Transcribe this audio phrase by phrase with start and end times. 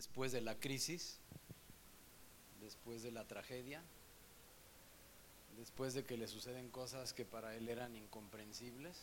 [0.00, 1.18] después de la crisis,
[2.62, 3.82] después de la tragedia,
[5.58, 8.96] después de que le suceden cosas que para él eran incomprensibles.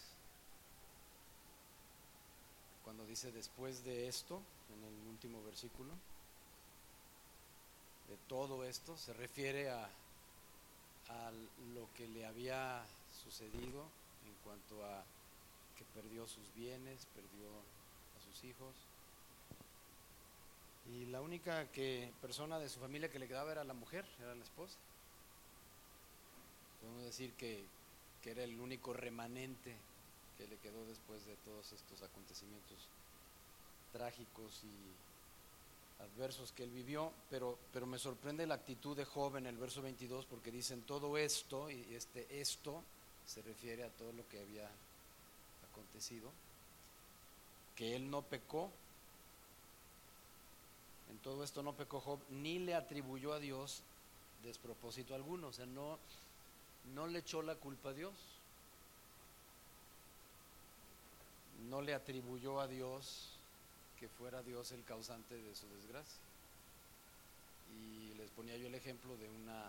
[2.84, 4.42] Cuando dice después de esto,
[4.74, 5.94] en el último versículo,
[8.10, 11.32] de todo esto, se refiere a, a
[11.76, 12.84] lo que le había
[13.24, 13.84] sucedido
[14.26, 15.04] en cuanto a
[15.78, 17.50] que perdió sus bienes, perdió
[18.18, 18.87] a sus hijos.
[20.94, 24.34] Y la única que, persona de su familia que le quedaba era la mujer, era
[24.34, 24.78] la esposa.
[26.82, 27.64] Podemos decir que,
[28.22, 29.76] que era el único remanente
[30.38, 32.88] que le quedó después de todos estos acontecimientos
[33.92, 39.48] trágicos y adversos que él vivió, pero, pero me sorprende la actitud de Job en
[39.48, 42.84] el verso 22 porque dicen todo esto, y este esto
[43.26, 44.70] se refiere a todo lo que había
[45.72, 46.32] acontecido,
[47.76, 48.72] que él no pecó,
[51.12, 53.84] en todo esto no pecó Job, ni le atribuyó a Dios
[54.44, 55.98] despropósito alguno, o sea, no,
[56.94, 58.14] no le echó la culpa a Dios,
[61.70, 63.30] no le atribuyó a Dios
[64.00, 66.20] que fuera Dios el causante de su desgracia.
[67.74, 69.66] Y les ponía yo el ejemplo de una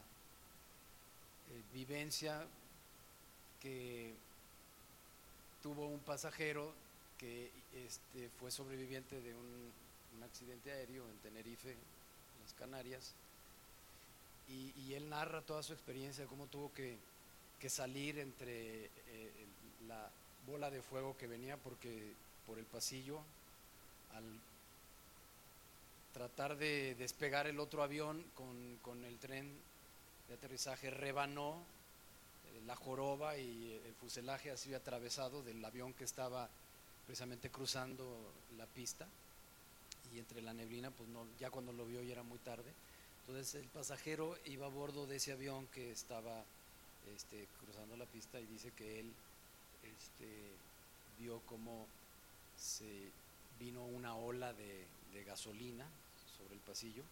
[1.50, 2.47] eh, vivencia
[3.61, 4.14] que
[5.62, 6.73] tuvo un pasajero
[7.19, 9.73] que este, fue sobreviviente de un,
[10.17, 13.14] un accidente aéreo en Tenerife, en las Canarias,
[14.48, 16.97] y, y, él narra toda su experiencia, cómo tuvo que,
[17.59, 19.47] que salir entre eh,
[19.86, 20.11] la
[20.47, 22.12] bola de fuego que venía porque
[22.47, 23.20] por el pasillo
[24.14, 24.25] al
[26.14, 29.53] tratar de despegar el otro avión con, con el tren
[30.29, 31.62] de aterrizaje rebanó
[32.55, 36.48] eh, la joroba y el fuselaje ha sido atravesado del avión que estaba
[37.06, 39.06] precisamente cruzando la pista
[40.14, 42.73] y entre la neblina, pues no, ya cuando lo vio ya era muy tarde.
[43.20, 46.45] Entonces el pasajero iba a bordo de ese avión que estaba
[47.14, 49.12] este, cruzando la pista y dice que él
[49.83, 50.29] este,
[51.18, 51.86] vio cómo
[52.57, 53.11] se
[53.58, 54.86] vino una ola de,
[55.27, 55.85] gasolina
[56.39, 57.02] sobre el pasillo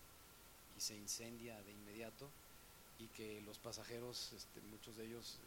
[0.78, 2.30] y se incendia de inmediato
[3.00, 5.38] y que los pasajeros, este, muchos de ellos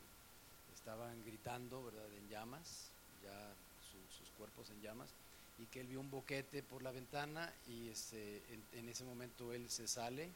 [0.76, 2.92] estaban gritando, ¿verdad?, en llamas,
[3.24, 3.54] ya
[3.90, 5.10] su, sus cuerpos en llamas,
[5.60, 9.54] y que él vio un boquete por la ventana y este, en, en, ese momento
[9.54, 10.30] él se sale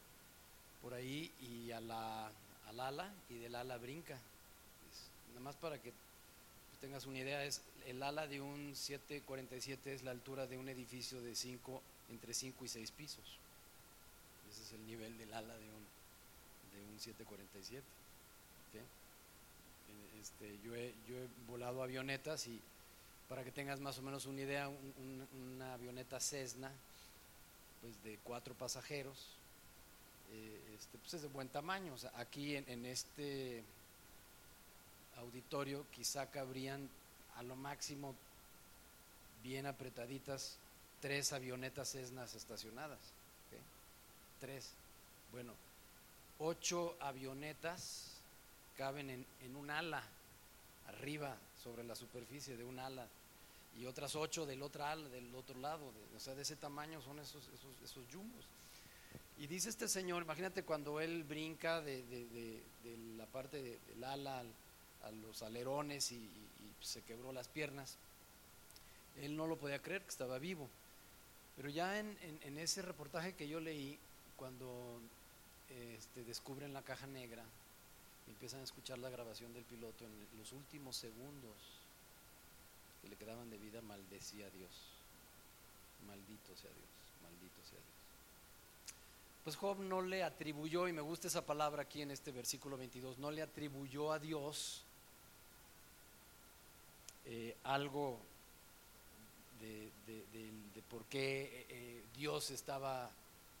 [0.82, 2.30] por ahí y a la,
[2.68, 4.18] al ala y del ala brinca.
[5.30, 5.92] Nada más para que
[6.80, 11.20] tengas una idea, es el ala de un 747 es la altura de un edificio
[11.22, 13.24] de cinco, entre 5 y 6 pisos.
[14.50, 15.84] Ese es el nivel del ala de un,
[16.74, 17.82] de un 747.
[18.68, 18.82] ¿okay?
[20.20, 20.74] Este, yo,
[21.08, 22.60] yo he volado avionetas y
[23.28, 26.70] para que tengas más o menos una idea, un, un, una avioneta Cessna,
[27.80, 29.28] pues de cuatro pasajeros,
[30.32, 31.94] eh, este, pues es de buen tamaño.
[32.16, 33.62] Aquí en, en este
[35.16, 36.88] auditorio quizá cabrían
[37.36, 38.14] a lo máximo
[39.42, 40.56] bien apretaditas
[41.00, 42.98] tres avionetas Cessnas estacionadas.
[44.40, 44.70] Tres.
[45.32, 45.52] Bueno,
[46.38, 48.20] ocho avionetas
[48.76, 50.02] caben en, en, un ala,
[50.88, 53.08] arriba, sobre la superficie de un ala,
[53.78, 55.90] y otras ocho del otro ala, del otro lado.
[55.92, 58.44] De, o sea, de ese tamaño son esos, esos, esos jumbos.
[59.38, 62.26] Y dice este señor, imagínate cuando él brinca de, de,
[62.84, 64.52] de, la parte del ala al,
[65.04, 66.28] a los alerones y,
[66.80, 67.96] se quebró las piernas.
[69.22, 70.68] Él no lo podía creer que estaba vivo.
[71.56, 73.98] Pero ya en, en, ese reportaje que yo leí,
[74.36, 75.00] cuando
[75.70, 77.42] este, descubren la caja negra
[78.28, 81.56] empiezan a escuchar la grabación del piloto, en los últimos segundos
[83.02, 84.70] que le quedaban de vida, maldecía a Dios.
[86.06, 87.94] Maldito sea Dios, maldito sea Dios.
[89.44, 93.18] Pues Job no le atribuyó, y me gusta esa palabra aquí en este versículo 22,
[93.18, 94.82] no le atribuyó a Dios
[97.26, 98.18] eh, algo
[99.60, 99.90] de,
[100.90, 103.10] por qué eh, Dios estaba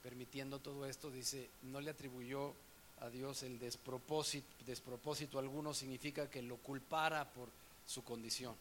[0.02, 2.54] permitiendo todo esto, dice, no le atribuyó
[3.00, 7.48] a Dios el despropósito, despropósito alguno, significa que lo culpara por
[7.86, 8.54] su condición.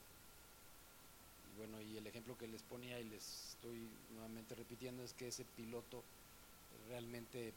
[1.54, 5.28] Y bueno, y el ejemplo que les ponía y les estoy nuevamente repitiendo es que
[5.28, 6.04] ese piloto
[6.90, 7.54] realmente,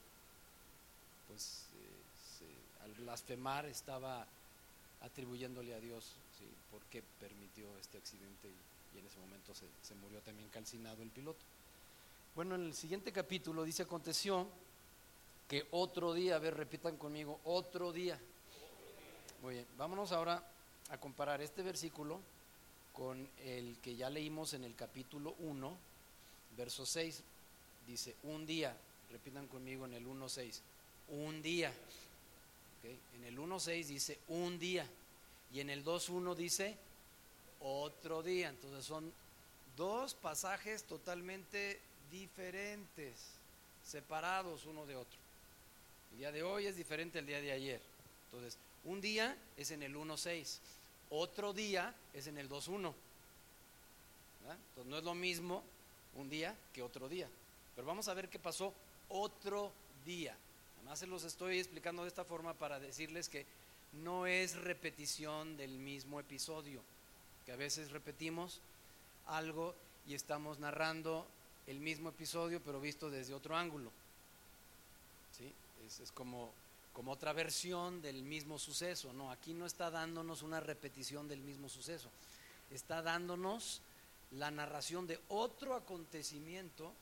[1.29, 4.27] pues, eh, se, al blasfemar estaba
[5.03, 6.05] atribuyéndole a Dios
[6.39, 6.45] ¿sí?
[6.71, 11.45] por qué permitió este accidente y, en ese momento se, murió también calcinado el piloto.
[12.35, 14.49] Bueno, en el siguiente capítulo dice, aconteció
[15.49, 18.19] que otro día, a ver, repitan conmigo, otro día.
[19.43, 20.43] Muy bien, vámonos ahora
[20.91, 22.21] a comparar este versículo
[22.93, 25.77] con el que ya leímos en el capítulo 1,
[26.57, 27.23] verso 6.
[27.87, 28.77] dice un día.
[29.11, 30.61] Repitan conmigo en el 1.6.
[31.09, 31.73] Un día.
[33.15, 34.87] En el 1.6 dice un día.
[35.53, 36.77] Y en el 2.1 dice
[37.61, 38.49] otro día.
[38.49, 39.13] Entonces son
[39.77, 43.15] dos pasajes totalmente diferentes,
[43.85, 45.26] separados uno de otro.
[46.17, 47.79] El día de hoy es diferente al día de ayer.
[48.33, 50.61] Entonces, un día es en el 1.6,
[51.11, 52.95] otro día es en el 2.1.
[54.41, 55.63] Entonces no es lo mismo
[56.15, 57.29] un día que otro día.
[57.75, 58.73] Pero vamos a ver qué pasó
[59.11, 59.71] otro
[60.07, 60.35] día.
[60.79, 63.45] Además se los estoy explicando de esta forma para decirles que
[63.93, 66.81] no es repetición del mismo episodio,
[67.45, 68.63] que a veces repetimos
[69.27, 69.75] algo
[70.07, 71.27] y estamos narrando
[71.67, 73.93] el mismo episodio pero visto desde otro ángulo.
[75.87, 76.53] Es como,
[76.93, 79.13] como otra versión del mismo suceso.
[79.13, 82.11] No, aquí no está dándonos una repetición del mismo suceso.
[82.73, 83.81] Está dándonos
[84.33, 86.93] la narración de otro acontecimiento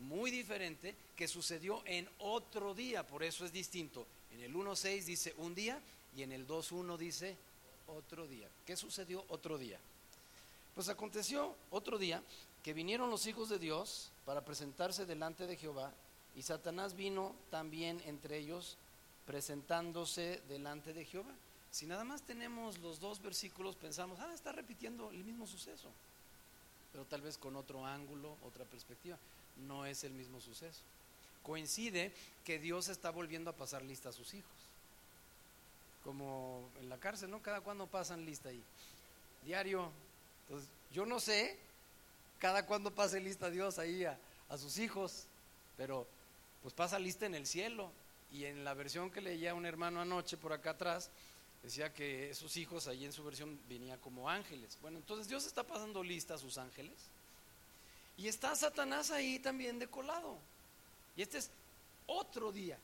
[0.00, 4.06] muy diferente que sucedió en otro día, por eso es distinto.
[4.32, 5.80] En el 1.6 dice un día
[6.14, 7.36] y en el 2.1 dice
[7.86, 8.48] otro día.
[8.66, 9.78] ¿Qué sucedió otro día?
[10.74, 12.22] Pues aconteció otro día
[12.62, 15.94] que vinieron los hijos de Dios para presentarse delante de Jehová
[16.36, 18.76] y Satanás vino también entre ellos
[19.26, 21.34] presentándose delante de Jehová.
[21.70, 25.90] Si nada más tenemos los dos versículos, pensamos, ah, está repitiendo el mismo suceso,
[26.92, 29.18] pero tal vez con otro ángulo, otra perspectiva
[29.66, 30.82] no es el mismo suceso.
[31.42, 32.12] Coincide
[32.44, 34.52] que Dios está volviendo a pasar lista a sus hijos.
[36.04, 37.40] Como en la cárcel, ¿no?
[37.42, 38.62] Cada cuando pasan lista ahí.
[39.44, 39.90] Diario.
[40.44, 41.58] Entonces, yo no sé
[42.38, 44.18] cada cuando pase lista Dios ahí a,
[44.48, 45.24] a sus hijos,
[45.76, 46.06] pero
[46.66, 47.92] pues pasa lista en el cielo.
[48.32, 51.10] Y en la versión que leía un hermano anoche por acá atrás,
[51.62, 54.76] decía que esos hijos ahí en su versión venía como ángeles.
[54.82, 56.96] Bueno, entonces Dios está pasando lista a sus ángeles
[58.16, 60.38] y está Satanás ahí también de colado.
[61.16, 61.50] Y este es
[62.08, 62.76] otro día.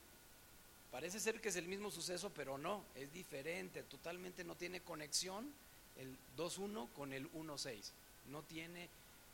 [0.93, 5.52] Parece ser que es el mismo suceso, pero no, es diferente, totalmente no tiene conexión
[5.99, 7.90] el 2.1 con el 1.6.
[8.31, 8.88] No tiene,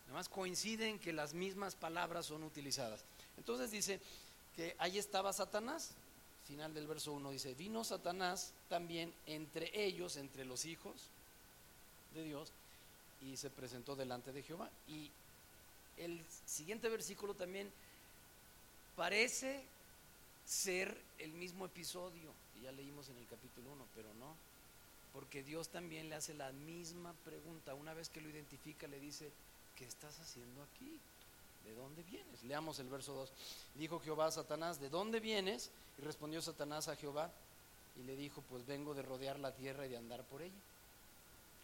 [0.07, 3.05] nada más coinciden que las mismas palabras son utilizadas.
[3.37, 4.01] Entonces dice
[4.59, 5.93] que ahí estaba Satanás,
[6.49, 10.97] final del verso 1 dice, vino Satanás también entre ellos, entre los hijos
[12.13, 12.51] de Dios,
[13.23, 14.69] y se presentó delante de Jehová.
[14.89, 15.13] Y
[15.97, 17.71] el siguiente versículo también
[18.97, 19.63] parece
[20.45, 24.35] ser el mismo episodio que ya leímos en el capítulo 1, pero no,
[25.13, 27.77] porque Dios también le hace la misma pregunta.
[27.77, 29.31] Una vez que lo identifica, le dice,
[29.77, 30.99] ¿qué estás haciendo aquí?
[31.69, 32.43] ¿De dónde vienes?
[32.45, 33.31] Leamos el verso 2.
[33.75, 35.71] Dijo Jehová a Satanás, ¿de dónde vienes?
[35.99, 37.31] Y respondió Satanás a Jehová
[38.01, 40.61] y le dijo, pues vengo de rodear la tierra y de andar por ella.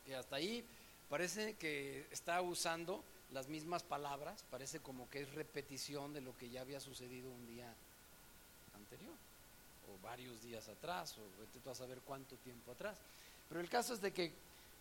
[0.07, 0.63] Y hasta ahí
[1.09, 3.03] parece que está usando
[3.33, 7.47] las mismas palabras, parece como que es repetición de lo que ya había sucedido un
[7.47, 7.73] día
[8.75, 9.15] anterior,
[9.89, 12.99] o varios días atrás, o vete tú a saber cuánto tiempo atrás.
[13.49, 14.33] Pero el caso es de que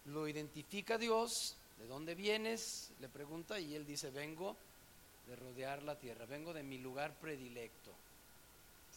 [0.06, 2.92] lo identifica Dios, ¿de dónde vienes?
[3.00, 4.58] Le pregunta y él dice, vengo
[5.28, 7.92] de rodear la tierra, vengo de mi lugar predilecto,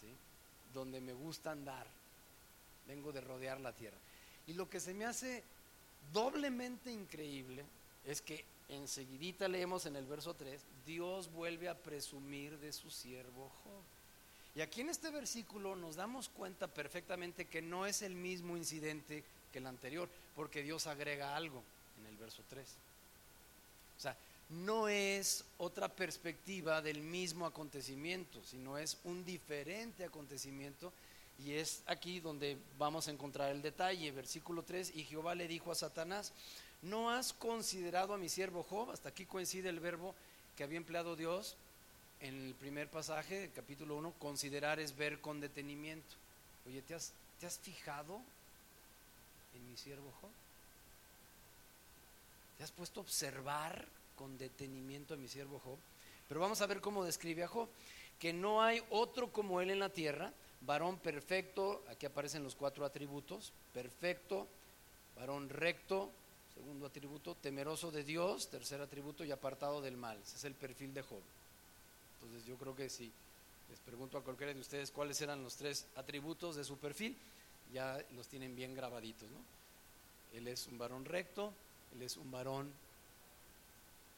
[0.01, 0.09] ¿sí?
[0.75, 1.87] donde me gusta andar,
[2.87, 3.97] vengo de rodear la tierra.
[4.47, 5.43] Y lo que se me hace
[6.13, 7.65] doblemente increíble
[8.05, 13.51] es que enseguidita leemos en el verso 3, Dios vuelve a presumir de su siervo
[13.63, 13.83] Job.
[14.55, 19.23] Y aquí en este versículo nos damos cuenta perfectamente que no es el mismo incidente
[19.53, 21.63] que el anterior, porque Dios agrega algo
[22.01, 22.67] en el verso 3.
[23.99, 24.17] O sea,
[24.49, 25.45] no es
[25.77, 30.91] otra perspectiva del mismo acontecimiento, sino es un diferente acontecimiento.
[31.39, 34.11] Y es aquí donde vamos a encontrar el detalle.
[34.11, 36.33] Versículo 3, y Jehová le dijo a Satanás,
[36.81, 38.91] ¿no has considerado a mi siervo Job?
[38.91, 40.15] Hasta aquí coincide el verbo
[40.57, 41.57] que había empleado Dios
[42.21, 46.17] en el primer pasaje, capítulo 1, considerar es ver con detenimiento.
[46.67, 48.23] Oye, ¿te has, ¿te has fijado
[49.55, 50.31] en mi siervo Job?
[52.57, 55.79] ¿Te has puesto a observar con detenimiento a mi siervo Job?
[56.29, 57.69] Pero vamos a ver cómo describe a Job,
[58.19, 60.33] que no hay otro como él en la tierra,
[60.63, 64.49] varón perfecto, aquí aparecen los cuatro atributos, perfecto,
[65.17, 66.11] varón recto,
[66.57, 68.49] Segundo atributo, temeroso de Dios.
[68.49, 70.19] Tercer atributo, y apartado del mal.
[70.23, 71.21] Ese es el perfil de Job.
[72.15, 73.13] Entonces yo creo que si
[73.69, 77.15] les pregunto a cualquiera de ustedes cuáles eran los tres atributos de su perfil,
[77.75, 79.31] ya los tienen bien grabaditos.
[79.31, 79.39] ¿no?
[80.33, 81.53] Él es un varón recto,
[81.95, 82.73] él es un varón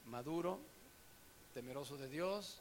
[0.08, 0.58] maduro,
[1.54, 2.60] temeroso de Dios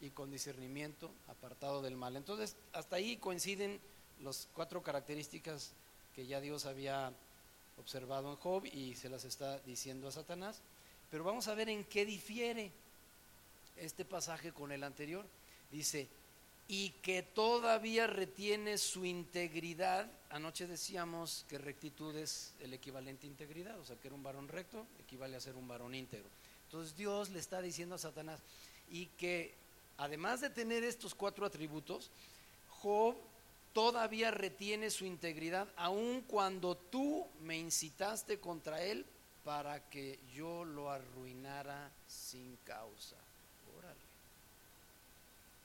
[0.00, 2.16] y con discernimiento, apartado del mal.
[2.16, 3.80] Entonces, hasta ahí coinciden
[4.20, 5.72] las cuatro características
[6.14, 7.12] que ya Dios había
[7.78, 10.60] observado en Job y se las está diciendo a Satanás.
[11.10, 12.72] Pero vamos a ver en qué difiere.
[13.76, 15.26] este pasaje con el anterior.
[15.70, 16.08] Dice,
[16.68, 20.10] y que todavía retiene su integridad.
[20.30, 24.48] Anoche decíamos que rectitud es el equivalente a integridad, o sea, que era un varón
[24.48, 26.28] recto, equivale a ser un varón íntegro.
[26.66, 28.40] Entonces Dios le está diciendo a Satanás,
[28.90, 29.54] y que
[29.98, 32.10] además de tener estos cuatro atributos,
[32.68, 33.16] Job
[33.72, 39.04] todavía retiene su integridad, aun cuando tú me incitaste contra él
[39.44, 43.16] para que yo lo arruinara sin causa.
[43.78, 44.00] Órale.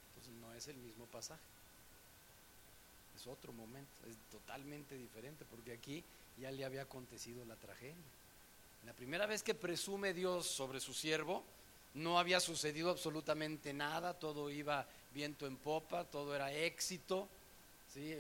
[0.10, 1.42] Entonces no es el mismo pasaje.
[3.16, 6.04] Es otro momento, es totalmente diferente, porque aquí
[6.40, 7.96] ya le había acontecido la tragedia.
[8.86, 11.44] La primera vez que presume Dios sobre su siervo,
[11.94, 17.28] no había sucedido absolutamente nada, todo iba viento en popa, todo era éxito,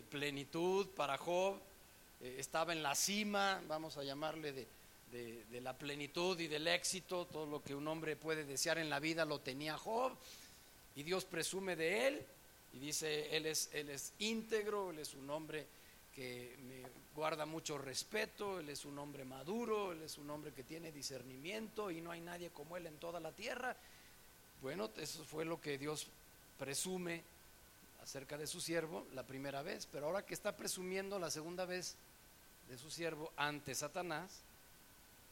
[0.09, 1.57] plenitud para Job,
[2.21, 4.67] eh, estaba en la cima, vamos a llamarle de,
[5.11, 8.99] de, la plenitud y del éxito, todo lo que un hombre puede desear en la
[8.99, 10.13] vida lo tenía Job,
[10.95, 12.25] y Dios presume de él,
[12.73, 15.65] y dice, él es, él es íntegro, él es un hombre
[16.15, 16.83] que me
[17.15, 21.91] guarda mucho respeto, él es un hombre maduro, él es un hombre que tiene discernimiento
[21.91, 23.75] y no hay nadie como él en toda la tierra.
[24.61, 26.07] Bueno, eso fue lo que Dios
[26.59, 27.23] presume
[28.03, 31.95] acerca de su siervo la primera vez, pero ahora que está presumiendo la segunda vez
[32.69, 34.41] de su siervo ante Satanás,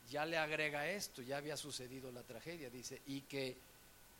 [0.09, 3.55] ya le agrega esto, ya había sucedido la tragedia, dice, y que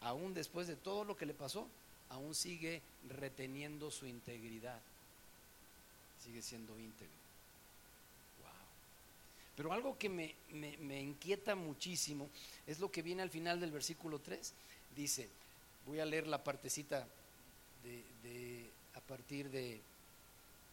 [0.01, 1.67] aún después de todo lo que le pasó,
[2.09, 4.79] aún sigue reteniendo su integridad
[6.23, 7.13] sigue siendo íntegro.
[8.41, 8.51] Wow.
[9.55, 12.29] Pero algo que me, me, inquieta muchísimo
[12.67, 14.53] es lo que viene al final del versículo 3.
[14.95, 15.29] Dice,
[15.85, 17.07] voy a leer la partecita
[17.83, 19.79] de, a partir de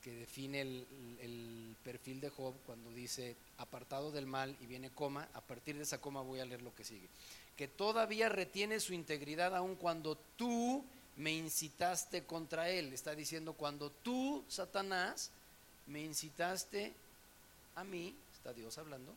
[0.03, 0.87] que define el,
[1.21, 5.83] el, perfil de Job cuando dice apartado del mal y viene coma, a partir de
[5.83, 7.09] esa coma voy a leer lo que sigue.
[7.57, 10.85] Que todavía retiene su integridad aun cuando tú
[11.17, 12.93] me incitaste contra él.
[12.93, 15.31] Está diciendo, cuando tú, Satanás,
[15.87, 16.93] me incitaste
[17.75, 19.15] a mí, está Dios hablando,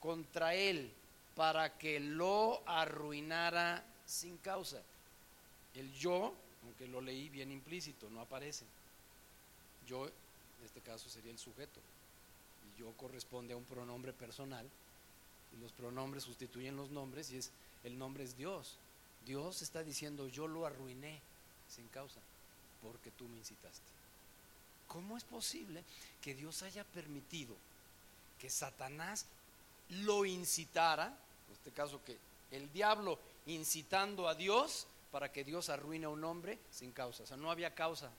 [0.00, 0.90] contra él
[1.34, 4.80] para que lo arruinara sin causa.
[5.74, 6.32] El yo,
[6.64, 8.64] aunque lo leí bien implícito, no aparece.
[9.86, 11.80] Yo, en este caso, sería el sujeto.
[12.64, 14.66] Y yo corresponde a un pronombre personal.
[15.52, 17.50] Y los pronombres sustituyen los nombres y es
[17.84, 18.78] el nombre es Dios.
[19.26, 21.20] Dios está diciendo, yo lo arruiné
[21.68, 22.20] sin causa,
[22.80, 23.82] porque tú me incitaste.
[24.86, 25.82] ¿Cómo es posible
[26.22, 27.56] que Dios haya permitido
[28.38, 29.26] que Satanás
[29.90, 32.16] lo incitara, en este caso que
[32.52, 37.24] el diablo incitando a Dios para que Dios arruine a un hombre sin causa?
[37.24, 38.10] O sea, no había causa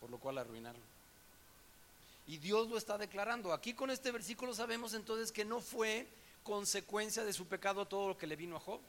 [0.00, 0.82] por lo cual arruinarlo.
[2.26, 3.52] Y Dios lo está declarando.
[3.52, 6.06] Aquí con este versículo sabemos entonces que no fue
[6.42, 8.80] consecuencia de su pecado todo lo que le vino a Job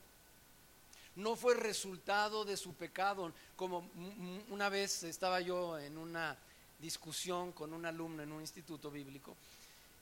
[1.20, 3.32] no fue resultado de su pecado.
[3.56, 3.90] Como
[4.50, 6.38] una vez estaba yo en una
[6.80, 9.36] discusión con un alumno en un instituto bíblico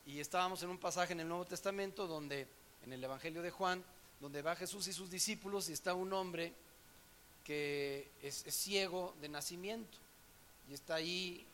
[0.05, 2.47] y estábamos en un pasaje en el Nuevo Testamento donde,
[2.85, 3.83] en el Evangelio de Juan,
[4.21, 6.53] donde va Jesús y sus discípulos y está un hombre
[7.43, 9.97] que es, ciego de nacimiento
[10.69, 11.45] y está ahí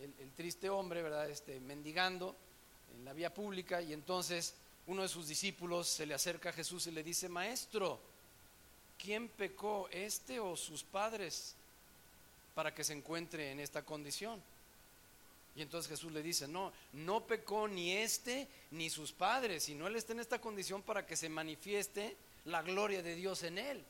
[0.00, 1.30] el, el, triste hombre, ¿verdad?
[1.30, 2.34] Este, mendigando
[2.96, 4.54] en la vía pública y entonces
[4.88, 8.00] uno de sus discípulos se le acerca a Jesús y le dice, maestro,
[9.02, 11.54] ¿quién pecó, este o sus padres,
[12.54, 14.42] para que se encuentre en esta condición?
[15.56, 19.96] Y entonces Jesús le dice, no, no pecó ni este ni sus padres, sino él
[19.96, 23.82] está en esta condición para que se manifieste la gloria de Dios en él.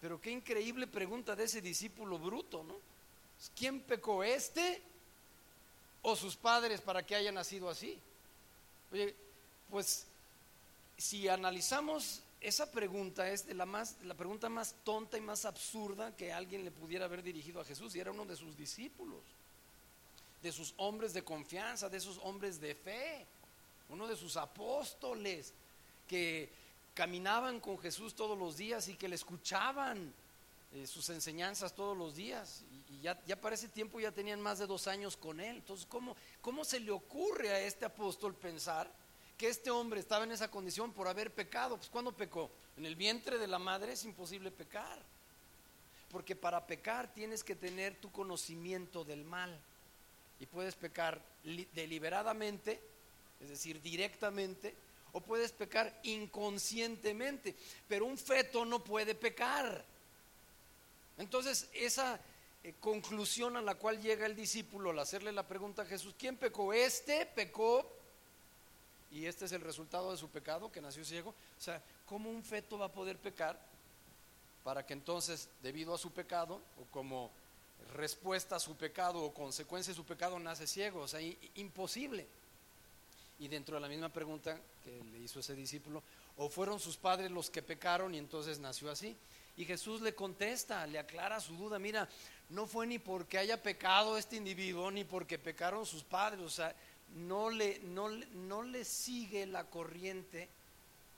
[0.00, 2.76] Pero qué increíble pregunta de ese discípulo bruto, ¿no?
[3.56, 4.80] ¿Quién pecó, este
[6.02, 7.98] o sus padres para que haya nacido así?
[8.92, 9.14] Oye,
[9.68, 10.06] pues
[10.96, 16.32] si analizamos esa pregunta es la, más, la pregunta más tonta y más absurda que
[16.32, 19.20] alguien le pudiera haber dirigido a Jesús, y era uno de sus discípulos,
[20.42, 23.26] de sus hombres de confianza, de esos hombres de fe,
[23.90, 25.52] uno de sus apóstoles
[26.08, 26.50] que
[26.94, 30.12] caminaban con Jesús todos los días y que le escuchaban
[30.72, 32.62] eh, sus enseñanzas todos los días.
[32.88, 35.56] Y, ya, ya, para ese tiempo ya tenían más de dos años con él.
[35.56, 38.90] Entonces, ¿cómo, ¿cómo se le ocurre a este apóstol pensar
[39.40, 41.78] que este hombre estaba en esa condición por haber pecado.
[41.78, 42.50] Pues ¿cuándo pecó?
[42.76, 45.02] En el vientre de la madre es imposible pecar.
[46.10, 49.58] Porque para pecar tienes que tener tu conocimiento del mal.
[50.40, 51.22] Y puedes pecar
[51.72, 52.82] deliberadamente,
[53.40, 54.74] es decir, directamente,
[55.12, 57.56] o puedes pecar inconscientemente.
[57.88, 59.82] Pero un feto no puede pecar.
[61.16, 62.20] Entonces, esa
[62.62, 66.36] eh, conclusión a la cual llega el discípulo al hacerle la pregunta a Jesús, ¿quién
[66.36, 66.74] pecó?
[66.74, 67.99] Este pecó
[69.10, 71.30] y este es el resultado de su pecado, que nació ciego.
[71.30, 73.58] O sea, ¿cómo un feto va a poder pecar
[74.62, 77.30] para que entonces, debido a su pecado, o como
[77.94, 81.00] respuesta a su pecado o consecuencia de su pecado, nace ciego?
[81.00, 81.20] O sea,
[81.56, 82.26] imposible.
[83.40, 86.02] Y dentro de la misma pregunta que le hizo ese discípulo,
[86.36, 89.16] o fueron sus padres los que pecaron y entonces nació así.
[89.56, 92.08] Y Jesús le contesta, le aclara su duda, mira,
[92.50, 96.74] no fue ni porque haya pecado este individuo, ni porque pecaron sus padres, o sea,
[97.16, 100.48] no le, no, no le sigue la corriente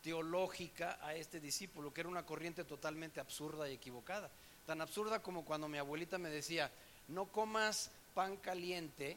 [0.02, 4.30] teológica a este discípulo, que era una corriente totalmente absurda y equivocada.
[4.66, 6.70] Tan absurda como cuando mi abuelita me decía,
[7.08, 9.16] no comas pan caliente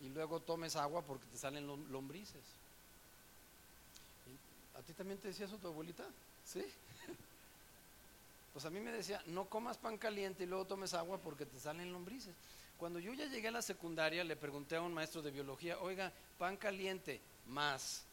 [0.00, 2.44] y luego tomes agua porque te salen lombrices.
[4.78, 6.04] ¿A ti también te decía eso tu abuelita?
[6.44, 6.64] ¿Sí?
[8.52, 11.60] Pues a mí me decía, no comas pan caliente y luego tomes agua porque te
[11.60, 12.34] salen lombrices.
[12.78, 16.12] Cuando yo ya llegué a la secundaria, le pregunté a un maestro de biología, oiga,
[16.38, 18.04] pan caliente más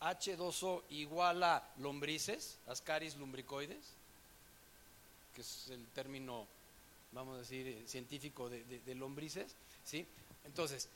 [0.00, 3.94] H2O igual a lombrices, ascaris lumbricoides,
[5.34, 6.46] que es el término,
[7.12, 10.06] vamos a decir, eh, científico de, lombrices, ¿sí?
[10.44, 10.88] Entonces,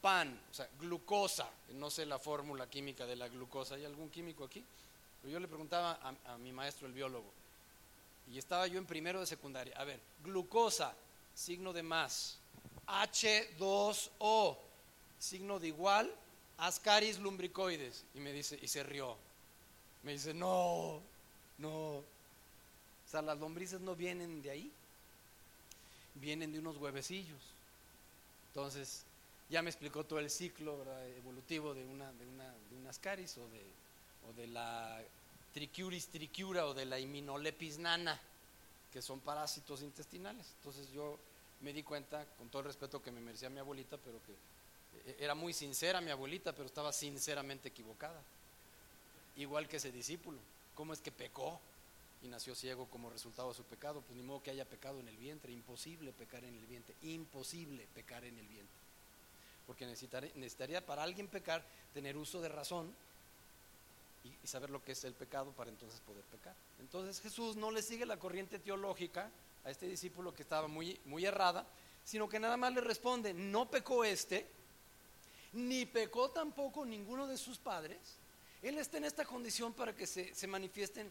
[0.00, 4.44] pan, o sea, glucosa, no sé la fórmula química de la glucosa, ¿hay algún químico
[4.44, 4.64] aquí?
[5.20, 7.32] Pero yo le preguntaba a mi maestro, el biólogo,
[8.32, 10.94] y estaba yo en primero de secundaria, a ver, glucosa,
[11.36, 12.38] signo de más,
[12.88, 14.56] H2O,
[15.20, 16.12] signo de igual,
[16.58, 18.04] Ascaris lumbricoides.
[18.14, 19.16] Y me dice, y se rió.
[20.02, 21.00] Me dice, no,
[21.58, 21.70] no.
[21.70, 22.04] O
[23.08, 24.72] sea, las lombrices no vienen de ahí,
[26.14, 27.40] vienen de unos huevecillos.
[28.48, 29.04] Entonces,
[29.50, 30.82] ya me explicó todo el ciclo
[31.18, 33.62] evolutivo de una, de una, de ascaris o de,
[34.28, 35.00] o de la
[35.52, 38.18] tricuris tricura o de la iminolepis nana,
[38.96, 40.54] que son parásitos intestinales.
[40.56, 41.18] Entonces yo
[41.60, 44.32] me di cuenta, con todo el respeto que me merecía mi abuelita, pero que
[45.10, 48.18] e-, era muy sincera mi abuelita, pero estaba sinceramente equivocada.
[49.36, 50.38] Igual que ese discípulo.
[50.74, 51.60] ¿Cómo es que pecó
[52.22, 54.00] y nació ciego como resultado de su pecado?
[54.00, 55.52] Pues ni modo que haya pecado en el vientre.
[55.52, 56.94] Imposible pecar en el vientre.
[57.02, 58.78] Imposible pecar en el vientre.
[59.66, 62.94] Porque necesitaría para alguien pecar tener uso de razón
[64.42, 66.54] y, saber lo que es el pecado para entonces poder pecar.
[66.80, 69.30] Entonces Jesús no le sigue la corriente teológica
[69.64, 71.66] a este discípulo que estaba muy, muy errada,
[72.04, 74.46] sino que nada más le responde, no pecó este,
[75.52, 77.98] ni pecó tampoco ninguno de sus padres,
[78.62, 81.10] Él está en esta condición para que se, manifiesten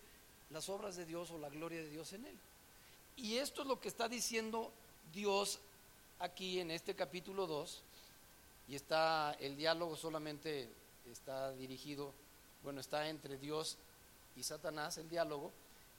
[0.51, 2.37] las obras de Dios o la gloria de Dios en Él.
[3.17, 4.71] Y esto es lo que está diciendo
[5.13, 5.59] Dios
[6.19, 7.81] aquí en este capítulo 2,
[8.67, 10.69] y está el diálogo solamente
[11.11, 12.13] está dirigido,
[12.65, 13.77] bueno, está entre Dios
[14.35, 15.53] y Satanás el diálogo,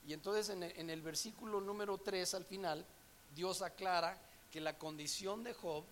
[0.07, 2.85] y entonces en el, versículo número 3 al final,
[3.35, 4.19] Dios aclara
[4.53, 5.85] que la condición de Job,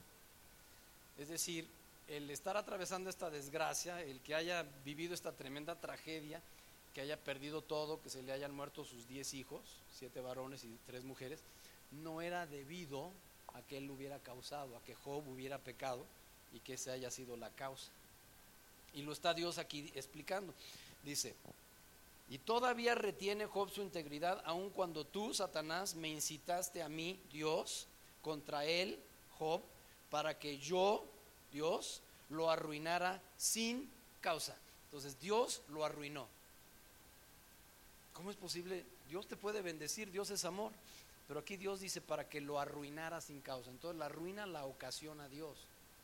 [1.19, 1.67] es decir,
[2.07, 6.43] el estar atravesando esta desgracia, el que haya vivido esta tremenda tragedia,
[6.93, 10.79] que haya perdido todo, que se le hayan muerto sus diez hijos, siete varones y
[10.87, 11.41] tres mujeres,
[11.91, 13.11] no era debido
[13.55, 16.05] a que él hubiera causado, a que Job hubiera pecado
[16.53, 17.91] y que esa haya sido la causa.
[18.94, 20.54] Y lo está Dios aquí explicando.
[21.02, 21.35] Dice,
[22.28, 27.87] y todavía retiene Job su integridad, aun cuando tú, Satanás, me incitaste a mí, Dios,
[28.22, 28.98] contra él,
[29.38, 29.61] Job,
[30.11, 31.04] para que yo
[31.52, 34.57] Dios lo arruinara sin causa.
[34.87, 36.26] Entonces Dios lo arruinó.
[38.14, 38.85] ¿Cómo es posible?
[39.09, 40.72] Dios te puede bendecir, Dios es amor.
[41.26, 43.70] Pero aquí Dios dice para que lo arruinara sin causa.
[43.70, 45.57] Entonces la ruina la ocasiona Dios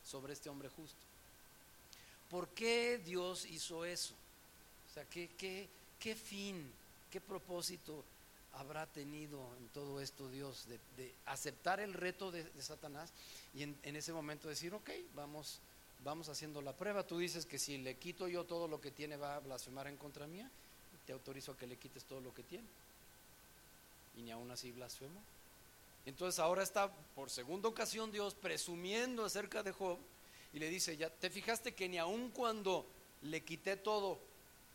[0.03, 1.10] sobre este hombre justo.
[2.31, 4.13] ¿Por qué Dios hizo eso?
[4.89, 6.71] O sea, ¿qué, fin,
[7.11, 8.05] qué propósito
[8.53, 10.65] habrá tenido en todo esto Dios
[10.97, 13.11] de, aceptar el reto de, Satanás
[13.53, 15.59] y en, ese momento decir, ok, vamos,
[16.05, 17.05] vamos haciendo la prueba.
[17.05, 19.97] Tú dices que si le quito yo todo lo que tiene va a blasfemar en
[19.97, 20.49] contra mía,
[21.05, 22.67] te autorizo a que le quites todo lo que tiene.
[24.17, 25.21] Y ni aún así blasfemo.
[26.05, 29.99] Entonces ahora está por segunda ocasión Dios presumiendo acerca de Job
[30.53, 32.85] y le dice, ya te fijaste que ni aun cuando
[33.23, 34.19] le quité todo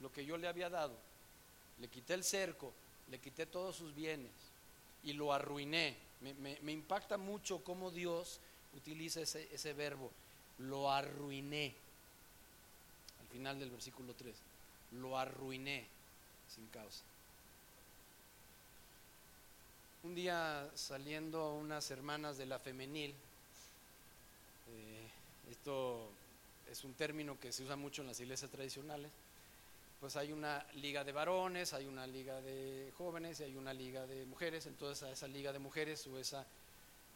[0.00, 0.96] lo que yo le había dado,
[1.80, 2.72] le quité el cerco,
[3.10, 4.32] le quité todos sus bienes
[5.04, 5.96] y lo arruiné.
[6.20, 8.40] Me, impacta mucho cómo Dios
[8.74, 10.10] utiliza ese, ese verbo,
[10.58, 11.74] lo arruiné.
[13.20, 14.34] Al final del versículo 3,
[14.92, 15.86] lo arruiné
[16.48, 17.02] sin causa.
[20.02, 23.14] Un día saliendo unas hermanas de la femenil,
[25.50, 26.08] esto
[26.70, 29.10] es un término que se usa mucho en las iglesias tradicionales,
[30.00, 34.06] pues hay una liga de varones, hay una liga de jóvenes y hay una liga
[34.06, 34.66] de mujeres.
[34.66, 36.44] Entonces a esa liga de mujeres o esa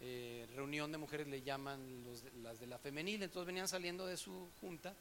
[0.01, 1.81] eh, reunión de mujeres le llaman
[2.43, 3.23] las de la femenil.
[3.23, 4.95] Entonces venían saliendo de su junta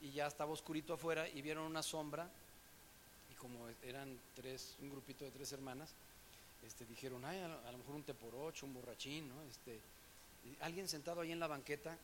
[0.00, 2.30] y ya estaba oscurito afuera y vieron una sombra
[3.40, 5.90] como eran tres, un grupito de tres hermanas,
[6.66, 9.42] este, dijeron, ay, a, lo mejor un te por ocho, un borrachín, ¿no?
[9.50, 9.80] Este,
[10.60, 11.96] alguien sentado ahí en la banqueta,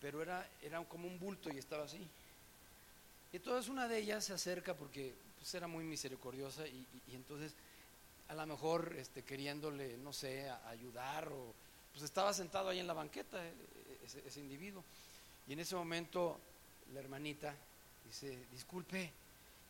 [0.00, 2.06] pero era, era como un bulto y estaba así.
[3.32, 7.52] Y entonces una de ellas se acerca porque pues, era muy misericordiosa y, entonces
[8.28, 11.54] a lo mejor este, queriéndole, no sé, ayudar o
[11.92, 13.52] pues estaba sentado ahí en la banqueta eh,
[14.26, 14.82] ese, individuo.
[15.48, 16.38] Y en ese momento
[16.92, 17.54] la hermanita
[18.04, 19.10] dice, disculpe,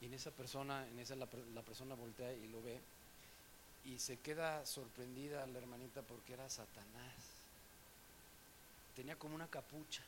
[0.00, 2.80] y en esa persona, en esa la, la persona voltea y lo ve
[3.86, 7.14] y se queda sorprendida la hermanita porque era Satanás.
[8.96, 10.02] Tenía como una capucha.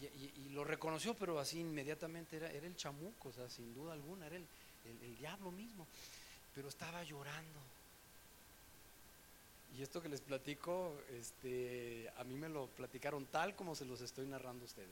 [0.00, 4.26] Y, lo reconoció, pero así inmediatamente era, era el chamuco, o sea, sin duda alguna,
[4.26, 4.46] era el,
[4.84, 5.86] el diablo mismo.
[6.54, 7.60] Pero estaba llorando.
[9.76, 14.00] Y esto que les platico, este, a mí me lo platicaron tal como se los
[14.02, 14.90] estoy narrando a ustedes.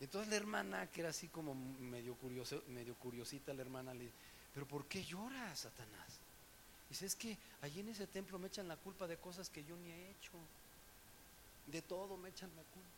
[0.00, 4.14] Entonces la hermana, que era así como medio, curioso, medio curiosita, la hermana le dice,
[4.52, 6.18] pero ¿por qué llora Satanás?
[6.90, 9.76] Dice, es que allí en ese templo me echan la culpa de cosas que yo
[9.76, 10.32] ni he hecho.
[11.68, 12.88] De todo me echan la culpa.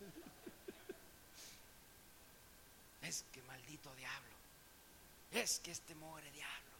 [3.06, 4.36] es que maldito diablo.
[5.32, 6.76] Es que este more diablo.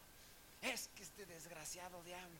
[0.61, 2.37] Es que este desgraciado diablo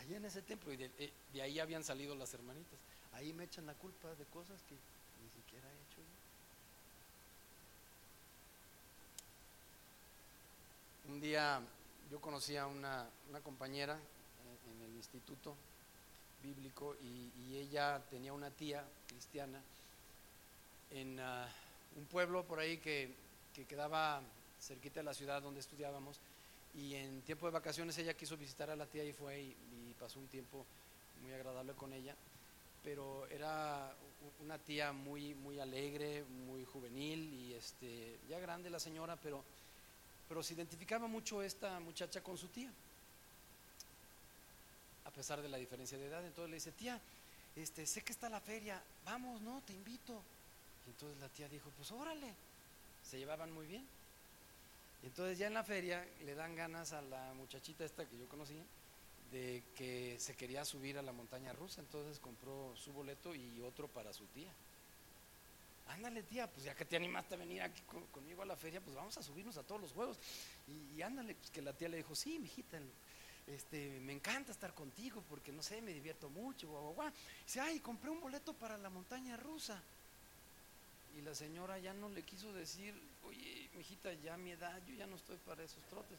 [0.00, 2.78] allá en ese templo, y eh, de, ahí habían salido las hermanitas.
[3.12, 6.00] Ahí me echan la culpa de cosas que ni siquiera he hecho
[11.06, 11.12] yo.
[11.12, 11.60] Un día
[12.10, 13.08] yo conocí a una,
[13.42, 15.54] compañera eh, en, el instituto
[16.42, 19.60] bíblico y, ella tenía una tía cristiana
[20.90, 21.46] en ah,
[21.96, 23.12] un pueblo por ahí que,
[23.54, 24.22] que quedaba
[24.60, 26.20] cerquita de la ciudad donde estudiábamos
[26.74, 29.56] y en tiempo de vacaciones ella quiso visitar a la tía y fue y,
[29.98, 30.64] pasó un tiempo
[31.22, 32.14] muy agradable con ella,
[32.82, 33.92] pero era
[34.42, 39.44] una tía muy, muy alegre, muy juvenil y este, ya grande la señora, pero,
[40.26, 42.70] pero se identificaba mucho esta muchacha con su tía,
[45.04, 46.24] a pesar de la diferencia de edad.
[46.24, 46.98] Entonces le dice, tía,
[47.56, 50.22] este, sé que está la feria, vamos, no, te invito.
[50.90, 52.34] Y entonces la tía dijo, pues órale,
[53.08, 53.86] se llevaban muy bien.
[55.04, 58.28] Y entonces ya en la feria le dan ganas a la muchachita esta que yo
[58.28, 58.64] conocía
[59.30, 63.86] de que se quería subir a la montaña rusa, entonces compró su boleto y otro
[63.86, 64.52] para su tía.
[65.86, 68.96] Ándale tía, pues ya que te animaste a venir aquí conmigo a la feria, pues
[68.96, 70.18] vamos a subirnos a todos los juegos.
[70.66, 72.80] Y, ándale, pues que la tía le dijo, sí, mijita,
[73.46, 77.12] este, me encanta estar contigo porque no sé, me divierto mucho, guau, guau,
[77.46, 79.80] Dice, ay, compré un boleto para la montaña rusa.
[81.16, 82.94] Y la señora ya no le quiso decir,
[83.24, 86.18] oye, mijita, ya mi edad, yo ya no estoy para esos trotes.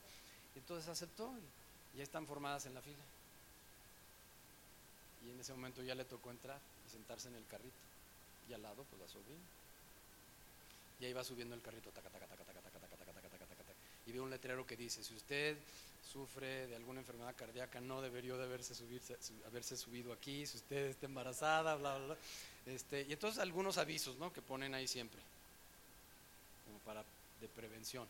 [0.55, 1.33] Entonces aceptó
[1.95, 3.03] ya están formadas en la fila.
[5.25, 7.75] Y en ese momento ya le tocó entrar y sentarse en el carrito.
[8.49, 9.41] Y al lado, pues la sobrina.
[10.99, 13.55] Y ahí va subiendo el carrito, taca, taca, taca, taca, taca, taca, taca, taca, taca,
[13.55, 13.73] taca,
[14.05, 15.57] y ve un letrero que dice, si usted
[16.11, 20.87] sufre de alguna enfermedad cardíaca, no debería de haberse, subirse, haberse subido aquí, si usted
[20.87, 22.17] está embarazada, bla, bla, bla.
[22.65, 24.31] Este, y entonces algunos avisos ¿no?
[24.31, 25.19] que ponen ahí siempre,
[26.65, 27.03] como para
[27.41, 28.07] de prevención.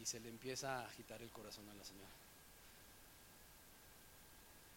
[0.00, 2.08] Y se le empieza a agitar el corazón a la señora.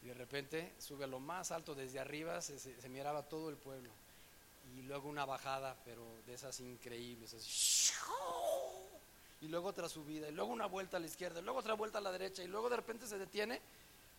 [0.03, 3.89] Y de repente sube a lo más alto, desde arriba se, miraba todo el pueblo.
[4.77, 7.93] Y luego una bajada, pero de esas increíbles.
[9.41, 11.99] y luego otra subida, y luego una vuelta a la izquierda, y luego otra vuelta
[11.99, 13.61] a la derecha, y luego de repente se detiene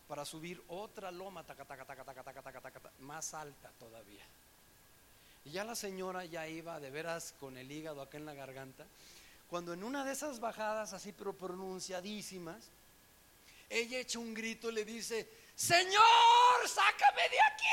[0.07, 4.23] para subir otra loma, taca, taca, taca, más alta todavía.
[5.45, 8.85] Y ya la señora ya iba de veras con el hígado acá en la garganta,
[9.49, 12.65] cuando en una de esas bajadas así pero pronunciadísimas,
[13.69, 17.65] ella echa un grito y le dice, Señor, sácame de aquí.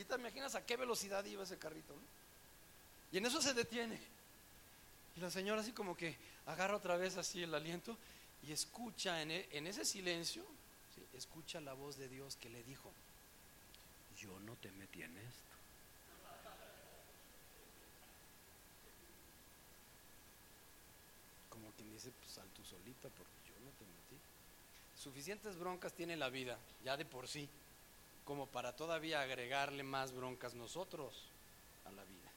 [0.00, 1.94] Y, te imaginas a qué velocidad iba ese carrito.
[3.12, 3.98] Y en eso se detiene.
[5.16, 7.96] Y la señora así como que agarra otra vez así el aliento
[8.46, 10.44] y escucha en, e, ese silencio,
[11.14, 12.92] escucha la voz de Dios que le dijo,
[14.16, 15.42] yo no te metí en esto.
[21.50, 24.22] Como quien dice, pues sal tú solita porque yo no te metí.
[24.96, 27.48] Suficientes broncas tiene la vida, ya de por sí,
[28.24, 31.14] como para todavía agregarle más broncas nosotros
[31.84, 32.30] a la vida.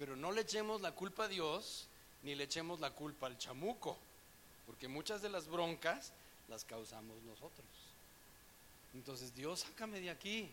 [0.00, 1.86] Pero no le echemos la culpa a Dios,
[2.24, 3.98] ni le echemos la culpa al chamuco
[4.72, 6.12] porque muchas de las broncas
[6.48, 7.66] las causamos nosotros.
[8.94, 10.50] Entonces, Dios, sácame de aquí.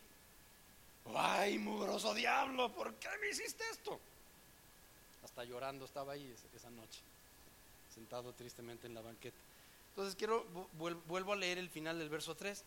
[1.16, 3.98] Ay, mugroso diablo, ¿por qué me hiciste esto?
[5.24, 7.00] Hasta llorando estaba ahí esa noche,
[7.96, 9.38] sentado tristemente en la banqueta.
[9.92, 10.46] Entonces quiero,
[11.08, 12.62] vuelvo a leer el final del verso 3.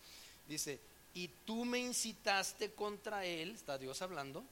[0.49, 0.81] Dice,
[1.13, 4.43] y tú me incitaste contra él, está Dios hablando,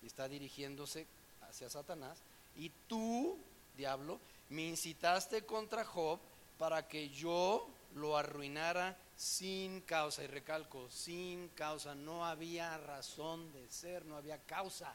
[0.00, 1.06] y está dirigiéndose
[1.48, 2.18] hacia Satanás,
[2.56, 3.36] Y tú,
[3.76, 4.20] diablo,
[4.52, 6.20] me incitaste contra Job
[6.58, 10.22] para que yo lo arruinara sin causa.
[10.22, 11.94] Y recalco, sin causa.
[11.94, 14.94] No había razón de ser, no había causa.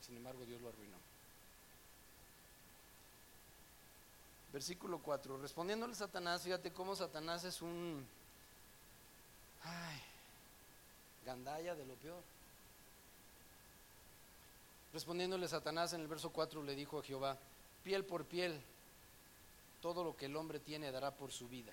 [0.00, 0.96] Sin embargo, Dios lo arruinó.
[4.52, 5.38] Versículo 4.
[5.38, 8.06] Respondiéndole Satanás, fíjate cómo Satanás es un...
[9.62, 10.00] Ay,
[11.26, 12.22] gandalla de lo peor.
[14.92, 17.36] Respondiéndole Satanás en el verso 4 le dijo a Jehová,
[17.84, 18.60] piel por piel,
[19.80, 21.72] todo lo que el hombre tiene dará por su vida.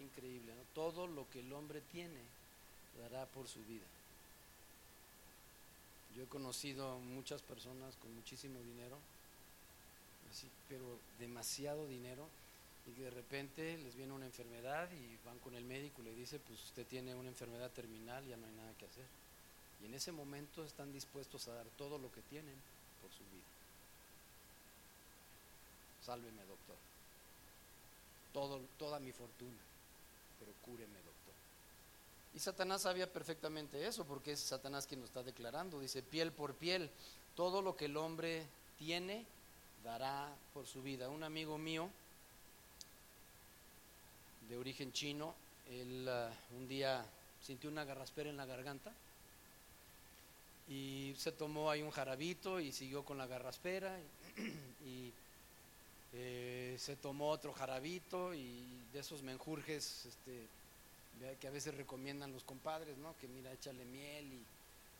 [0.00, 0.62] Increíble, ¿no?
[0.74, 2.20] Todo lo que el hombre tiene
[3.00, 3.84] dará por su vida.
[6.16, 8.96] Yo he conocido muchas personas con muchísimo dinero,
[10.30, 10.84] así, pero
[11.18, 12.28] demasiado dinero,
[12.86, 16.14] y que de repente les viene una enfermedad y van con el médico y le
[16.14, 19.06] dice, pues usted tiene una enfermedad terminal, ya no hay nada que hacer.
[19.82, 22.54] Y en ese momento están dispuestos a dar todo lo que tienen
[23.00, 23.51] por su vida.
[26.04, 26.76] Sálveme, doctor.
[28.32, 29.60] Todo, toda mi fortuna,
[30.38, 31.34] pero cúreme, doctor.
[32.34, 35.80] Y Satanás sabía perfectamente eso, porque es Satanás quien lo está declarando.
[35.80, 36.90] Dice, piel por piel,
[37.36, 38.46] todo lo que el hombre
[38.78, 39.26] tiene,
[39.84, 41.08] dará por su vida.
[41.10, 41.90] Un amigo mío,
[44.48, 45.34] de origen chino,
[45.70, 47.04] él uh, un día
[47.42, 48.92] sintió una garraspera en la garganta
[50.68, 53.98] y se tomó ahí un jarabito y siguió con la garraspera
[54.84, 55.12] y,
[56.14, 60.46] eh, se tomó otro jarabito y de esos menjurjes este,
[61.40, 63.16] que a veces recomiendan los compadres, ¿no?
[63.18, 64.42] Que mira, échale miel y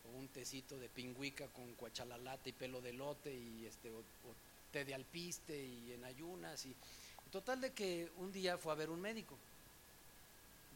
[0.05, 4.03] o un tecito de pingüica con cuachalalate y pelo de lote y este o,
[4.73, 6.75] té de alpiste y en ayunas y
[7.31, 9.37] total de que un día fue a ver un médico.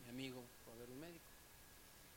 [0.05, 1.25] Mi amigo fue a ver un médico.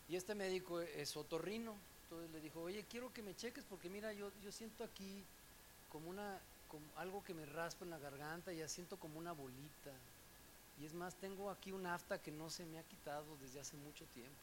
[0.10, 4.12] Y este médico es otorrino, entonces le dijo, oye, quiero que me cheques porque mira,
[4.14, 5.24] yo, yo siento aquí
[5.92, 6.40] como una,
[6.98, 9.92] algo que me raspa en la garganta, y ya siento como una bolita.
[10.82, 13.76] Y es más, tengo aquí un afta que no se me ha quitado desde hace
[13.78, 14.40] mucho tiempo.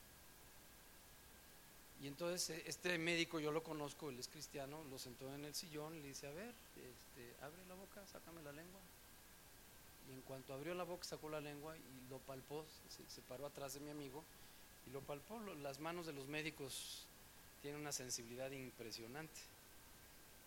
[2.02, 5.54] Y entonces eh, este médico, yo lo conozco, él es cristiano, lo sentó en el
[5.54, 8.80] sillón le dice, a ver, este, abre la boca, sácame la lengua.
[10.08, 13.74] Y en cuanto abrió la boca, sacó la lengua y lo palpó, se, paró atrás
[13.74, 14.22] de mi amigo
[14.86, 15.40] y lo palpó.
[15.62, 17.06] Las manos de los médicos
[17.62, 19.40] tienen una sensibilidad impresionante.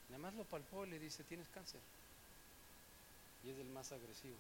[0.10, 1.82] Nada más lo palpó y le dice, tienes cáncer.
[3.44, 4.36] Y es el más agresivo.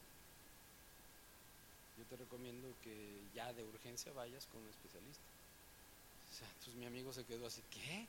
[1.97, 5.23] Yo te recomiendo que ya de urgencia vayas con un especialista.
[6.31, 8.07] O sea, entonces mi amigo se quedó así, ¿qué?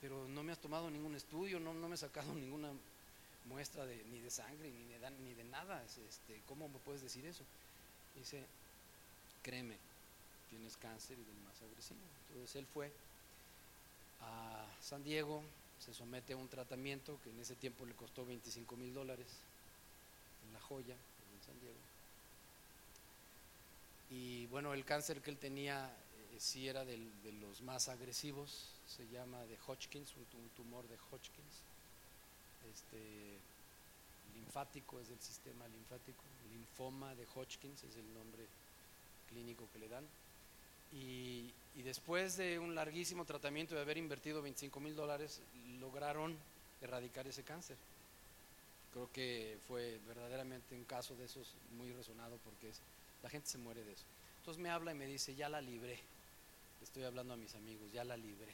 [0.00, 2.72] Pero no me has tomado ningún estudio, no, no me has sacado ninguna
[3.48, 5.82] muestra de, ni de sangre, ni de, ni de nada.
[5.84, 7.44] Este, ¿Cómo me puedes decir eso?
[8.14, 8.44] dice,
[9.42, 9.76] créeme,
[10.50, 12.00] tienes cáncer y del más agresivo.
[12.28, 12.92] Entonces él fue
[14.20, 15.42] a San Diego,
[15.84, 19.26] se somete a un tratamiento que en ese tiempo le costó 25 mil dólares
[20.46, 21.78] en La Joya, en San Diego.
[24.10, 26.98] Y bueno, el cáncer que él tenía eh, sí era de
[27.40, 31.62] los más agresivos, se llama de Hodgkins, un, tumor de Hodgkins.
[32.72, 33.38] Este,
[34.34, 38.46] linfático es del sistema linfático, linfoma de Hodgkins es el nombre
[39.28, 40.06] clínico que le dan.
[40.92, 45.40] Y, y después de un larguísimo tratamiento de haber invertido 25 mil dólares,
[45.80, 46.36] lograron
[46.80, 47.76] erradicar ese cáncer.
[48.92, 52.80] Creo que fue verdaderamente un caso de esos muy resonado porque es,
[53.22, 54.04] la gente se muere de eso.
[54.40, 55.98] Entonces me habla y me dice, ya la libré.
[56.82, 58.52] Estoy hablando a mis amigos, ya la libré.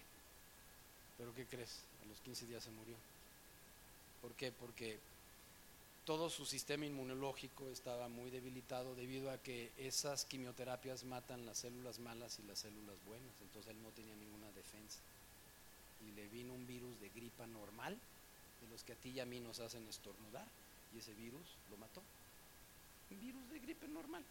[1.17, 1.81] Pero ¿qué crees?
[2.05, 2.95] A los 15 días se murió.
[4.23, 4.53] ¿Por qué?
[4.53, 4.99] Porque
[6.09, 11.99] todo su sistema inmunológico estaba muy debilitado debido a que esas quimioterapias matan las células
[11.99, 13.35] malas y las células buenas.
[13.43, 15.01] Entonces él no tenía ninguna defensa.
[16.01, 17.95] Y le vino un virus de gripa normal,
[18.63, 20.47] de los que a ti y a mí nos hacen estornudar,
[20.95, 22.03] y ese virus lo mató.
[23.11, 24.25] Un virus de gripe normal.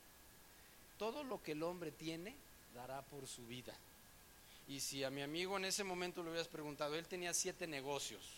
[0.98, 2.34] Todo lo que el hombre tiene
[2.74, 3.76] dará por su vida.
[4.68, 8.32] Y si a mi amigo en ese momento le hubieras preguntado, él tenía siete negocios,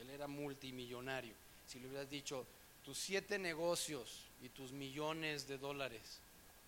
[0.00, 1.34] él era multimillonario.
[1.68, 2.46] Si le hubieras dicho,
[2.84, 6.20] tus siete negocios y tus millones de dólares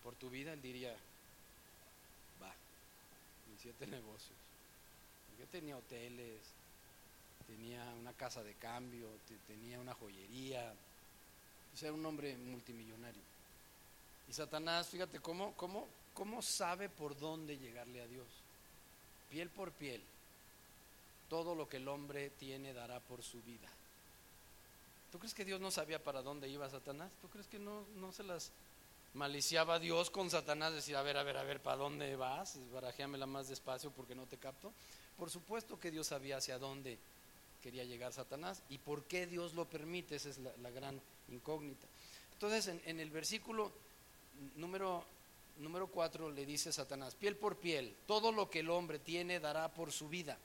[0.03, 0.95] por tu vida, él diría,
[2.41, 2.53] va,
[3.51, 4.37] mis siete negocios.
[5.39, 6.39] Yo tenía hoteles,
[7.47, 9.07] tenía una casa de cambio,
[9.47, 10.73] tenía una joyería,
[11.73, 13.21] o sea, un hombre multimillonario.
[14.29, 18.27] Y Satanás, fíjate cómo, cómo, cómo sabe por dónde llegarle a Dios.
[19.29, 20.01] Piel por piel.
[21.29, 23.67] Todo lo que el hombre tiene dará por su vida.
[25.13, 27.11] ¿Tú crees que Dios no sabía para dónde iba Satanás?
[27.21, 28.51] ¿Tú crees que no, no se las
[29.13, 30.73] maliciaba Dios con Satanás?
[30.73, 32.57] Decir, a ver, a ver, a ver, ¿para dónde vas?
[32.73, 34.73] Barajéamela más despacio porque no te capto.
[35.15, 36.97] Por supuesto que Dios sabía hacia dónde
[37.61, 40.99] quería llegar Satanás y por qué Dios lo permite, esa es la, gran
[41.29, 41.85] incógnita.
[42.31, 43.71] Entonces, en, el versículo
[44.55, 45.05] número,
[45.57, 49.71] número 4 le dice Satanás, piel por piel, todo lo que el hombre tiene dará
[49.71, 50.39] por su vida.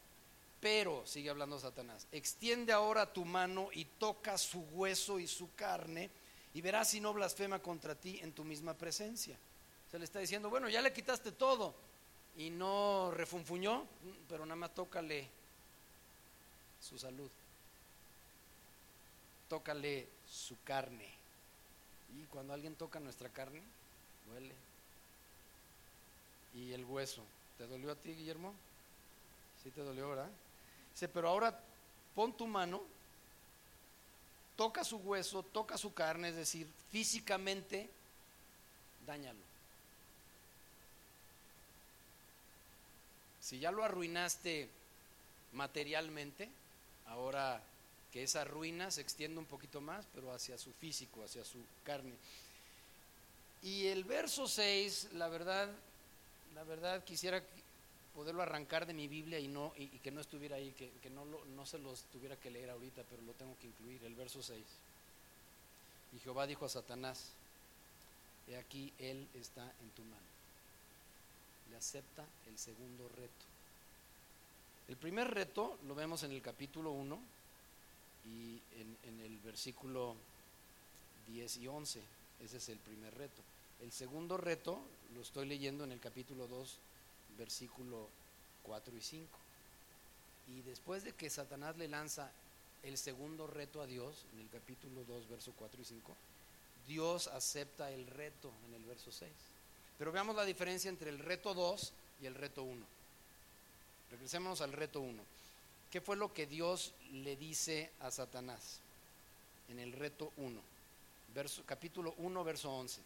[0.60, 6.10] Pero, sigue hablando Satanás, extiende ahora tu mano y toca su hueso y su carne
[6.54, 9.36] y verás si no blasfema contra ti en tu misma presencia.
[9.90, 11.74] Se le está diciendo, bueno, ya le quitaste todo
[12.36, 13.86] y no refunfuñó,
[14.28, 15.28] pero nada más tócale
[16.80, 17.30] su salud.
[19.48, 21.08] Tócale su carne.
[22.18, 23.62] Y cuando alguien toca nuestra carne,
[24.28, 24.54] duele.
[26.54, 27.22] Y el hueso,
[27.56, 28.52] ¿te dolió a ti, Guillermo?
[29.62, 30.30] Sí te dolió, ¿verdad?
[30.98, 31.56] Dice, pero ahora
[32.16, 32.82] pon tu mano,
[34.56, 37.88] toca su hueso, toca su carne, es decir, físicamente,
[39.06, 39.38] dañalo.
[43.40, 44.68] Si ya lo arruinaste
[45.52, 46.48] materialmente,
[47.06, 47.62] ahora
[48.12, 52.16] que esa ruina se extiende un poquito más, pero hacia su físico, hacia su carne.
[53.62, 55.70] Y el verso 6, la verdad,
[56.56, 57.40] la verdad quisiera
[58.14, 61.66] poderlo arrancar de mi Biblia y no y, que no estuviera ahí, que, no, no
[61.66, 64.64] se los tuviera que leer ahorita, pero lo tengo que incluir, el verso 6.
[66.16, 67.32] Y Jehová dijo a Satanás,
[68.48, 70.26] he aquí, él está en tu mano.
[71.70, 73.48] Le acepta el segundo reto.
[74.88, 77.18] El primer reto lo vemos en el capítulo 1
[78.24, 78.60] y
[79.06, 80.14] en, el versículo
[81.26, 82.00] 10 y 11.
[82.42, 83.42] Ese es el primer reto.
[83.82, 84.80] El segundo reto
[85.14, 86.78] lo estoy leyendo en el capítulo 2,
[87.38, 88.08] versículo
[88.64, 89.38] 4 y 5.
[90.48, 92.30] Y después de que Satanás le lanza
[92.82, 96.16] el segundo reto a Dios, en el capítulo 2, verso 4 y 5,
[96.86, 99.30] Dios acepta el reto en el verso 6.
[99.98, 102.86] Pero veamos la diferencia entre el reto 2 y el reto 1.
[104.10, 105.22] Regresemos al reto 1.
[105.90, 108.80] ¿Qué fue lo que Dios le dice a Satanás
[109.68, 110.60] en el reto 1?
[111.66, 113.00] capítulo 1, verso 11.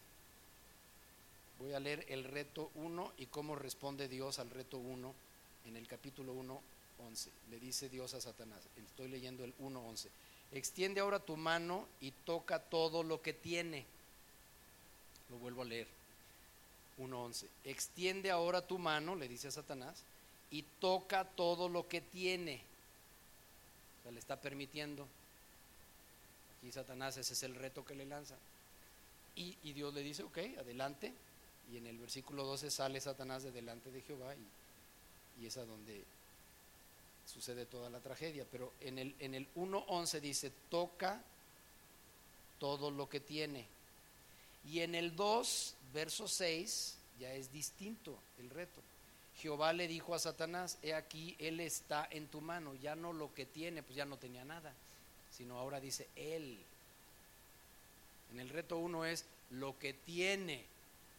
[1.63, 5.13] Voy a leer el reto 1 y cómo responde Dios al reto 1
[5.65, 6.61] en el capítulo 1,
[7.07, 7.29] 11.
[7.51, 10.09] Le dice Dios a Satanás, estoy leyendo el 1, 11.
[10.51, 13.85] Extiende ahora tu mano y toca todo lo que tiene.
[15.29, 15.87] Lo vuelvo a leer.
[16.99, 17.45] 1.11.
[17.63, 20.03] Extiende ahora tu mano, le dice a Satanás,
[20.51, 22.61] y toca todo lo que tiene.
[23.99, 25.07] O sea, le está permitiendo.
[26.59, 28.35] Aquí Satanás, ese es el reto que le lanza.
[29.35, 31.13] Y, Dios le dice, ok, adelante.
[31.71, 35.65] Y en el versículo 12 sale Satanás de delante de Jehová y, y es a
[35.65, 36.03] donde
[37.25, 38.45] sucede toda la tragedia.
[38.51, 41.21] Pero en el, en el 1.11 dice, toca
[42.59, 43.65] todo lo que tiene.
[44.65, 48.81] Y en el 2, verso 6, ya es distinto el reto.
[49.37, 53.33] Jehová le dijo a Satanás, he aquí, Él está en tu mano, ya no lo
[53.33, 54.73] que tiene, pues ya no tenía nada,
[55.35, 56.59] sino ahora dice Él.
[58.31, 60.63] En el reto uno es, lo que tiene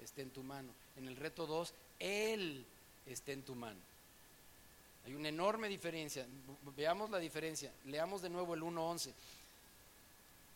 [0.03, 0.73] está en tu mano.
[0.97, 2.65] En el reto dos, Él
[3.07, 3.81] está en tu mano.
[5.07, 6.27] Hay una enorme diferencia.
[6.77, 7.71] Veamos la diferencia.
[7.87, 9.13] Leamos de nuevo el 1.11.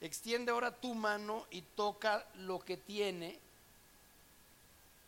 [0.00, 3.38] Extiende ahora tu mano y toca lo que tiene.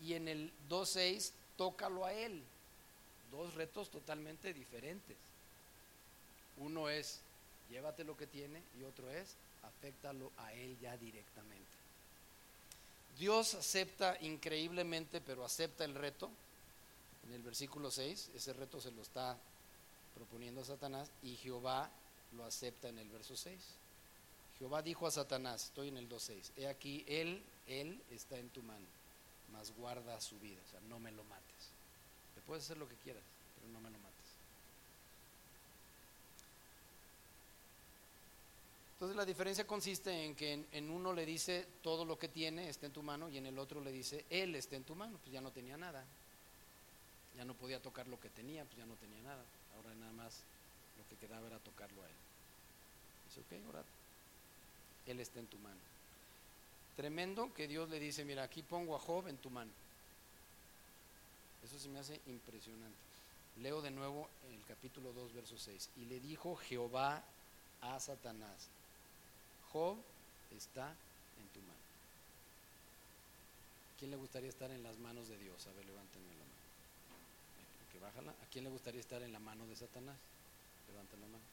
[0.03, 2.43] Y en el 2.6 tócalo a Él.
[3.31, 5.17] Dos retos totalmente diferentes.
[6.59, 7.21] Uno es,
[7.71, 11.80] llévate lo que tiene y otro es, afectalo a Él ya directamente.
[13.19, 16.31] Dios acepta increíblemente, pero acepta el reto.
[17.27, 19.37] En el versículo 6, ese reto se lo está
[20.15, 21.91] proponiendo a Satanás y Jehová
[22.33, 23.59] lo acepta en el verso 6.
[24.59, 28.63] Jehová dijo a Satanás, estoy en el 2.6, he aquí, él, él está en tu
[28.63, 28.87] mano,
[29.53, 31.71] mas guarda su vida, o sea, no me lo mates.
[32.47, 33.23] Puedes hacer lo que quieras,
[33.55, 34.10] pero no me lo mates.
[39.01, 42.85] Entonces la diferencia consiste en que en, uno le dice todo lo que tiene está
[42.85, 45.33] en tu mano y en el otro le dice él está en tu mano, pues
[45.33, 46.05] ya no tenía nada.
[47.35, 49.43] Ya no podía tocar lo que tenía, pues ya no tenía nada.
[49.75, 50.43] Ahora nada más
[50.99, 52.15] lo que quedaba era tocarlo a él.
[53.27, 53.83] Dice, ok, ahora
[55.07, 55.81] él está en tu mano.
[56.95, 59.71] Tremendo que Dios le dice, mira, aquí pongo a Job en tu mano.
[61.65, 62.99] Eso se me hace impresionante.
[63.63, 65.89] Leo de nuevo el capítulo 2, verso 6.
[65.97, 67.25] Y le dijo Jehová
[67.81, 68.69] a Satanás,
[69.73, 69.97] Job
[70.57, 71.79] está en tu mano.
[73.99, 75.67] ¿Quién le gustaría estar en las manos de Dios?
[75.67, 76.51] A ver, levántenme la mano.
[77.93, 78.31] Que bájala.
[78.33, 80.17] ¿A quién le gustaría estar en la mano de Satanás?
[80.89, 81.45] Levanten la mano.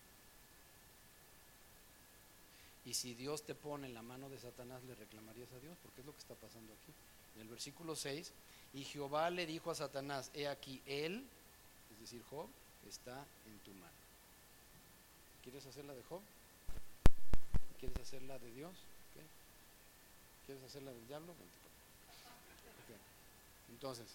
[2.85, 5.99] Y si Dios te pone en la mano de Satanás, le reclamarías a Dios, porque
[5.99, 6.93] es lo que está pasando aquí.
[7.35, 8.31] En el versículo 6
[8.73, 11.25] y Jehová le dijo a Satanás, he aquí, él,
[11.91, 12.47] es decir, Job,
[12.87, 13.91] está en tu mano.
[15.43, 16.21] ¿Quieres hacer la de Job?
[17.79, 18.75] ¿Quieres hacer la de Dios?
[19.13, 19.21] ¿Qué?
[20.45, 21.33] ¿Quieres hacer la del diablo?
[23.69, 24.07] Entonces,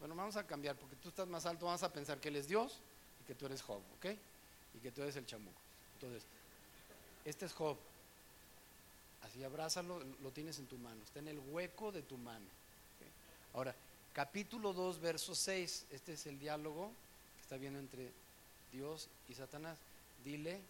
[0.00, 2.48] bueno, vamos a cambiar, porque tú estás más alto, vamos a pensar que Él es
[2.48, 2.80] Dios
[3.22, 4.06] y que tú eres Job, ¿ok?
[4.74, 5.60] Y que tú eres el chamuco.
[5.94, 6.24] Entonces,
[7.24, 7.76] este es Job.
[9.22, 12.46] Así abrázalo, lo tienes en tu mano, está en el hueco de tu mano.
[13.54, 13.74] Ahora,
[14.12, 16.92] capítulo 2, verso 6, este es el diálogo
[17.36, 18.12] que está viendo entre
[18.72, 19.78] Dios y Satanás.
[20.24, 20.60] Dile,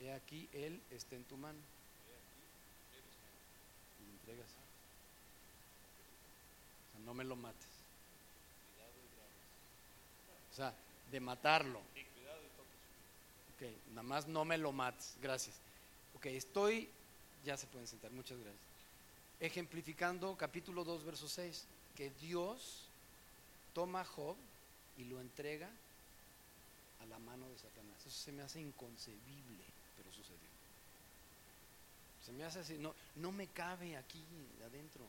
[0.00, 1.58] he aquí, Él está en tu mano.
[4.00, 4.48] Y entregas.
[6.88, 7.68] O sea, no me lo mates.
[10.52, 10.74] O sea,
[11.10, 11.78] de matarlo.
[13.56, 15.16] Ok, nada más no me lo mates.
[15.22, 15.54] Gracias.
[16.16, 16.88] Ok, estoy,
[17.44, 18.62] ya se pueden sentar, muchas gracias.
[19.40, 21.64] Ejemplificando capítulo 2, verso 6,
[21.96, 22.88] que Dios
[23.72, 24.36] toma a Job
[24.98, 25.70] y lo entrega
[27.00, 27.96] a la mano de Satanás.
[28.06, 29.64] Eso se me hace inconcebible,
[30.10, 30.48] pero sucedió.
[32.24, 34.22] Se me hace así, no, no me cabe aquí
[34.64, 35.04] adentro,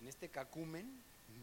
[0.00, 0.86] en este cacumen,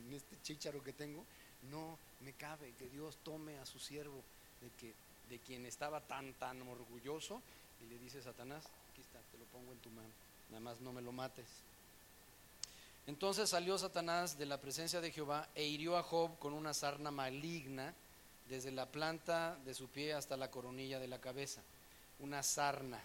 [0.08, 1.24] en este chicharo que tengo,
[1.72, 4.22] no me cabe que Dios tome a su siervo
[4.62, 4.94] de, que,
[5.30, 7.42] de quien estaba tan, tan orgulloso
[7.82, 10.10] y le dice Satanás, aquí está, te lo pongo en tu mano,
[10.50, 11.48] nada más no me lo mates.
[13.08, 17.12] Entonces salió Satanás de la presencia de Jehová e hirió a Job con una sarna
[17.12, 17.94] maligna
[18.50, 21.62] desde la planta de su pie hasta la coronilla de la cabeza,
[22.20, 23.02] una sarna.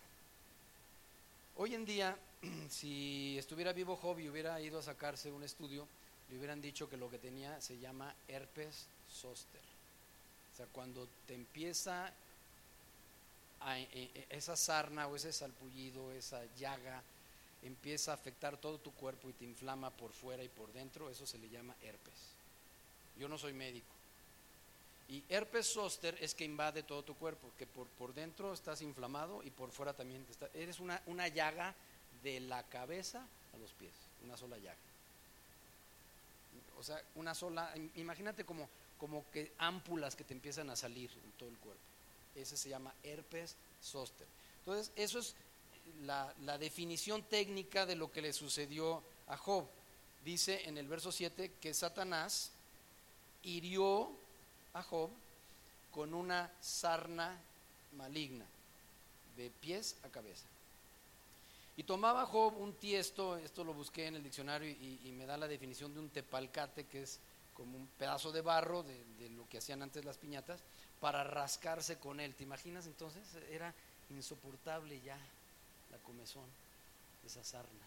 [1.56, 2.16] Hoy en día,
[2.68, 5.86] si estuviera vivo Job y hubiera ido a sacarse un estudio,
[6.30, 9.60] le hubieran dicho que lo que tenía se llama herpes zóster.
[10.52, 12.12] O sea, cuando te empieza
[13.60, 17.02] a, e, e, esa sarna o ese salpullido, esa llaga,
[17.62, 21.26] empieza a afectar todo tu cuerpo y te inflama por fuera y por dentro, eso
[21.26, 22.14] se le llama herpes.
[23.18, 23.99] Yo no soy médico.
[25.10, 29.42] Y herpes zóster es que invade todo tu cuerpo, que por, por dentro estás inflamado
[29.42, 31.74] y por fuera también está, eres una, una llaga
[32.22, 33.92] de la cabeza a los pies,
[34.24, 34.90] una sola llaga
[36.80, 38.66] o sea, una sola, imagínate como,
[38.98, 41.82] como que ámpulas que te empiezan a salir en todo el cuerpo.
[42.34, 44.26] Ese se llama herpes zóster.
[44.60, 45.34] Entonces, eso es
[46.04, 49.66] la, la definición técnica de lo que le sucedió a Job.
[50.24, 52.50] Dice en el verso 7 que Satanás
[53.42, 54.10] hirió
[54.74, 55.10] a Job
[55.90, 57.36] con una sarna
[57.96, 58.46] maligna,
[59.36, 60.46] de pies a cabeza.
[61.76, 65.48] Y tomaba Job un tiesto, esto lo busqué en el diccionario y, me da la
[65.48, 67.18] definición de un tepalcate, que es
[67.54, 70.60] como un pedazo de barro de, lo que hacían antes las piñatas,
[71.00, 72.34] para rascarse con él.
[72.34, 73.22] ¿Te imaginas entonces?
[73.50, 73.74] Era
[74.10, 75.16] insoportable ya
[75.90, 76.44] la comezón
[77.22, 77.86] de esa sarna.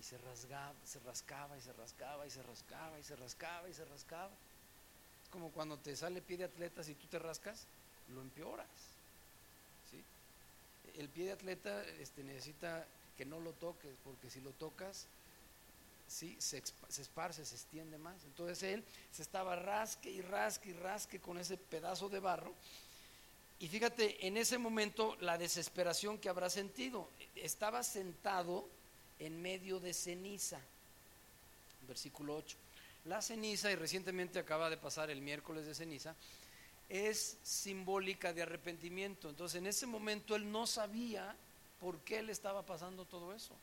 [0.00, 3.74] Y se rasgaba, se rascaba y se rascaba y se rascaba y se rascaba y
[3.74, 4.30] se rascaba.
[4.30, 4.51] Es
[5.32, 7.66] como cuando te sale pie de atleta, y tú te rascas,
[8.14, 8.68] lo empeoras.
[10.98, 15.06] El pie de atleta este, necesita que no lo toques, porque si lo tocas,
[16.06, 16.62] se, se,
[17.00, 18.22] esparce, se extiende más.
[18.24, 22.52] Entonces él se estaba rasque y rasque y rasque con ese pedazo de barro.
[23.58, 27.08] Y fíjate, en ese momento la desesperación que habrá sentido.
[27.36, 28.68] Estaba sentado
[29.18, 30.60] en medio de ceniza.
[31.88, 32.61] Versículo 8.
[33.04, 36.14] La ceniza, y recientemente acaba de pasar el miércoles de ceniza,
[36.88, 39.28] es simbólica de arrepentimiento.
[39.28, 41.34] Entonces en ese momento él no sabía
[41.80, 43.56] por qué le estaba pasando todo eso.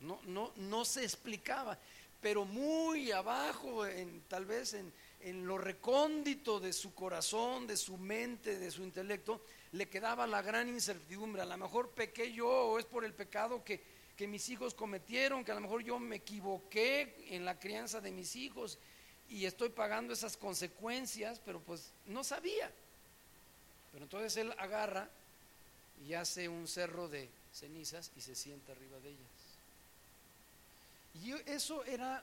[0.00, 1.78] No, no, no se explicaba,
[2.20, 7.96] pero muy abajo, en, tal vez en, en lo recóndito de su corazón, de su
[7.96, 9.40] mente, de su intelecto,
[9.72, 11.42] le quedaba la gran incertidumbre.
[11.42, 13.82] A lo mejor pequé yo o es por el pecado que,
[14.16, 18.10] que mis hijos cometieron, que a lo mejor yo me equivoqué en la crianza de
[18.10, 18.78] mis hijos
[19.28, 22.70] y estoy pagando esas consecuencias, pero pues no sabía.
[23.92, 25.08] Pero entonces él agarra
[26.06, 29.46] y hace un cerro de cenizas y se sienta arriba de ellas.
[31.22, 32.22] Y eso era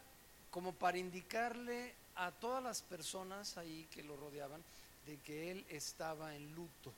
[0.51, 4.63] como para indicarle a todas las personas ahí que lo rodeaban
[5.05, 6.93] de que él estaba en luto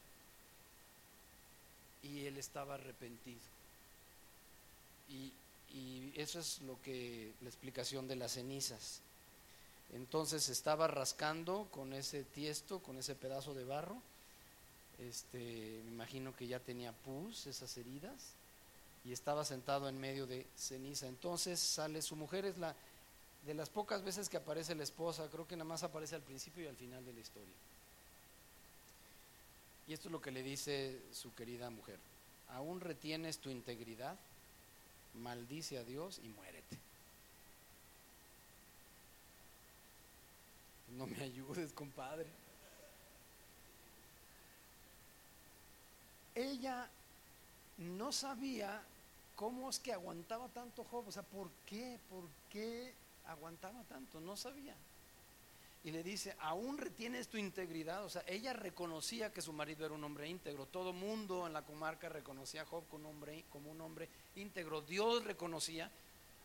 [2.03, 3.54] y él estaba arrepentido.
[5.09, 5.33] Y,
[6.15, 9.01] eso es lo que la explicación de las cenizas.
[9.93, 14.01] Entonces estaba rascando con ese tiesto, con ese pedazo de barro
[14.99, 18.31] este, me imagino que ya tenía pus, esas heridas,
[19.03, 21.07] y estaba sentado en medio de ceniza.
[21.07, 22.75] Entonces sale su mujer, es la
[23.45, 26.63] de las pocas veces que aparece la esposa, creo que nada más aparece al principio
[26.63, 27.53] y al final de la historia.
[29.87, 31.99] Y esto es lo que le dice su querida mujer.
[32.49, 34.17] ¿Aún retienes tu integridad?
[35.21, 36.77] Maldice a Dios y muérete.
[40.97, 42.27] No me ayudes, compadre.
[46.35, 46.89] ella
[47.77, 48.81] no sabía
[49.35, 51.97] cómo es que aguantaba tanto Job, o sea, ¿por qué?
[52.09, 52.93] ¿Por qué
[53.25, 54.19] aguantaba tanto?
[54.19, 54.75] No sabía.
[55.85, 59.93] Y le dice, aún retienes tu integridad, o sea, ella reconocía que su marido era
[59.93, 64.81] un hombre íntegro, todo mundo en la comarca reconocía a Job como un hombre, íntegro,
[64.81, 65.91] Dios reconocía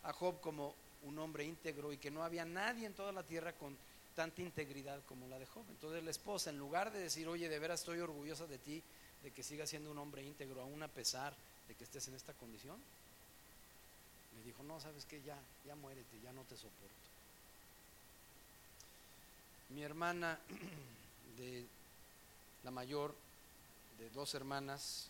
[0.03, 3.53] a Job como un hombre íntegro y que no había nadie en toda la tierra
[3.53, 3.75] con
[4.15, 5.65] tanta integridad como la de Job.
[5.71, 8.83] Entonces la esposa, en lugar de decir, oye, de veras estoy orgullosa de ti,
[9.23, 11.33] de que sigas siendo un hombre íntegro, aún a pesar
[11.67, 12.79] de que estés en esta condición,
[14.37, 17.10] le dijo, no, sabes que ya, ya muérete, ya no te soporto.
[19.81, 20.37] Mi hermana,
[21.39, 21.65] de
[22.63, 23.15] la mayor
[23.97, 25.07] de dos hermanas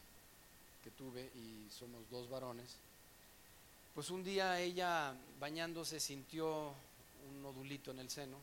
[0.81, 2.77] que tuve y somos dos varones,
[3.93, 6.73] pues un día ella bañándose sintió
[7.29, 8.37] un nodulito en el seno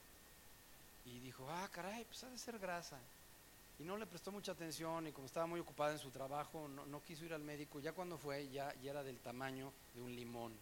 [1.06, 2.98] y dijo, ah, caray, pues ha de ser grasa.
[3.78, 7.02] Y no le prestó mucha atención y como estaba muy ocupada en su trabajo, no,
[7.04, 7.80] quiso ir al médico.
[7.80, 10.52] Ya cuando fue, ya, ya era del tamaño de un limón.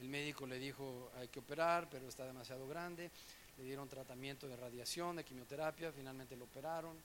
[0.00, 3.10] El médico le dijo, hay que operar, pero está demasiado grande.
[3.58, 6.96] Le dieron tratamiento de radiación, de quimioterapia, finalmente lo operaron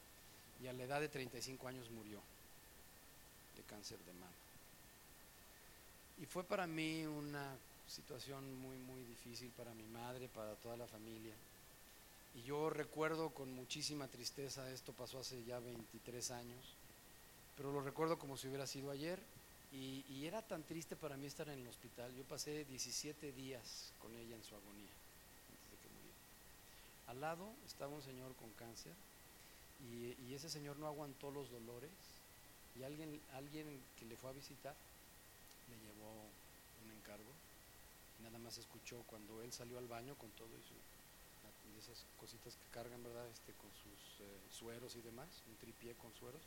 [0.64, 2.20] y a la edad de 35 años murió
[3.58, 4.32] de cáncer de mama.
[6.22, 7.56] Y fue para mí una
[7.88, 11.34] situación muy, muy difícil para mi madre, para toda la familia.
[12.36, 16.66] Y yo recuerdo con muchísima tristeza, esto pasó hace ya 23 años,
[17.58, 19.20] pero lo recuerdo como si hubiera sido ayer.
[19.74, 22.13] Y, y, era tan triste para mí estar en el hospital.
[22.15, 24.93] Yo pasé 17 días con ella en su agonía,
[25.49, 26.17] antes de que muriera.
[27.07, 28.93] Al lado estaba un señor con cáncer
[29.89, 31.91] y, y ese señor no aguantó los dolores
[32.76, 33.65] y alguien, alguien
[33.97, 34.76] que le fue a visitar
[35.69, 36.09] le llevó
[36.84, 37.32] un encargo.
[38.21, 40.93] nada más escuchó cuando él salió al baño con todo y,
[41.78, 43.28] esas cositas que cargan, ¿verdad?
[43.28, 46.41] Este, con sus eh, sueros y demás, un tripié con sueros.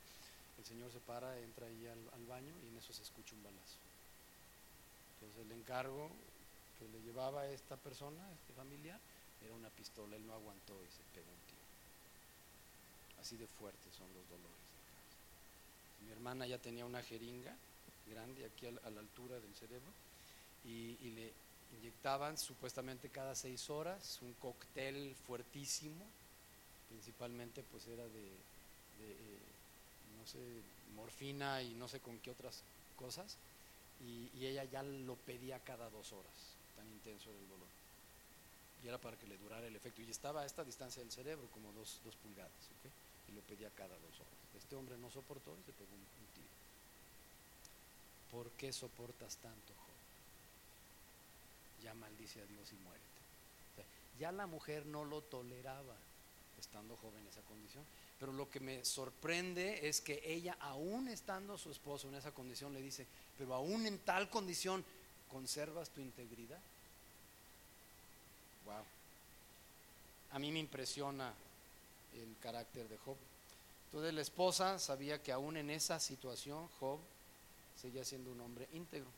[0.59, 3.79] El señor se para, entra ahí al, baño y en eso se escucha un balazo.
[5.15, 6.11] Entonces el encargo
[6.79, 8.99] que le llevaba a esta persona, este familiar,
[9.45, 11.67] era una pistola, él no aguantó y se pegó un tiro.
[13.21, 14.67] Así de fuertes son los dolores
[16.05, 17.55] Mi hermana ya tenía una jeringa
[18.07, 19.91] grande aquí a la, altura del cerebro
[20.65, 21.33] y, le
[21.79, 26.05] inyectaban supuestamente cada seis horas un cóctel fuertísimo,
[26.89, 28.27] principalmente pues era de,
[29.01, 29.39] eh,
[30.27, 30.39] sé,
[30.95, 32.63] morfina y no sé con qué otras
[32.97, 33.37] cosas,
[34.05, 37.69] y, ella ya lo pedía cada dos horas, tan intenso era el dolor.
[38.85, 40.03] Y era para que le durara el efecto.
[40.03, 42.53] Y estaba a esta distancia del cerebro, como dos, pulgadas,
[43.29, 44.35] y lo pedía cada dos horas.
[44.57, 46.57] Este hombre no soportó y se pegó un tiro.
[48.37, 49.97] ¿por qué soportas tanto, Job?
[51.83, 53.07] Ya maldice a Dios y muérete.
[54.19, 55.97] ya la mujer no lo toleraba
[56.59, 57.85] estando joven en esa condición.
[58.19, 62.73] Pero lo que me sorprende es que ella, aún estando su esposo en esa condición,
[62.73, 63.07] le dice,
[63.37, 64.85] pero aún en tal condición,
[65.31, 66.61] ¿conservas tu integridad?
[68.65, 68.85] Wow.
[70.33, 71.33] A mí me impresiona
[72.15, 73.17] el carácter de Job.
[73.87, 76.99] Entonces la esposa sabía que aún en esa situación Job
[77.81, 79.09] seguía siendo un hombre íntegro.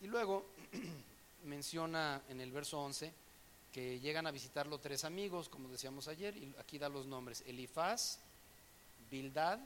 [0.00, 0.46] Y luego
[1.44, 3.12] menciona en el verso 11
[3.72, 8.18] que llegan a visitarlo tres amigos, como decíamos ayer, y aquí da los nombres, Elifaz,
[9.10, 9.58] Bildad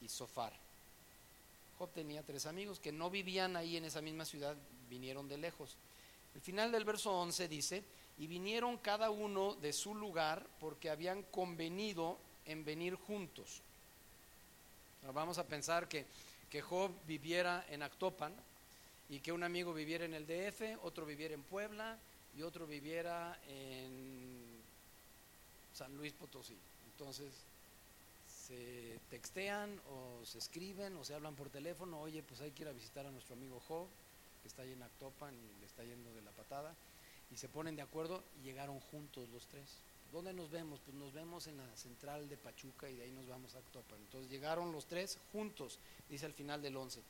[0.00, 0.52] y Sofar.
[1.78, 4.56] Job tenía tres amigos que no vivían ahí en esa misma ciudad,
[4.88, 5.76] vinieron de lejos.
[6.34, 7.84] El final del verso 11 dice,
[8.18, 13.60] y vinieron cada uno de su lugar porque habían convenido en venir juntos.
[15.12, 16.06] vamos a pensar que
[16.50, 18.32] que Job viviera en Actopan
[19.08, 21.98] y que un amigo viviera en el DF, otro viviera en Puebla
[22.36, 24.60] y otro viviera en
[25.72, 26.56] San Luis Potosí.
[26.92, 27.32] Entonces
[28.46, 32.68] se textean o se escriben o se hablan por teléfono, oye, pues hay que ir
[32.68, 33.86] a visitar a nuestro amigo Job,
[34.42, 36.74] que está ahí en Actopan y le está yendo de la patada,
[37.32, 39.64] y se ponen de acuerdo y llegaron juntos los tres.
[40.12, 40.80] ¿Dónde nos vemos?
[40.84, 43.98] Pues nos vemos en la central de Pachuca y de ahí nos vamos a Actopan.
[43.98, 45.78] Entonces llegaron los tres juntos,
[46.08, 47.02] dice al final del 11.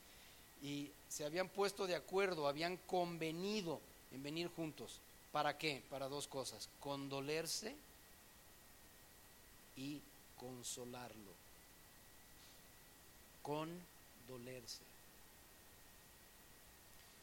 [0.63, 3.81] Y se habían puesto de acuerdo, habían convenido
[4.13, 5.01] en venir juntos.
[5.37, 5.83] ¿Para qué?
[5.91, 6.71] Para dos cosas.
[6.81, 7.77] Condolerse
[9.77, 10.01] y
[10.35, 11.33] consolarlo.
[13.43, 14.81] Condolerse.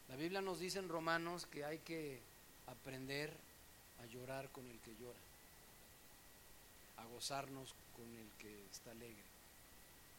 [0.08, 2.20] La Biblia nos dice en Romanos que hay que
[2.68, 3.32] aprender
[4.00, 5.18] a llorar con el que llora
[6.98, 9.24] a gozarnos con el que está alegre.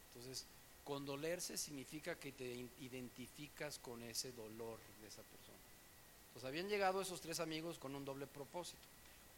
[0.10, 0.46] Entonces,
[0.84, 5.55] condolerse significa que te identificas con ese dolor de esa persona.
[6.36, 8.82] Entonces, habían llegado esos tres amigos con un doble propósito.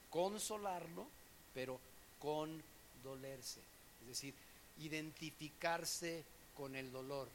[0.10, 1.08] Consolarlo,
[1.54, 1.80] pero
[2.20, 3.60] condolerse.
[4.02, 4.34] Es decir,
[4.80, 6.24] identificarse
[6.56, 7.30] con el dolor.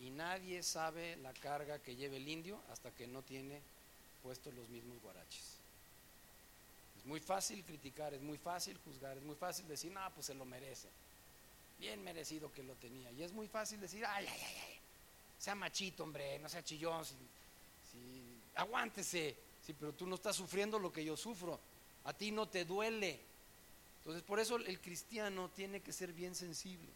[0.00, 3.60] Y nadie sabe la carga que lleva el indio hasta que no tiene
[4.22, 5.56] puestos los mismos guaraches.
[6.98, 10.34] Es muy fácil criticar, es muy fácil juzgar, es muy fácil decir, no, pues se
[10.34, 10.88] lo merece.
[11.78, 13.10] Bien merecido que lo tenía.
[13.12, 14.82] Y es muy fácil decir, ay, ay, ay, ay
[15.42, 17.04] sea machito, hombre, no sea chillón,
[18.54, 19.36] aguántese.
[19.64, 21.58] Sí, pero tú no estás sufriendo lo que yo sufro.
[22.04, 23.20] A ti no te duele.
[23.98, 26.88] Entonces, por eso el cristiano tiene que ser bien sensible.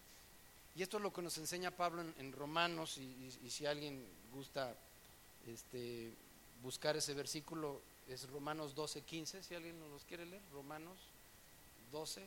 [0.75, 4.05] Y esto es lo que nos enseña Pablo en, Romanos, y, si alguien
[4.35, 4.77] gusta
[5.47, 6.13] este,
[6.63, 10.99] buscar ese versículo, es Romanos 12, 15, si alguien nos los quiere leer, Romanos
[11.93, 12.21] 12,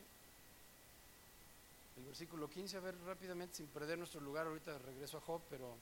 [1.98, 5.76] el versículo 15, a ver rápidamente, sin perder nuestro lugar, ahorita regreso a Job, pero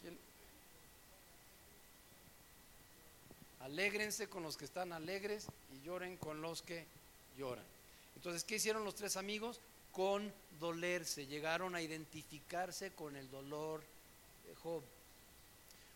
[0.00, 0.18] ¿quién?
[3.62, 6.84] Alégrense con los que están alegres y lloren con los que
[7.38, 7.64] lloran.
[8.16, 9.60] Entonces, ¿qué hicieron los tres amigos?
[9.92, 13.82] Con dolerse, llegaron a identificarse con el dolor
[14.46, 14.82] de Job.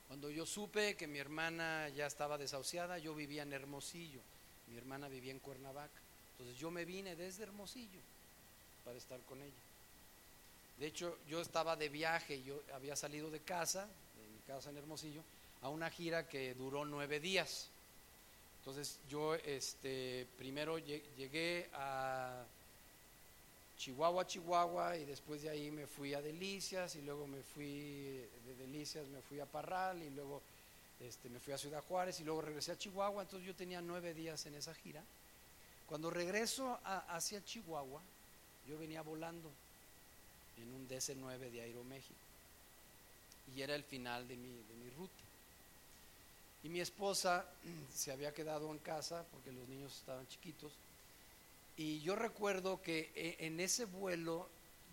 [0.09, 4.21] Cuando yo supe que mi hermana ya estaba desahuciada, yo vivía en Hermosillo,
[4.69, 6.01] mi hermana vivía en Cuernavaca.
[6.33, 8.01] Entonces yo me vine desde Hermosillo
[8.85, 9.53] para estar con ella.
[10.79, 14.77] De hecho, yo estaba de viaje, yo había salido de casa, de mi casa en
[14.77, 15.23] Hermosillo,
[15.63, 17.69] a una gira que duró nueve días.
[18.61, 22.45] Entonces yo este, primero llegué a
[23.79, 28.55] Chihuahua, Chihuahua, y después de ahí me fui a Delicias, y luego me fui de
[28.59, 30.41] Delicias, me fui a Parral, y luego
[31.01, 34.15] este, me fui a Ciudad Juárez, y luego regresé a Chihuahua, entonces yo tenía nueve
[34.15, 35.03] días en esa gira.
[35.87, 38.01] Cuando regreso hacia Chihuahua,
[38.69, 39.49] yo venía volando
[40.57, 42.19] en un DC-9 de Aeroméxico,
[43.55, 45.26] y era el final de mi, de mi ruta.
[46.67, 47.47] Y mi esposa
[47.95, 50.73] se había quedado en casa porque los niños estaban chiquitos.
[51.77, 54.49] Y yo recuerdo que e, en ese vuelo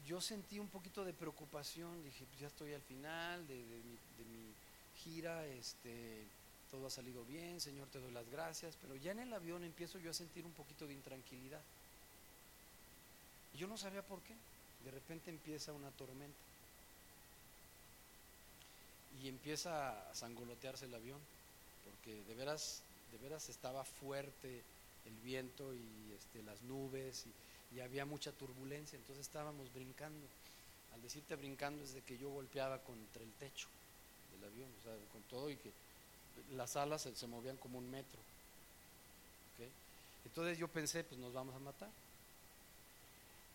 [0.05, 2.03] yo sentí un poquito de preocupación.
[2.03, 4.53] Dije, pues ya estoy al final de, mi,
[5.03, 6.21] gira, este,
[6.69, 8.77] todo ha salido bien, Señor, te doy las gracias.
[8.79, 11.61] Pero ya en el avión empiezo yo a sentir un poquito de intranquilidad.
[13.55, 14.35] Y yo no sabía por qué.
[14.85, 16.37] De repente empieza una tormenta.
[19.23, 21.32] Y empieza a sangolotearse el avión
[21.83, 22.81] porque de veras,
[23.11, 24.63] de veras estaba fuerte
[25.05, 27.33] el viento y este, las nubes y,
[27.81, 30.27] había mucha turbulencia, entonces estábamos brincando.
[30.93, 33.67] Al decirte brincando es de que yo golpeaba contra el techo
[34.31, 35.71] del avión, o sea, con todo y que
[36.55, 38.19] las alas se, movían como un metro.
[40.23, 41.89] Entonces yo pensé, pues nos vamos a matar.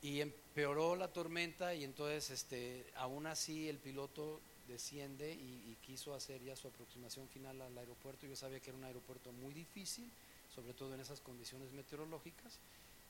[0.02, 6.42] Y empeoró la tormenta y entonces este, aún así el piloto desciende y, quiso hacer
[6.42, 8.26] ya su aproximación final al aeropuerto.
[8.26, 10.08] Yo sabía que era un aeropuerto muy difícil,
[10.54, 12.58] sobre todo en esas condiciones meteorológicas.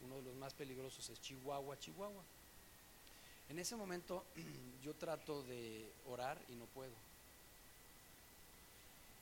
[0.05, 2.23] Uno de los más peligrosos es Chihuahua, Chihuahua.
[3.49, 4.25] En ese momento
[4.85, 6.93] yo trato de orar y no puedo.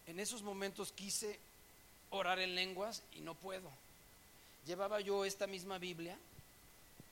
[0.06, 1.38] En esos momentos quise
[2.10, 3.70] orar en lenguas y no puedo.
[4.66, 6.18] Llevaba yo esta misma Biblia,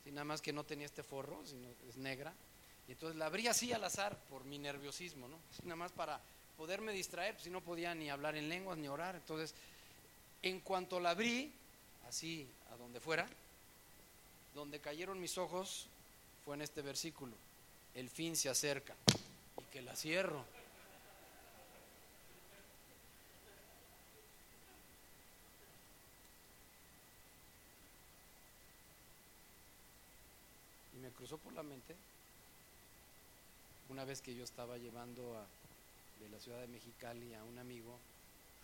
[0.06, 2.34] nada más que no tenía este forro, sino es negra,
[2.86, 5.38] y entonces la abrí así al azar por mi nerviosismo, ¿no?
[5.62, 6.20] nada más para
[6.56, 9.16] poderme distraer, pues si no podía ni hablar en lenguas ni orar.
[9.16, 9.54] Entonces,
[10.42, 11.52] en cuanto la abrí,
[12.08, 13.26] así a donde fuera,
[14.54, 15.88] donde cayeron mis ojos
[16.44, 17.32] fue en este versículo.
[17.94, 18.94] El fin se acerca
[19.58, 20.44] y que la cierro.
[30.94, 31.96] Y me cruzó por la mente
[33.88, 35.44] una vez que yo estaba llevando
[36.20, 37.98] de la ciudad de Mexicali a un amigo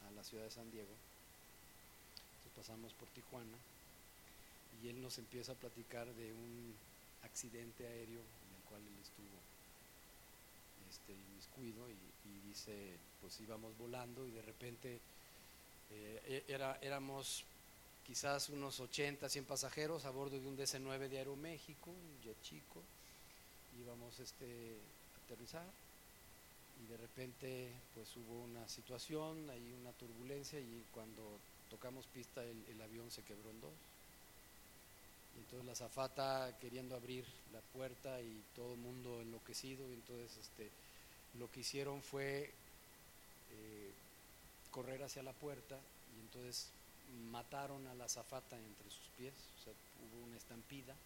[0.08, 0.94] a la ciudad de San Diego,
[2.36, 3.58] entonces pasamos por Tijuana
[4.82, 6.74] y él nos empieza a platicar de un
[7.22, 9.36] accidente aéreo en el cual él estuvo
[10.90, 11.92] este, inmiscuido y,
[12.28, 15.00] y dice, pues íbamos volando y de repente
[15.90, 17.44] eh, e, era, éramos
[18.06, 22.82] quizás unos 80, 100 pasajeros a bordo de un DC-9 de Aeroméxico, un jet chico,
[23.80, 24.76] íbamos este,
[25.30, 31.38] y de repente pues hubo una situación, hay una turbulencia y cuando
[31.70, 33.72] tocamos pista el, avión se quebró en dos.
[35.36, 40.68] Y entonces la zafata queriendo abrir la puerta y todo el mundo enloquecido entonces este,
[41.38, 42.52] lo que hicieron fue
[43.52, 43.92] eh,
[44.72, 45.78] correr hacia la puerta
[46.16, 46.70] y entonces
[47.30, 50.96] mataron a la zafata entre sus pies, o sea, hubo una estampida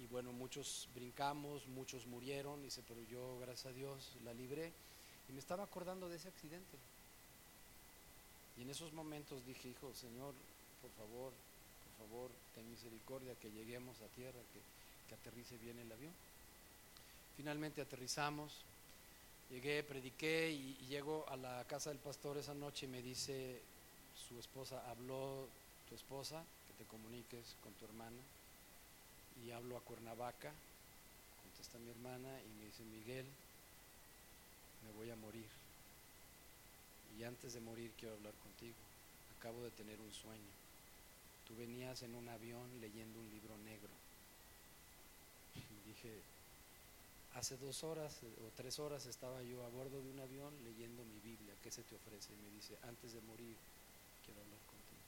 [0.00, 4.72] y bueno, muchos brincamos, muchos murieron, dice, pero yo, gracias a Dios, la libré.
[5.28, 6.78] Y me estaba acordando de ese accidente.
[8.56, 10.34] Y en esos momentos dije, hijo, Señor,
[10.80, 11.32] por favor,
[11.84, 14.80] por favor, ten misericordia, que lleguemos a tierra, que,
[15.14, 16.12] aterrice bien el avión.
[17.36, 18.62] Finalmente aterrizamos,
[19.50, 23.60] llegué, prediqué y llego a la casa del pastor esa noche y me dice
[24.28, 25.48] su esposa, habló
[25.88, 28.20] tu esposa, que te comuniques con tu hermana.
[29.36, 30.52] Y hablo a Cuernavaca,
[31.42, 33.26] contesta mi hermana y me dice, Miguel,
[34.84, 35.46] me voy a morir.
[37.18, 38.76] Y antes de morir quiero hablar contigo.
[39.38, 40.52] Acabo de tener un sueño.
[41.46, 43.90] Tú venías en un avión leyendo un libro negro.
[45.54, 46.22] Y dije,
[47.34, 51.04] hace dos horas eh, o tres horas estaba yo a bordo de un avión leyendo
[51.04, 51.54] mi Biblia.
[51.62, 52.32] ¿Qué se te ofrece?
[52.32, 53.56] Y me dice, antes de morir
[54.24, 55.02] quiero hablar contigo.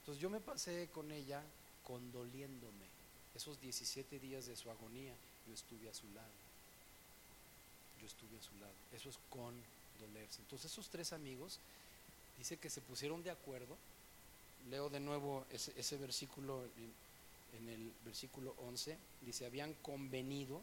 [0.00, 1.42] Entonces yo me pasé con ella
[1.84, 2.87] condoliéndome.
[3.38, 5.14] Esos 17 días de su agonía,
[5.46, 6.26] yo estuve a su lado.
[8.00, 8.74] Yo estuve a su lado.
[8.92, 10.40] Eso es condolerse.
[10.40, 11.60] Entonces esos tres amigos,
[12.36, 13.76] dice que se pusieron de acuerdo.
[14.68, 16.92] Leo de nuevo ese, ese versículo en,
[17.60, 18.98] en el versículo 11.
[19.20, 20.60] Dice, habían convenido,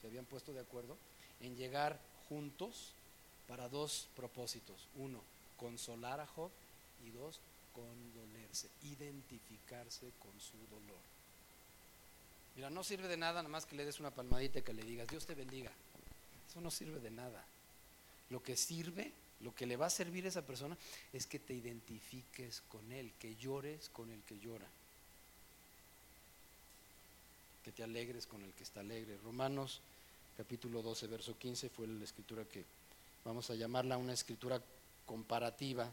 [0.00, 0.96] se habían puesto de acuerdo
[1.40, 2.94] en llegar juntos
[3.46, 4.88] para dos propósitos.
[4.96, 5.20] Uno,
[5.56, 6.50] consolar a Job
[7.06, 7.38] y dos,
[7.72, 11.15] condolerse, identificarse con su dolor.
[12.56, 14.82] Mira, no sirve de nada nada más que le des una palmadita y que le
[14.82, 15.70] digas, Dios te bendiga.
[16.48, 17.44] Eso no sirve de nada.
[18.30, 20.76] Lo que sirve, lo que le va a servir a esa persona
[21.12, 24.66] es que te identifiques con él, que llores con el que llora,
[27.62, 29.18] que te alegres con el que está alegre.
[29.22, 29.82] Romanos
[30.36, 32.64] capítulo 12, verso 15 fue la escritura que
[33.24, 34.62] vamos a llamarla una escritura
[35.04, 35.92] comparativa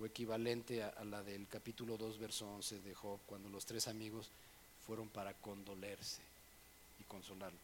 [0.00, 4.30] o equivalente a, la del capítulo 2, verso 11 de Job, cuando los tres amigos
[4.86, 6.20] fueron para condolerse
[7.00, 7.58] y consolarlo.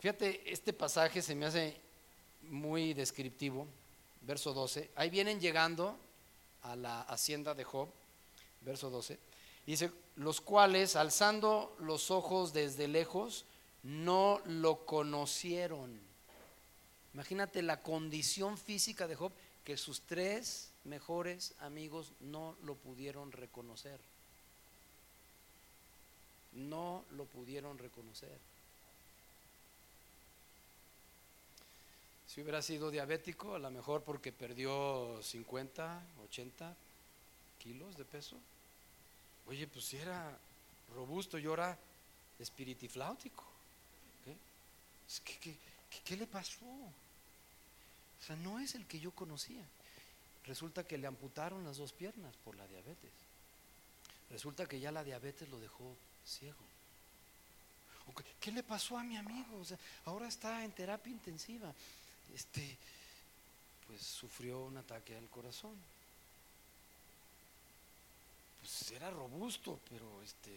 [0.00, 1.76] Fíjate, este pasaje se me hace
[2.42, 3.66] muy descriptivo,
[4.22, 4.90] verso 12.
[4.94, 5.96] Ahí vienen llegando
[6.62, 7.88] a la hacienda de Job,
[8.60, 9.18] verso 12.
[9.66, 13.44] Dice, los cuales, alzando los ojos desde lejos,
[13.82, 15.98] no lo conocieron.
[17.14, 19.32] Imagínate la condición física de Job,
[19.64, 23.98] que sus tres mejores amigos no lo pudieron reconocer.
[26.56, 28.36] No lo pudieron reconocer.
[32.26, 36.76] Si hubiera sido diabético, a lo mejor porque perdió 50, 80
[37.58, 38.36] kilos de peso.
[39.46, 40.36] Oye, pues si era
[40.94, 41.78] robusto, yo era
[42.38, 43.44] espiritifláutico.
[45.24, 45.56] ¿Qué, qué,
[46.04, 46.66] ¿Qué le pasó?
[46.66, 49.62] O sea, no es el que yo conocía.
[50.44, 53.12] Resulta que le amputaron las dos piernas por la diabetes.
[54.30, 55.96] Resulta que ya la diabetes lo dejó
[56.26, 56.66] ciego.
[58.40, 59.58] ¿Qué le pasó a mi amigo?
[59.60, 61.72] O sea, ahora está en terapia intensiva.
[62.34, 62.76] Este,
[63.86, 65.74] pues sufrió un ataque al corazón.
[68.60, 70.56] Pues era robusto, pero este,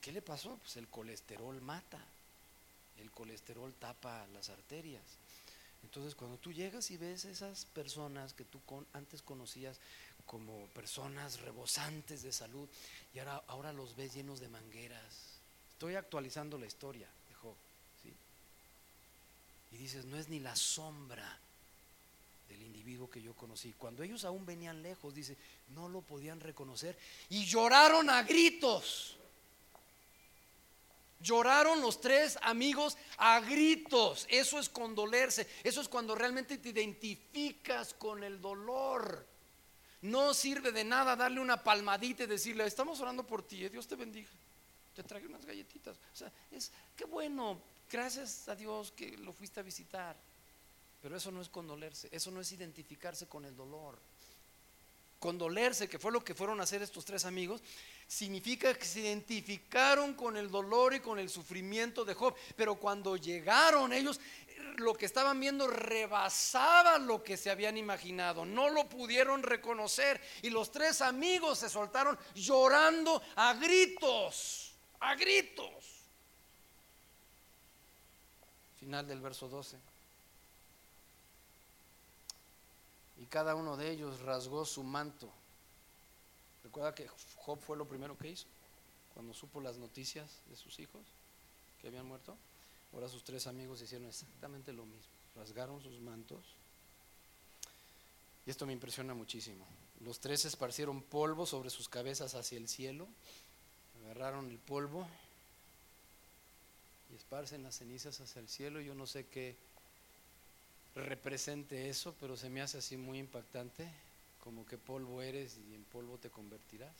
[0.00, 0.56] ¿qué le pasó?
[0.62, 1.98] Pues el colesterol mata.
[3.00, 5.02] El colesterol tapa las arterias.
[5.82, 9.78] Entonces, cuando tú llegas y ves esas personas que tú con, antes conocías
[10.26, 12.68] como personas rebosantes de salud
[13.14, 15.40] y ahora, ahora los ves llenos de mangueras.
[15.72, 17.34] Estoy actualizando la historia de.
[18.02, 18.14] ¿sí?
[19.72, 21.38] Y dices, no es ni la sombra
[22.48, 23.72] del individuo que yo conocí.
[23.76, 25.36] Cuando ellos aún venían lejos, dice,
[25.68, 26.96] no lo podían reconocer
[27.28, 29.16] y lloraron a gritos.
[31.20, 34.26] Lloraron los tres amigos a gritos.
[34.28, 35.48] Eso es condolerse.
[35.62, 39.26] Eso es cuando realmente te identificas con el dolor.
[40.04, 43.88] No sirve de nada darle una palmadita y decirle, estamos orando por ti, eh, Dios
[43.88, 44.28] te bendiga.
[44.94, 45.96] Te traje unas galletitas.
[46.12, 47.58] O sea, es qué bueno,
[47.90, 50.14] gracias a Dios que lo fuiste a visitar.
[51.00, 53.98] Pero eso no es condolerse, eso no es identificarse con el dolor.
[55.20, 57.62] Condolerse, que fue lo que fueron a hacer estos tres amigos,
[58.06, 62.34] significa que se identificaron con el dolor y con el sufrimiento de Job.
[62.56, 64.20] Pero cuando llegaron ellos,
[64.76, 68.44] lo que estaban viendo rebasaba lo que se habían imaginado.
[68.44, 70.20] No lo pudieron reconocer.
[70.42, 75.84] Y los tres amigos se soltaron llorando a gritos, a gritos.
[78.80, 79.78] Final del verso 12.
[83.18, 85.32] Y cada uno de ellos rasgó su manto.
[86.74, 88.48] Recuerda que Job fue lo primero que hizo
[89.14, 91.02] cuando supo las noticias de sus hijos
[91.80, 92.36] que habían muerto.
[92.92, 95.12] Ahora sus tres amigos hicieron exactamente lo mismo.
[95.36, 96.42] Rasgaron sus mantos.
[98.44, 99.64] Y esto me impresiona muchísimo.
[100.00, 103.06] Los tres esparcieron polvo sobre sus cabezas hacia el cielo.
[104.02, 105.06] Agarraron el polvo
[107.12, 108.80] y esparcen las cenizas hacia el cielo.
[108.80, 109.56] Yo no sé qué
[110.96, 113.88] represente eso, pero se me hace así muy impactante,
[114.44, 116.92] como que polvo eres y en polvo te convertirás.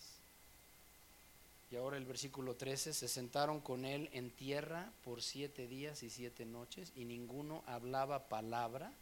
[1.70, 6.10] Y ahora el versículo 13, se sentaron con él en tierra por siete días y
[6.10, 8.92] siete noches y ninguno hablaba palabra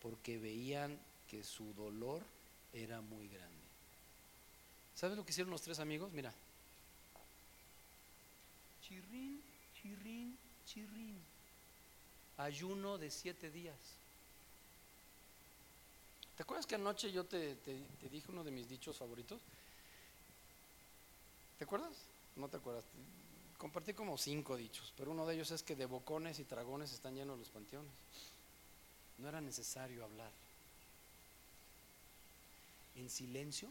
[0.00, 2.22] porque veían que su dolor
[2.72, 3.54] era muy grande.
[4.94, 6.12] ¿Sabes lo que hicieron los tres amigos?
[6.12, 6.32] Mira.
[8.82, 9.42] Chirrín,
[9.82, 11.18] chirrín, chirrín.
[12.38, 13.76] Ayuno de siete días.
[16.36, 17.56] ¿Te acuerdas que anoche yo te,
[18.10, 19.40] dije uno de mis dichos favoritos?
[21.58, 21.92] ¿Te acuerdas?
[22.36, 22.84] No te acuerdas.
[23.58, 27.14] Compartí como cinco dichos, pero uno de ellos es que de bocones y dragones están
[27.14, 27.92] llenos los panteones.
[29.18, 30.30] No era necesario hablar.
[32.96, 33.70] En silencio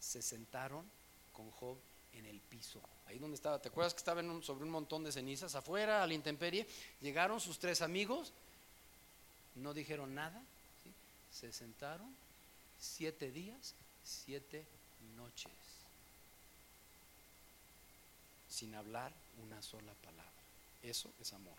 [0.00, 0.84] se sentaron
[1.32, 1.76] con Job
[2.14, 2.80] en el piso.
[3.06, 6.14] Ahí donde estaba, ¿te acuerdas que estaba sobre un montón de cenizas afuera, a la
[6.14, 6.66] intemperie?
[7.00, 8.32] Llegaron sus tres amigos,
[9.56, 10.42] no dijeron nada,
[11.32, 12.14] se sentaron
[12.78, 13.74] siete días,
[14.04, 14.64] siete
[15.16, 15.52] noches,
[18.48, 19.12] sin hablar
[19.42, 20.30] una sola palabra.
[20.82, 21.56] Eso es amor.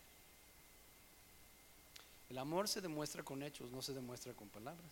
[2.30, 4.90] El amor se demuestra con hechos, no se demuestra con palabras.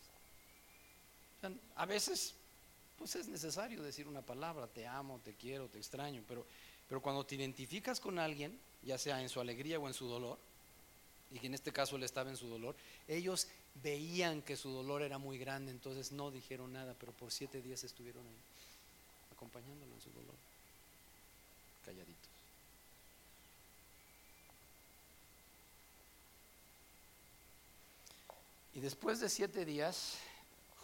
[1.76, 2.34] a veces,
[2.98, 6.46] pues es necesario decir una palabra, te amo, te quiero, te extraño, pero,
[6.88, 10.38] pero cuando te identificas con alguien, ya sea en su alegría o en su dolor,
[11.30, 12.76] y que en este caso él estaba en su dolor,
[13.08, 17.62] ellos veían que su dolor era muy grande, entonces no dijeron nada, pero por siete
[17.62, 18.36] días estuvieron ahí,
[19.32, 20.34] acompañándolo en su dolor,
[21.84, 22.32] calladitos.
[28.74, 30.18] Y después de siete días,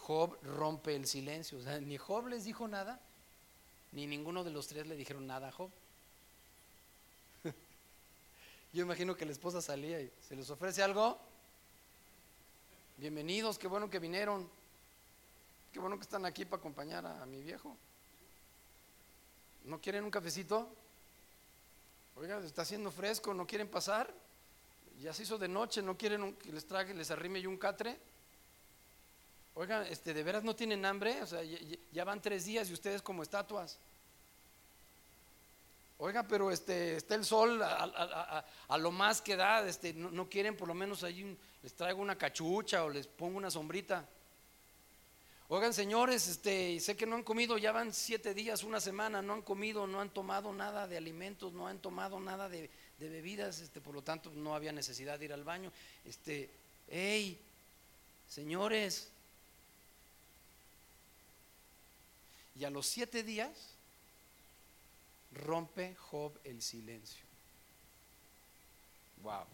[0.08, 1.58] Job rompe el silencio.
[1.58, 3.00] O sea, ni Job les dijo nada,
[3.92, 5.70] ni ninguno de los tres le dijeron nada a Job.
[8.72, 11.18] Yo imagino que la esposa salía y se les ofrece algo.
[13.00, 14.50] Bienvenidos, qué bueno que vinieron.
[15.72, 17.76] Qué bueno que están aquí para acompañar a, mi viejo.
[19.66, 20.68] ¿No quieren un cafecito?
[22.16, 24.12] Oiga, está haciendo fresco, ¿no quieren pasar?
[25.00, 27.96] Ya se hizo de noche, ¿no quieren que les trague, les arrime yo un catre?
[29.54, 31.22] Oiga, este, ¿de veras no tienen hambre?
[31.22, 31.40] O sea,
[31.92, 33.78] ya, van tres días y ustedes como estatuas.
[36.00, 40.68] Oiga, pero este, está el sol a, lo más que da, este, no, quieren por
[40.68, 44.08] lo menos ahí les traigo una cachucha o les pongo una sombrita.
[45.48, 49.32] Oigan, señores, este, sé que no han comido, ya van siete días, una semana, no
[49.32, 52.70] han comido, no han tomado nada de alimentos, no han tomado nada de,
[53.00, 55.72] de bebidas, este, por lo tanto no había necesidad de ir al baño.
[56.04, 56.48] Este,
[56.88, 57.40] hey,
[58.28, 59.08] señores.
[62.54, 63.77] Y a los siete días
[65.38, 67.24] rompe Job el silencio.
[69.22, 69.44] Wow.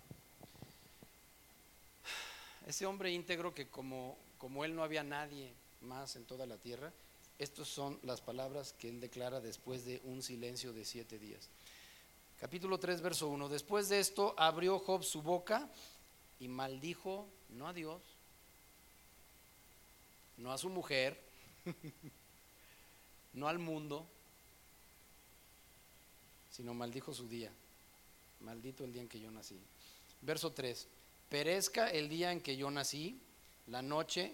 [2.67, 6.93] Ese hombre íntegro que como, como él no había nadie más en toda la tierra,
[7.39, 11.49] estas son las palabras que él declara después de un silencio de siete días.
[12.41, 13.49] Capítulo 3, verso 1.
[13.49, 15.69] Después de esto abrió Job su boca
[16.41, 18.01] y maldijo no a Dios,
[20.37, 21.21] no a su mujer,
[23.33, 24.07] no al mundo,
[26.55, 27.51] sino maldijo su día.
[28.41, 29.59] Maldito el día en que yo nací.
[30.21, 30.87] Verso 3.
[31.29, 33.19] Perezca el día en que yo nací,
[33.67, 34.33] la noche,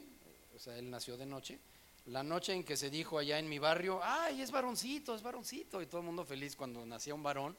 [0.55, 1.59] o sea, él nació de noche,
[2.07, 5.81] la noche en que se dijo allá en mi barrio, ay, es varoncito, es varoncito,
[5.81, 7.57] y todo el mundo feliz cuando nacía un varón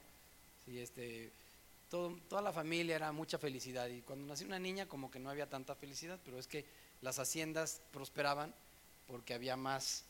[0.65, 1.31] Sí, este,
[1.89, 5.49] toda la familia era mucha felicidad y cuando nació una niña como que no había
[5.49, 6.65] tanta felicidad, pero es que
[7.01, 8.53] las haciendas prosperaban
[9.07, 10.05] porque había más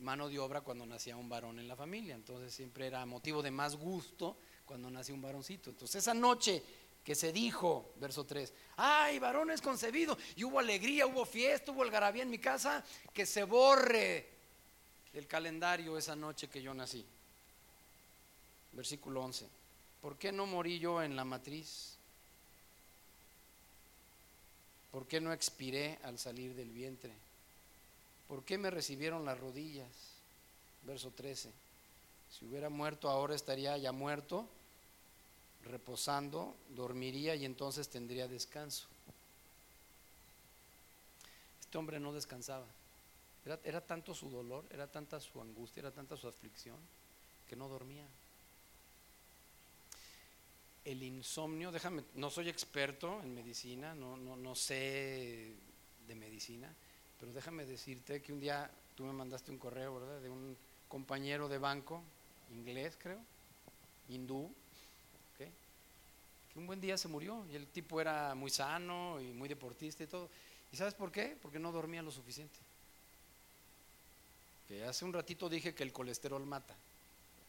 [0.00, 3.50] mano de obra cuando nacía un varón en la familia, entonces siempre era motivo de
[3.50, 4.36] más gusto
[4.66, 5.70] cuando nacía un varoncito.
[5.70, 6.62] Entonces esa noche
[7.02, 11.82] que se dijo, verso 3, ay, varón es concebido, y hubo alegría, hubo fiesta, hubo
[11.82, 12.84] algarabía en mi casa,
[13.14, 14.28] que se borre
[15.14, 17.04] el calendario esa noche que yo nací.
[18.72, 19.48] Versículo 11.
[20.02, 21.96] ¿Por qué no morí yo en la matriz?
[24.92, 27.12] ¿Por qué no expiré al salir del vientre?
[28.28, 29.88] ¿Por qué me recibieron las rodillas?
[30.84, 31.50] Verso 13.
[32.30, 34.46] Si hubiera muerto ahora estaría ya muerto,
[35.64, 38.86] reposando, dormiría y entonces tendría descanso.
[41.60, 42.66] Este hombre no descansaba.
[43.44, 46.76] Era, era tanto su dolor, era tanta su angustia, era tanta su aflicción,
[47.48, 48.04] que no dormía
[50.90, 55.52] el insomnio, déjame, no soy experto en medicina, no, no, no sé
[56.06, 56.72] de medicina,
[57.20, 60.20] pero déjame decirte que un día tú me mandaste un correo, ¿verdad?
[60.20, 60.56] De un
[60.88, 62.02] compañero de banco,
[62.52, 63.20] inglés creo,
[64.08, 64.50] hindú,
[65.36, 70.02] que un buen día se murió y el tipo era muy sano y muy deportista
[70.02, 70.28] y todo.
[70.72, 71.36] ¿Y sabes por qué?
[71.40, 72.58] Porque no dormía lo suficiente.
[74.66, 76.74] Que hace un ratito dije que el colesterol mata.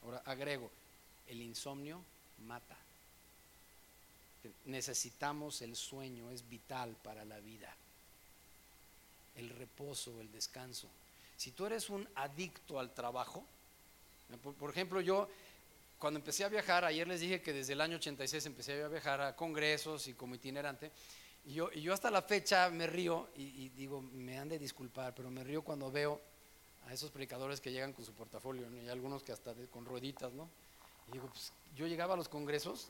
[0.03, 0.69] Ahora agrego,
[1.27, 2.01] el insomnio
[2.45, 2.77] mata.
[4.65, 7.75] Necesitamos el sueño, es vital para la vida.
[9.39, 10.87] El reposo, el descanso.
[11.37, 13.45] Si tú eres un adicto al trabajo,
[14.59, 15.29] por, ejemplo, yo
[15.97, 19.21] cuando empecé a viajar, ayer les dije que desde el año 86 empecé a viajar
[19.21, 20.91] a congresos y como itinerante,
[21.45, 25.31] y yo, yo hasta la fecha me río y, digo, me han de disculpar, pero
[25.31, 26.21] me río cuando veo
[26.87, 30.49] a esos predicadores que llegan con su portafolio, y algunos que hasta con rueditas, ¿no?
[31.07, 32.89] Y digo, pues yo llegaba a los congresos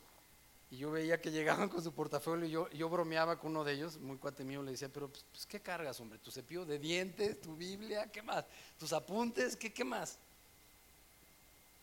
[0.71, 3.73] y yo veía que llegaban con su portafolio y yo, yo bromeaba con uno de
[3.73, 6.19] ellos, muy cuate mío, le decía, pero pues, pues, ¿qué cargas, hombre?
[6.19, 8.45] ¿Tu cepillo de dientes, tu Biblia, qué más?
[8.77, 10.17] ¿Tus apuntes, qué, qué más?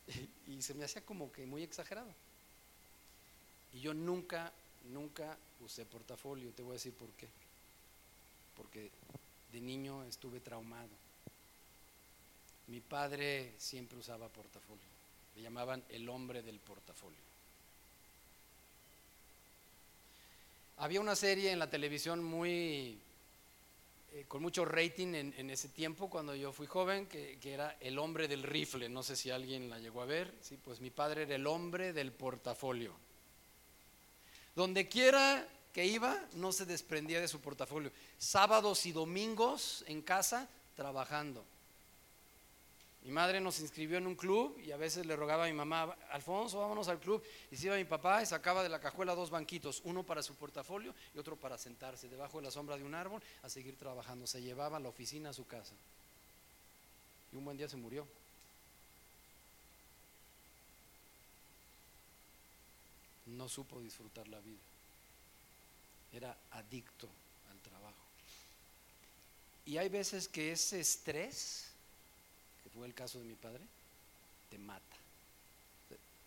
[0.47, 2.15] Y, se me hacía como que muy exagerado.
[3.73, 4.53] Y yo nunca,
[4.93, 7.27] nunca usé portafolio, te voy a decir por qué.
[8.57, 8.93] Porque
[9.53, 10.89] de niño estuve traumado.
[12.69, 14.85] Mi padre siempre usaba portafolio.
[15.35, 17.26] Le llamaban el hombre del portafolio.
[20.87, 22.97] Había una serie en la televisión muy
[24.13, 28.29] eh, con mucho rating en, ese tiempo cuando yo fui joven, que, era El hombre
[28.29, 28.89] del rifle.
[28.89, 30.33] No sé si alguien la llegó a ver.
[30.43, 32.95] Sí, pues mi padre era el hombre del portafolio.
[34.55, 37.91] Donde quiera que iba, no se desprendía de su portafolio.
[38.17, 41.45] Sábados y domingos en casa, trabajando.
[43.07, 45.97] Mi madre nos inscribió en un club y a veces le rogaba a mi mamá,
[46.11, 47.23] Alfonso, vámonos al club.
[47.53, 50.35] Y se iba mi papá y sacaba de la cajuela dos banquitos, uno para su
[50.35, 54.27] portafolio y otro para sentarse debajo de la sombra de un árbol a seguir trabajando.
[54.27, 55.73] Se llevaba la oficina a su casa.
[57.33, 58.09] Y un buen día se murió.
[63.27, 64.59] No supo disfrutar la vida.
[66.13, 67.09] Era adicto
[67.53, 68.03] al trabajo.
[69.65, 71.76] Y hay veces que ese estrés
[72.77, 73.63] fue el caso de mi padre,
[74.51, 74.97] te mata.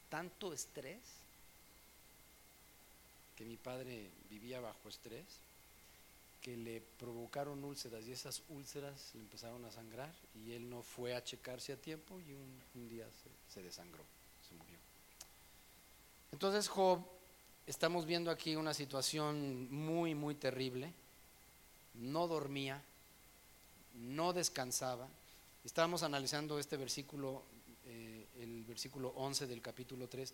[0.10, 1.00] Tanto estrés
[3.38, 5.26] que mi padre vivía bajo estrés
[6.42, 10.12] que le provocaron úlceras y esas úlceras le empezaron a sangrar
[10.44, 13.06] y él no fue a checarse a tiempo y un, día
[13.54, 14.04] se, desangró,
[14.48, 14.78] se murió.
[16.32, 17.06] Entonces Job,
[17.68, 20.94] estamos viendo aquí una situación muy, muy terrible.
[21.96, 22.82] No dormía,
[23.96, 25.08] no descansaba,
[25.64, 27.44] Estábamos analizando este versículo,
[27.86, 30.34] eh, el versículo 11 del capítulo 3,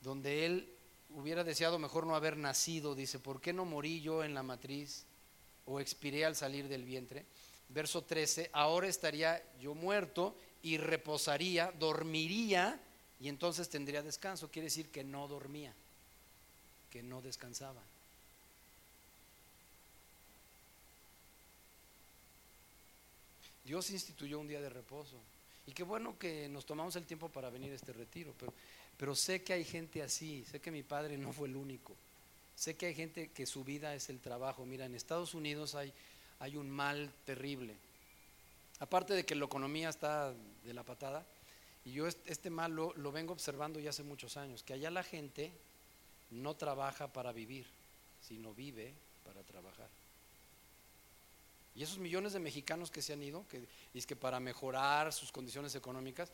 [0.00, 0.72] donde él
[1.10, 5.04] hubiera deseado mejor no haber nacido, dice, ¿por qué no morí yo en la matriz
[5.66, 7.26] o expiré al salir del vientre?
[7.68, 12.80] Verso 13, ahora estaría yo muerto y reposaría, dormiría
[13.20, 14.50] y entonces tendría descanso.
[14.50, 15.74] Quiere decir que no dormía,
[16.90, 17.82] que no descansaba.
[23.64, 25.16] Dios instituyó un día de reposo.
[25.66, 28.34] Y qué bueno que nos tomamos el tiempo para venir a este retiro,
[28.96, 31.94] pero, sé que hay gente así, sé que mi padre no fue el único.
[32.56, 34.64] Sé que hay gente que su vida es el trabajo.
[34.66, 35.92] Mira, en Estados Unidos hay,
[36.56, 37.74] un mal terrible.
[38.80, 40.34] Aparte de que la economía está
[40.64, 41.24] de la patada,
[41.84, 45.52] y yo este mal lo vengo observando ya hace muchos años, que allá la gente
[46.30, 47.66] no trabaja para vivir,
[48.20, 48.92] sino vive
[49.24, 49.88] para trabajar.
[51.74, 55.32] Y esos millones de mexicanos que se han ido, que es que para mejorar sus
[55.32, 56.30] condiciones económicas,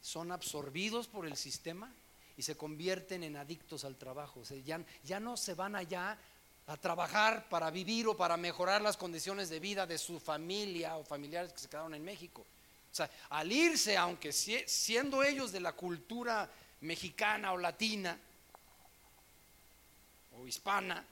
[0.00, 1.92] son absorbidos por el sistema
[2.36, 4.40] y se convierten en adictos al trabajo.
[4.40, 6.18] O sea, ya, ya no se van allá
[6.66, 11.04] a trabajar para vivir o para mejorar las condiciones de vida de su familia o
[11.04, 12.42] familiares que se quedaron en México.
[12.42, 18.18] O sea, al irse, aunque siendo ellos de la cultura mexicana o latina
[20.32, 21.04] o hispana,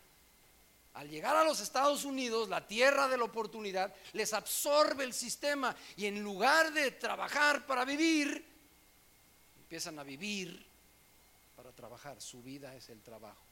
[0.95, 5.74] al llegar a los Estados Unidos, la tierra de la oportunidad, les absorbe el sistema
[5.97, 8.45] y en lugar de trabajar para vivir,
[9.62, 10.64] empiezan a vivir
[11.57, 12.20] para trabajar.
[12.22, 13.42] Su vida es el trabajo,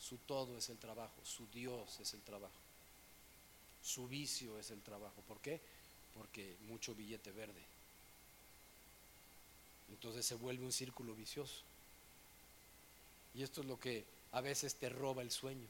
[0.00, 2.54] su todo es el trabajo, su Dios es el trabajo,
[3.84, 5.22] su vicio es el trabajo.
[5.28, 5.60] ¿Por qué?
[6.16, 7.62] Porque mucho billete verde.
[9.90, 11.60] Entonces se vuelve un círculo vicioso.
[13.34, 15.68] Y esto es lo que a veces te roba el sueño.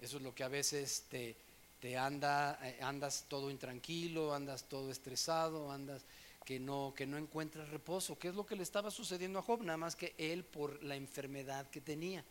[0.00, 1.36] Eso es lo que a veces te,
[1.80, 6.04] te anda, eh, andas todo intranquilo, andas todo estresado, andas
[6.44, 8.18] que no, que no encuentras reposo.
[8.18, 9.62] ¿Qué es lo que le estaba sucediendo a Job?
[9.62, 12.24] Nada más que él por la enfermedad que tenía,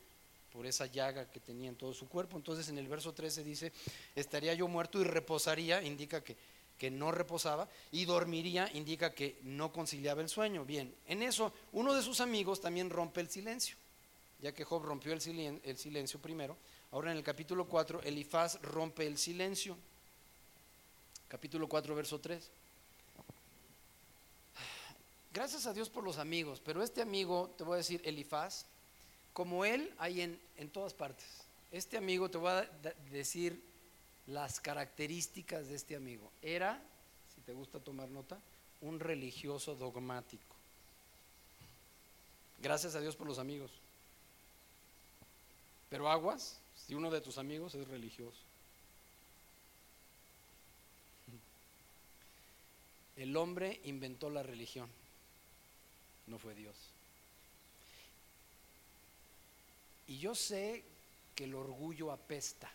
[0.52, 2.38] por esa llaga que tenía en todo su cuerpo.
[2.38, 3.72] Entonces en el verso 13 dice,
[4.16, 6.38] estaría yo muerto y reposaría, indica que,
[6.78, 10.66] que no reposaba, y dormiría, indica que no conciliaba el sueño.
[10.66, 13.78] Bien, en eso uno de sus amigos también rompe el silencio,
[14.40, 16.58] ya que Job rompió el silencio primero
[16.92, 19.78] Ahora en el capítulo 4, Elifaz rompe el silencio.
[21.28, 22.50] Capítulo 4, verso 3.
[25.32, 28.66] gracias a Dios por los amigos, pero este amigo, te voy a decir, Elifaz,
[29.34, 31.26] como él hay en, en todas partes.
[31.72, 32.70] Este amigo, te voy a
[33.12, 33.62] decir
[34.26, 36.32] las características de este amigo.
[36.42, 36.82] Era,
[37.36, 38.40] si te gusta tomar nota,
[38.82, 40.56] un religioso dogmático.
[42.62, 43.72] Gracias a Dios por los amigos.
[45.90, 48.38] Pero aguas, si uno de tus amigos es religioso.
[53.16, 54.90] El hombre inventó la religión,
[56.28, 56.76] no fue Dios.
[60.08, 60.84] Y yo sé
[61.36, 62.72] que el orgullo apesta.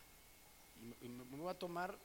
[1.02, 1.96] Y me voy a tomar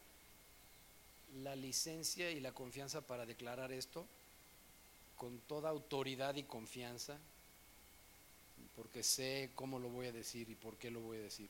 [1.44, 4.06] la licencia y la confianza para declarar esto
[5.18, 7.18] con toda autoridad y confianza,
[8.76, 11.50] porque sé cómo lo voy a decir y por qué lo voy a decir.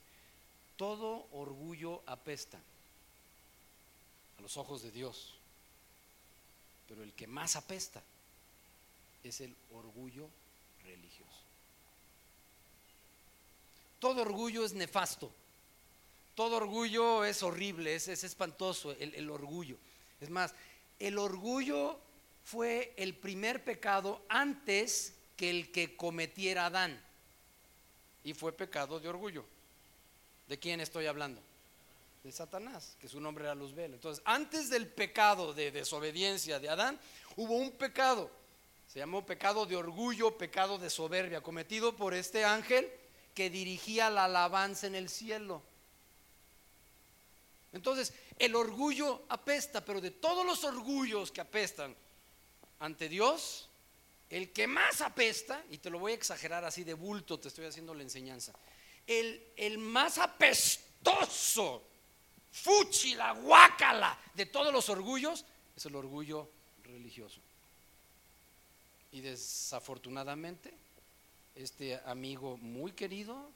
[0.80, 2.58] Todo orgullo apesta
[4.38, 5.34] a los ojos de Dios,
[6.88, 8.02] pero el que más apesta
[9.26, 10.30] es el orgullo
[10.86, 11.42] religioso.
[14.00, 15.30] Todo orgullo es nefasto.
[16.34, 19.76] Todo orgullo es horrible, es, espantoso el, el orgullo.
[20.22, 20.54] Es más,
[20.98, 22.00] el orgullo
[22.46, 27.04] fue el primer pecado antes que el que cometiera Adán.
[28.24, 29.44] Y fue pecado de orgullo.
[30.50, 31.39] ¿De quién estoy hablando?
[32.24, 33.93] De Satanás, que su nombre era Luzbel.
[33.93, 37.00] Entonces, antes del pecado de desobediencia de Adán,
[37.38, 38.32] hubo un pecado.
[38.91, 42.91] Se llamó pecado de orgullo, pecado de soberbia, cometido por este ángel
[43.36, 45.62] que dirigía la alabanza en el cielo.
[47.72, 51.95] Entonces, el orgullo apesta, pero de todos los orgullos que apestan
[52.80, 53.70] ante Dios,
[54.32, 57.66] el que más apesta, y te lo voy a exagerar así de bulto, te estoy
[57.66, 58.52] haciendo la enseñanza,
[59.10, 61.82] el, más apestoso,
[62.51, 65.43] fuchi, la guácala de todos los orgullos,
[65.76, 66.47] es el orgullo
[66.84, 67.39] religioso.
[69.12, 70.72] Y desafortunadamente,
[71.55, 73.49] este amigo muy querido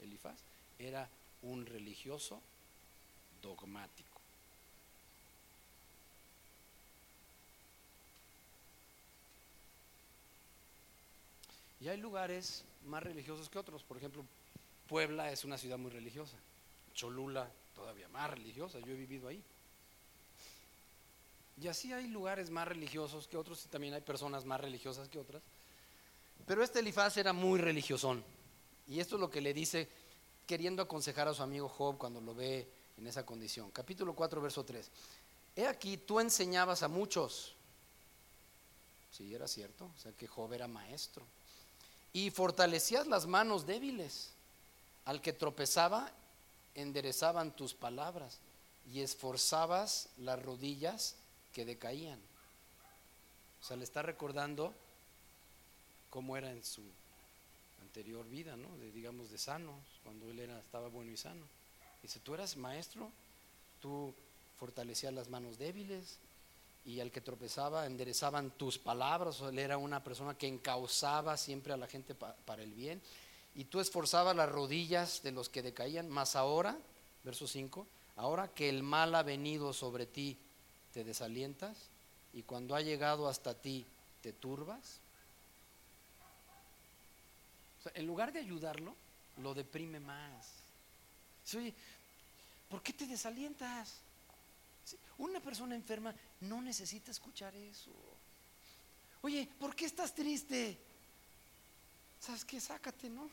[0.00, 0.36] de Elifaz,
[0.80, 1.08] era
[1.42, 2.40] un religioso
[3.40, 4.20] dogmático.
[11.80, 13.84] Y hay lugares más religiosos que otros.
[13.84, 14.24] Por ejemplo,
[14.88, 16.36] Puebla es una ciudad muy religiosa.
[16.94, 18.78] Cholula todavía más religiosa.
[18.80, 19.42] Yo he vivido ahí.
[21.60, 25.18] Y así hay lugares más religiosos que otros y también hay personas más religiosas que
[25.18, 25.42] otras.
[26.46, 28.22] Pero este Elifaz era muy religiosón.
[28.86, 29.88] Y esto es lo que le dice
[30.46, 32.68] queriendo aconsejar a su amigo Job cuando lo ve
[32.98, 33.70] en esa condición.
[33.70, 34.90] Capítulo 4, verso 3.
[35.56, 37.54] He aquí, tú enseñabas a muchos.
[39.10, 39.90] Sí, era cierto.
[39.96, 41.24] O sea que Job era maestro.
[42.12, 44.35] Y fortalecías las manos débiles.
[45.06, 46.12] Al que tropezaba,
[46.74, 48.38] enderezaban tus palabras.
[48.92, 51.16] Y esforzabas las rodillas
[51.52, 52.20] que decaían.
[53.60, 54.74] O sea, le está recordando
[56.10, 56.82] cómo era en su
[57.82, 58.68] anterior vida, ¿no?
[58.78, 61.46] De, digamos de sanos, cuando él era, estaba bueno y sano.
[62.02, 63.10] Dice, tú eras maestro,
[63.80, 64.14] tú
[64.58, 66.18] fortalecías las manos débiles
[66.84, 71.76] y al que tropezaba enderezaban tus palabras, él era una persona que encauzaba siempre a
[71.76, 73.02] la gente para el bien
[73.56, 76.78] y tú esforzabas las rodillas de los que decaían, más ahora,
[77.24, 77.86] verso 5,
[78.16, 80.38] ahora que el mal ha venido sobre ti,
[80.92, 81.76] te desalientas
[82.32, 83.84] y cuando ha llegado hasta ti,
[84.22, 85.00] te turbas.
[87.94, 88.94] en lugar de ayudarlo,
[89.38, 90.48] lo deprime más.
[91.54, 91.72] Oye,
[92.68, 93.94] ¿Por qué te desalientas?
[95.18, 97.92] Una persona enferma no necesita escuchar eso.
[99.22, 100.76] Oye, ¿por qué estás triste?
[102.20, 102.60] ¿Sabes qué?
[102.60, 103.28] Sácate, ¿no?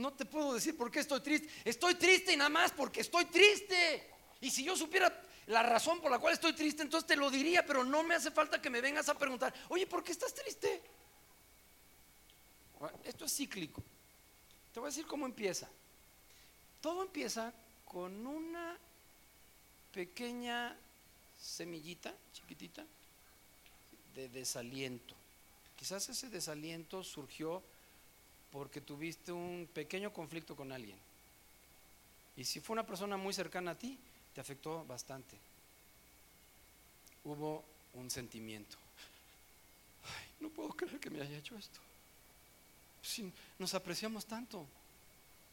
[0.00, 1.48] No te puedo decir por qué estoy triste.
[1.64, 4.10] Estoy triste y nada más porque estoy triste.
[4.40, 7.66] Y si yo supiera la razón por la cual estoy triste, entonces te lo diría,
[7.66, 10.80] pero no me hace falta que me vengas a preguntar, oye, ¿por qué estás triste?
[13.04, 13.82] Esto es cíclico.
[14.72, 15.68] Te voy a decir cómo empieza.
[16.80, 17.52] Todo empieza
[17.84, 18.78] con una
[19.92, 20.74] pequeña
[21.38, 22.86] semillita, chiquitita,
[24.14, 25.14] de desaliento.
[25.76, 27.62] Quizás ese desaliento surgió
[28.52, 30.98] porque tuviste un pequeño conflicto con alguien.
[32.36, 33.98] Y si fue una persona muy cercana a ti,
[34.34, 35.36] te afectó bastante.
[37.24, 37.64] Hubo
[37.94, 38.76] un sentimiento.
[40.40, 41.80] no puedo creer que me haya hecho esto.
[43.02, 44.66] Si nos apreciamos tanto,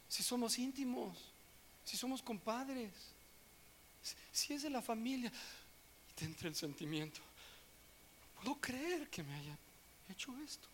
[0.08, 1.16] si somos íntimos
[1.88, 2.92] si somos compadres,
[4.30, 5.32] si es de la familia,
[6.10, 7.18] y te entra el sentimiento,
[8.36, 9.56] no puedo creer que me haya
[10.10, 10.68] hecho esto.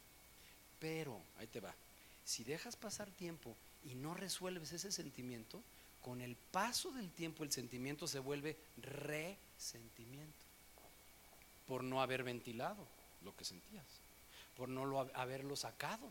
[0.80, 1.72] Pero, ahí te va,
[2.24, 5.62] si dejas pasar tiempo y no resuelves ese sentimiento,
[6.02, 10.32] con el paso del tiempo el sentimiento se vuelve resentimiento
[11.66, 12.86] por no haber ventilado
[13.24, 13.84] lo que sentías,
[14.56, 16.06] por no lo, haberlo sacado,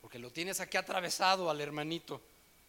[0.00, 2.20] porque lo tienes aquí atravesado al hermanito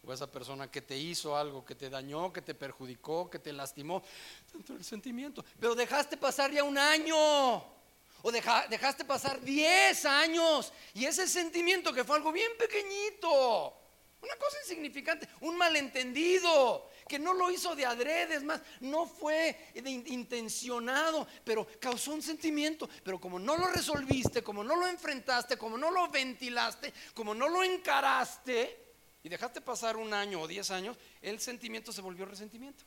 [0.05, 3.39] o a esa persona que te hizo algo, que te dañó, que te perjudicó, que
[3.39, 4.03] te lastimó,
[4.51, 7.78] tanto el sentimiento, pero dejaste pasar ya un año.
[8.21, 13.77] O dejaste pasar 10 años y ese sentimiento que fue algo bien pequeñito,
[14.21, 19.71] una cosa insignificante, un malentendido, que no lo hizo de adrede, más, no fue
[20.05, 22.87] intencionado, pero causó un sentimiento.
[23.03, 27.49] Pero como no lo resolviste, como no lo enfrentaste, como no lo ventilaste, como no
[27.49, 28.87] lo encaraste
[29.23, 32.83] y dejaste pasar un año o diez años, el sentimiento se volvió resentimiento.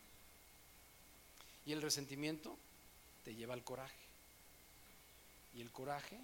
[1.66, 2.56] Y el resentimiento
[3.24, 4.01] te lleva al coraje.
[5.54, 6.18] Y el coraje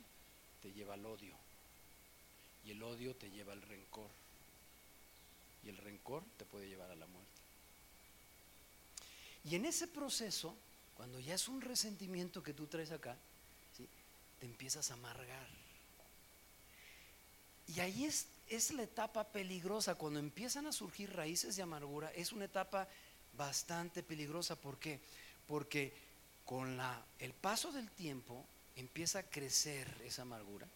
[0.63, 1.35] te lleva al odio.
[2.65, 4.11] Y el odio te lleva al rencor.
[5.65, 7.29] Y el rencor te puede llevar a la muerte.
[9.45, 10.55] Y en ese proceso,
[10.97, 13.17] cuando ya es un resentimiento que tú traes acá,
[14.39, 15.47] te empiezas a amargar.
[17.69, 19.95] Y ahí es, es la etapa peligrosa.
[19.95, 22.89] Cuando empiezan a surgir raíces de amargura, es una etapa
[23.37, 24.57] bastante peligrosa.
[24.57, 25.01] ¿Por qué?
[25.47, 25.93] Porque
[26.45, 28.45] con la, el paso del tiempo
[28.79, 30.67] empieza a crecer esa amargura.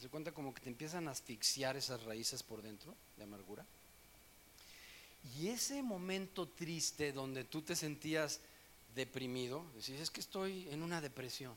[0.00, 3.64] Se cuenta como que te empiezan a asfixiar esas raíces por dentro de amargura.
[5.36, 8.40] Y ese momento triste donde tú te sentías
[8.94, 11.54] deprimido, decís, es que estoy en una depresión.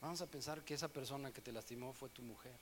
[0.00, 2.54] Vamos a pensar que esa persona que te lastimó fue tu mujer,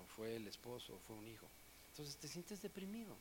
[0.00, 1.46] o fue el esposo, o fue un hijo.
[1.92, 3.14] Entonces te sientes deprimido.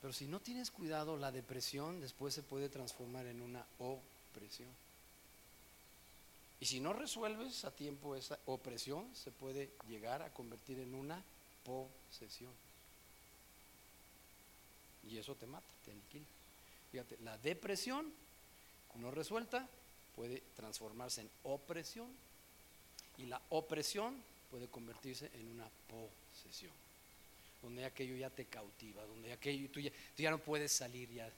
[0.00, 4.68] Pero si no tienes cuidado, la depresión después se puede transformar en una opresión.
[6.60, 11.22] Y si no resuelves a tiempo esa opresión, se puede llegar a convertir en una
[11.64, 12.52] posesión.
[15.08, 16.26] Y eso te mata, te aniquila.
[16.90, 18.12] Fíjate, la depresión
[18.98, 19.68] no resuelta
[20.14, 22.08] puede transformarse en opresión
[23.16, 26.72] y la opresión puede convertirse en una posesión,
[27.62, 31.30] donde aquello ya te cautiva, donde aquello tú ya, tú ya no puedes salir ya,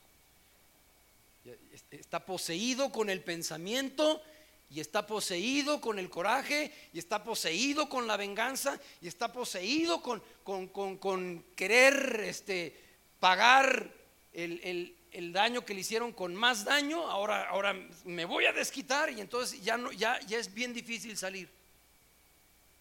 [1.91, 4.23] está poseído con el pensamiento
[4.71, 10.01] y está poseído con el coraje y está poseído con la venganza y está poseído
[10.01, 12.75] con, con, con, con querer este,
[13.19, 13.93] pagar
[14.33, 17.75] el, daño que le hicieron con más daño, ahora, ahora
[18.05, 21.49] me voy a desquitar y entonces ya, no, ya, ya es bien difícil salir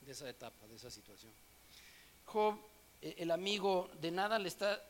[0.06, 1.32] de esa etapa, de esa situación.
[2.26, 2.60] Job,
[3.02, 4.84] eh, el amigo, de nada le está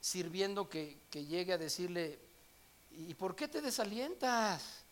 [0.00, 2.18] sirviendo que, llegue a decirle,
[2.92, 4.84] ¿y por qué te desalientas?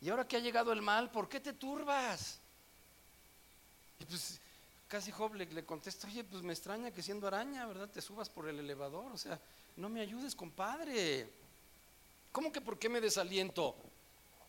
[0.00, 2.38] Y ahora que ha llegado el mal, ¿por qué te turbas?
[3.98, 4.40] Y pues
[4.88, 7.88] casi Job le, contesta, oye, pues me extraña que siendo araña, ¿verdad?
[7.88, 9.38] Te subas por el elevador, o sea,
[9.76, 11.28] no me ayudes, compadre.
[12.32, 13.76] ¿Cómo que por qué me desaliento?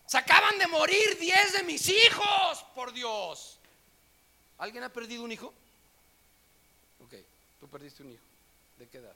[0.06, 3.60] Se acaban de morir diez de mis hijos, por Dios.
[4.58, 5.54] ¿Alguien ha perdido un hijo?
[7.04, 7.14] Ok,
[7.60, 8.24] tú perdiste un hijo.
[8.78, 9.16] ¿De qué edad?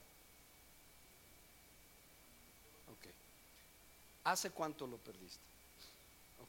[2.91, 3.07] Ok.
[4.25, 5.54] ¿Hace cuánto lo perdiste?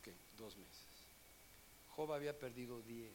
[0.00, 0.08] Ok,
[0.38, 0.86] dos meses.
[1.94, 3.12] Job había perdido diez.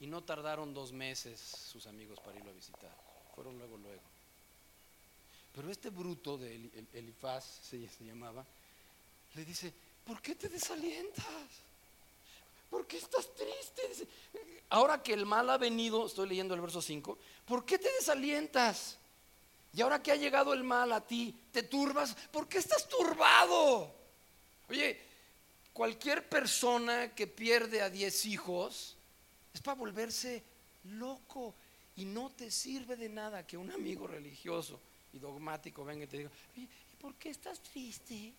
[0.00, 2.90] Y no tardaron dos meses sus amigos para irlo a visitar.
[3.34, 4.02] Fueron luego, luego.
[5.54, 8.44] Pero este bruto de Elifaz, se, llamaba,
[9.34, 9.72] le dice,
[10.04, 11.26] ¿por qué te desalientas?
[12.70, 14.08] ¿Por qué estás triste?
[14.70, 18.96] ahora que el mal ha venido, estoy leyendo el verso 5, ¿por qué te desalientas?
[19.74, 22.14] Y ahora que ha llegado el mal a ti, te turbas.
[22.30, 24.01] ¿Por qué estás turbado?
[24.68, 24.98] Oye,
[25.72, 28.96] cualquier persona que pierde a 10 hijos,
[29.54, 30.42] es para volverse
[30.84, 31.54] loco
[31.96, 34.80] y no te sirve de nada que un amigo religioso
[35.12, 36.66] y dogmático venga y te diga, ¿y
[37.00, 38.32] por qué estás triste?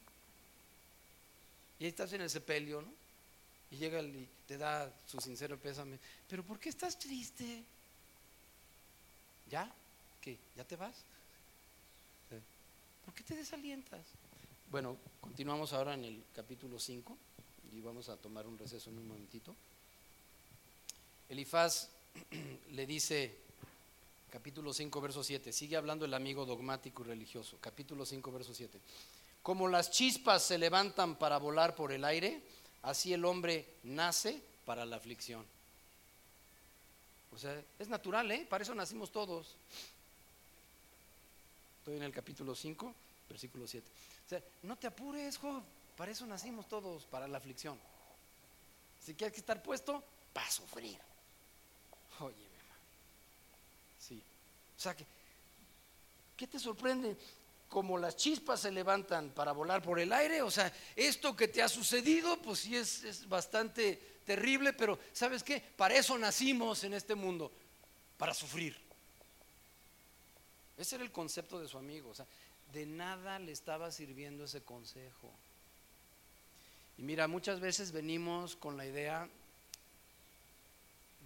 [1.79, 2.91] Y ahí estás en el sepelio, ¿no?
[3.71, 7.63] Y llega y te da su sincero pésame, pero ¿por qué estás triste?
[9.49, 9.71] ¿Ya?
[10.21, 10.37] ¿Qué?
[10.55, 10.95] ¿Ya te vas?
[13.05, 14.01] ¿Por qué te desalientas?
[14.73, 17.15] Bueno, continuamos ahora en el capítulo 5
[17.73, 19.55] y vamos a tomar un receso en un momentito.
[21.29, 21.89] Elifaz
[22.71, 23.37] le dice,
[24.31, 28.79] capítulo 5, verso 7, sigue hablando el amigo dogmático y religioso, capítulo 5, verso 7.
[29.43, 32.41] Como las chispas se levantan para volar por el aire,
[32.81, 35.45] así el hombre nace para la aflicción.
[37.31, 38.47] O sea, es natural, ¿eh?
[38.49, 39.53] Para eso nacimos todos.
[41.77, 42.91] Estoy en el capítulo 5,
[43.29, 43.85] versículo 7.
[44.25, 45.63] O sea, no te apures, Job,
[45.97, 47.79] para eso nacimos todos, para la aflicción.
[49.03, 50.99] Si quieres que estar puesto, para sufrir.
[52.19, 52.53] Oye,
[53.99, 54.21] Sí.
[54.77, 55.05] O sea, que,
[56.35, 57.17] ¿qué te sorprende?
[57.73, 61.63] como las chispas se levantan para volar por el aire, o sea, esto que te
[61.63, 63.95] ha sucedido, pues sí es, es bastante
[64.27, 65.59] terrible, pero ¿sabes qué?
[65.59, 67.51] Para eso nacimos en este mundo,
[68.15, 68.79] para sufrir.
[70.77, 72.27] Ese era el concepto de su amigo, o sea,
[72.73, 75.31] de nada le estaba sirviendo ese consejo.
[76.97, 79.29] Y mira, muchas veces venimos con la idea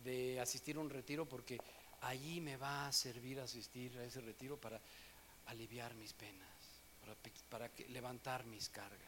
[0.03, 1.59] de asistir a un retiro porque
[2.01, 4.79] allí me va a servir asistir a ese retiro para
[5.47, 6.47] aliviar mis penas,
[7.49, 9.07] para, levantar mis cargas.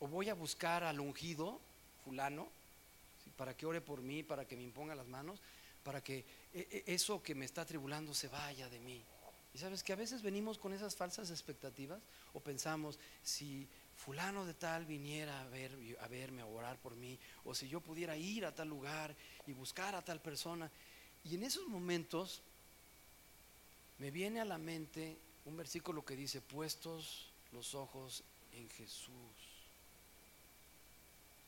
[0.00, 1.60] O voy a buscar al ungido,
[2.04, 2.48] fulano,
[3.36, 5.40] para que ore por mí, para que me imponga las manos,
[5.82, 6.24] para que
[6.54, 9.02] e, e, eso que me está tribulando se vaya de mí.
[9.56, 12.02] Y sabes que a veces venimos con esas falsas expectativas
[12.34, 13.66] o pensamos, si
[13.96, 18.18] fulano de tal viniera a, a verme, a orar por mí, o si yo pudiera
[18.18, 19.16] ir a tal lugar
[19.46, 20.70] y buscar a tal persona.
[21.24, 22.42] Y en esos momentos
[23.98, 25.16] me viene a la mente
[25.46, 29.08] un versículo que dice, puestos los ojos en Jesús.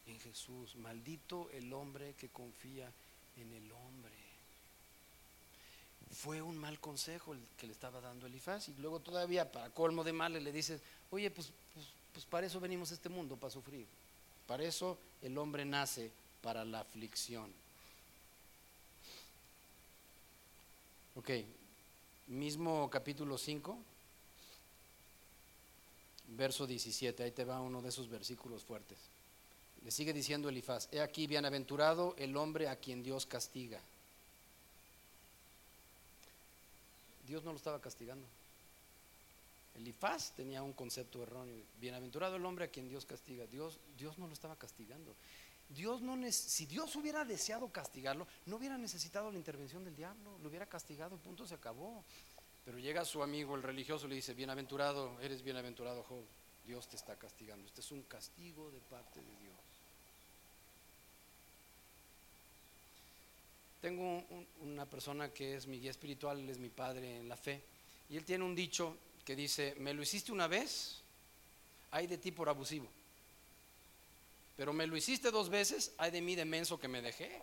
[0.07, 2.91] En Jesús, maldito el hombre que confía
[3.37, 4.18] en el hombre.
[6.13, 10.03] Fue un mal consejo el que le estaba dando Elifaz y luego todavía para colmo
[10.05, 10.81] de males le dice,
[11.11, 13.87] oye, pues, pues, pues para eso venimos a este mundo, para sufrir.
[14.47, 16.11] Para eso el hombre nace,
[16.43, 17.53] para la aflicción.
[21.17, 21.31] Ok,
[22.29, 23.77] mismo capítulo 5,
[26.37, 28.99] verso 17, ahí te va uno de esos versículos fuertes.
[29.85, 33.81] Le sigue diciendo Elifaz, he aquí bienaventurado el hombre a quien Dios castiga.
[37.29, 38.27] Dios no lo estaba castigando.
[39.77, 41.63] Elifaz tenía un concepto erróneo.
[41.79, 43.47] Bienaventurado el hombre a quien Dios castiga.
[43.47, 45.15] Dios, Dios no lo estaba castigando.
[45.69, 50.49] Dios no, si Dios hubiera deseado castigarlo, no hubiera necesitado la intervención del diablo, lo
[50.49, 52.03] hubiera castigado y punto se acabó.
[52.65, 56.25] Pero llega su amigo el religioso y le dice, bienaventurado, eres bienaventurado Job,
[56.67, 57.67] Dios te está castigando.
[57.67, 59.68] Este es un castigo de parte de Dios.
[63.81, 64.25] Tengo
[64.63, 67.63] una persona que es mi guía espiritual, él es mi padre en la fe,
[68.11, 71.03] y él tiene un dicho que dice, me lo hiciste una vez,
[71.91, 72.89] hay de ti por abusivo.
[74.57, 77.41] Pero me lo hiciste dos veces, hay de mí de menso que me dejé.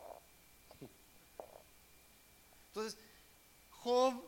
[2.67, 2.97] Entonces,
[3.69, 4.21] Job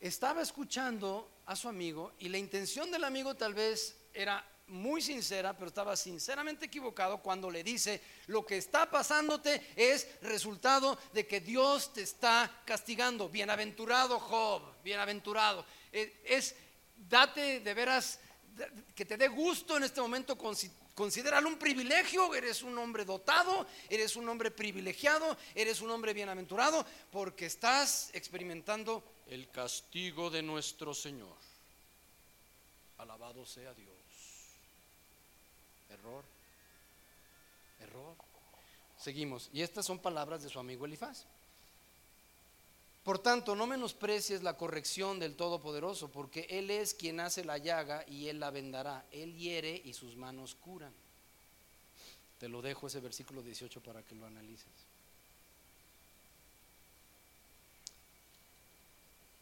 [0.00, 5.56] estaba escuchando a su amigo y la intención del amigo tal vez era muy sincera,
[5.56, 11.40] pero estaba sinceramente equivocado cuando le dice, lo que está pasándote es resultado de que
[11.40, 13.28] Dios te está castigando.
[13.28, 15.64] Bienaventurado Job, bienaventurado.
[15.92, 16.54] Eh, es,
[17.08, 18.18] date de veras,
[18.94, 20.36] que te dé gusto en este momento
[20.94, 26.86] Considéralo un privilegio, eres un hombre dotado, eres un hombre privilegiado, eres un hombre bienaventurado,
[27.10, 31.36] porque estás experimentando el castigo de nuestro Señor.
[32.98, 33.93] Alabado sea Dios.
[36.04, 36.24] Error,
[37.80, 38.14] error.
[38.98, 39.48] Seguimos.
[39.54, 41.24] Y estas son palabras de su amigo Elifaz.
[43.04, 48.04] Por tanto, no menosprecies la corrección del Todopoderoso, porque Él es quien hace la llaga
[48.06, 49.04] y Él la vendará.
[49.12, 50.92] Él hiere y sus manos curan.
[52.38, 54.66] Te lo dejo ese versículo 18 para que lo analices.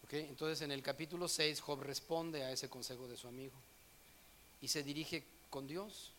[0.04, 3.54] Ok, entonces en el capítulo 6 Job responde a ese consejo de su amigo
[4.60, 6.11] y se dirige con Dios.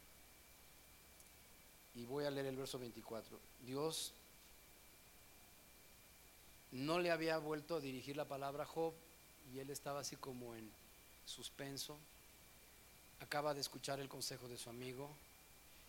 [1.95, 3.40] Y voy a leer el verso 24.
[3.65, 4.14] Dios
[6.72, 8.94] no le había vuelto a dirigir la palabra a Job
[9.53, 10.70] y él estaba así como en
[11.26, 11.98] suspenso.
[13.20, 15.10] Acaba de escuchar el consejo de su amigo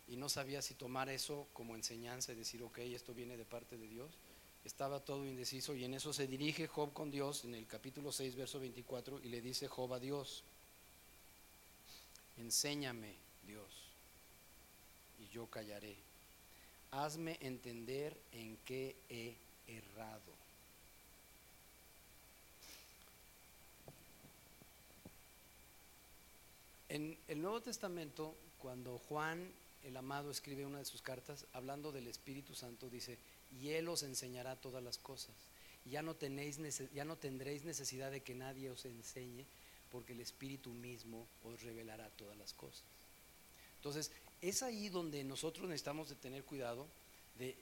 [0.06, 3.78] y no sabía si tomar eso como enseñanza y decir, ok, esto viene de parte
[3.78, 4.10] de Dios.
[4.64, 8.36] Estaba todo indeciso y en eso se dirige Job con Dios en el capítulo 6,
[8.36, 10.42] verso 24 y le dice Job a Dios,
[12.36, 13.14] enséñame
[13.46, 13.83] Dios
[15.32, 15.96] yo callaré.
[16.90, 19.34] Hazme entender en qué he
[19.66, 20.32] errado.
[26.88, 29.50] En el Nuevo Testamento, cuando Juan
[29.84, 33.18] el amado escribe una de sus cartas, hablando del Espíritu Santo, dice,
[33.60, 35.34] y Él os enseñará todas las cosas.
[35.84, 36.58] Ya no, tenéis,
[36.94, 39.44] ya no tendréis necesidad de que nadie os enseñe,
[39.92, 42.82] porque el Espíritu mismo os revelará todas las cosas.
[43.76, 44.10] Entonces,
[44.48, 46.86] es ahí donde nosotros necesitamos de tener cuidado
[47.38, 47.56] de,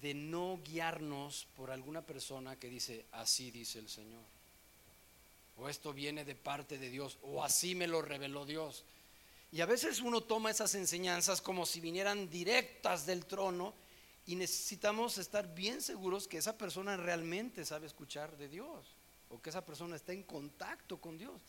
[0.00, 4.22] de no guiarnos por alguna persona que dice, así dice el Señor
[5.58, 8.84] o esto viene de parte de Dios, o así me lo reveló Dios.
[9.52, 13.74] Y a veces uno toma esas enseñanzas como si vinieran directas del trono
[14.26, 18.86] y necesitamos estar bien seguros que esa persona realmente sabe escuchar de Dios
[19.28, 21.40] o que esa persona está en contacto con Dios.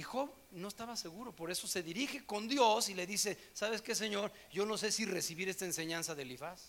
[0.00, 3.82] Y Job no estaba seguro, por eso se dirige con Dios y le dice, ¿sabes
[3.82, 4.32] qué, Señor?
[4.50, 6.62] Yo no sé si recibir esta enseñanza de Elifaz.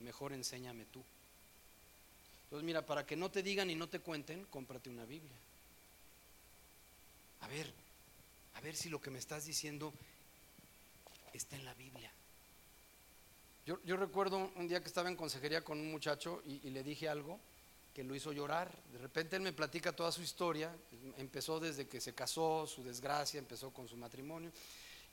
[0.00, 1.04] Mejor enséñame tú.
[2.42, 5.36] Entonces, mira, para que no te digan y no te cuenten, cómprate una Biblia.
[7.42, 7.72] A ver,
[8.54, 9.94] a ver si lo que me estás diciendo
[11.32, 12.10] está en la Biblia.
[13.66, 17.38] Yo, recuerdo un día que estaba en consejería con un muchacho y le dije algo
[17.94, 18.70] que lo hizo llorar.
[18.92, 20.74] De repente él me platica toda su historia.
[21.18, 24.50] Empezó desde que se casó, su desgracia, empezó con su matrimonio.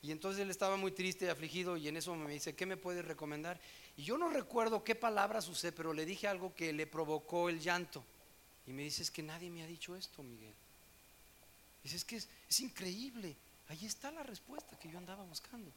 [0.02, 2.78] Y entonces él estaba muy triste y afligido y en eso me dice, ¿qué me
[2.78, 3.60] puedes recomendar?
[3.98, 7.60] Y yo no recuerdo qué palabras usé, pero le dije algo que le provocó el
[7.60, 8.04] llanto.
[8.66, 10.54] Y me dice, es que nadie me ha dicho esto, Miguel.
[11.84, 13.36] Dice, es que es, increíble.
[13.68, 15.72] Ahí está la respuesta que yo andaba buscando.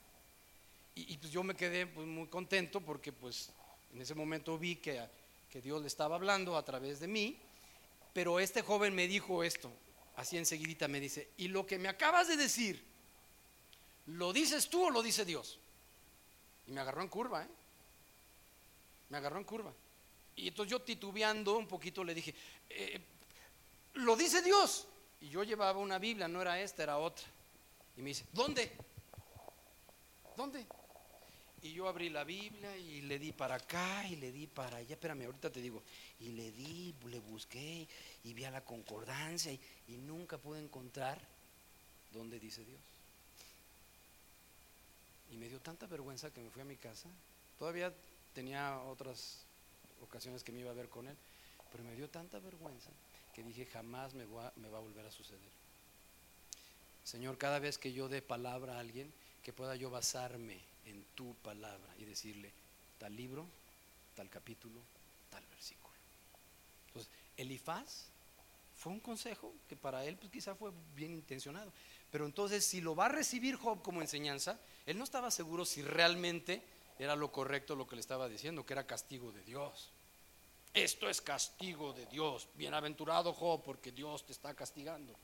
[0.94, 3.50] Y, pues yo me quedé pues, muy contento porque pues
[3.94, 5.00] en ese momento vi que
[5.52, 7.38] que Dios le estaba hablando a través de mí,
[8.14, 9.70] pero este joven me dijo esto,
[10.16, 12.82] así enseguidita me dice, y lo que me acabas de decir,
[14.06, 15.58] ¿lo dices tú o lo dice Dios?
[16.66, 17.48] Y me agarró en curva, ¿eh?
[19.10, 19.74] Me agarró en curva.
[20.36, 22.34] Y entonces yo titubeando un poquito le dije,
[22.70, 22.98] eh,
[23.92, 24.86] ¿lo dice Dios?
[25.20, 27.26] Y yo llevaba una Biblia, no era esta, era otra.
[27.98, 28.72] Y me dice, ¿dónde?
[30.34, 30.66] ¿Dónde?
[31.62, 34.94] Y yo abrí la Biblia y le di para acá y le di para allá.
[34.94, 35.82] Espérame, ahorita te digo.
[36.18, 37.86] Y le di, le busqué
[38.24, 39.60] y vi a la concordancia y,
[39.98, 41.20] nunca pude encontrar
[42.12, 42.80] dónde dice Dios.
[45.30, 47.08] Y me dio tanta vergüenza que me fui a mi casa.
[47.60, 47.94] Todavía
[48.34, 49.44] tenía otras
[50.02, 51.16] ocasiones que me iba a ver con él,
[51.70, 52.90] pero me dio tanta vergüenza
[53.34, 55.40] que dije jamás me va, me va a volver a suceder.
[57.04, 59.12] Señor, cada vez que yo dé palabra a alguien,
[59.42, 62.52] que pueda yo basarme en tu palabra y decirle
[62.98, 63.46] tal libro,
[64.14, 64.80] tal capítulo,
[65.30, 65.94] tal versículo.
[66.88, 68.06] Entonces, Elifaz
[68.76, 71.72] fue un consejo que para él pues, quizá fue bien intencionado.
[72.10, 75.82] Pero entonces, si lo va a recibir Job como enseñanza, él no estaba seguro si
[75.82, 76.62] realmente
[76.98, 79.90] era lo correcto lo que le estaba diciendo, que era castigo de Dios.
[80.74, 82.48] Esto es castigo de Dios.
[82.54, 85.14] Bienaventurado Job, porque Dios te está castigando.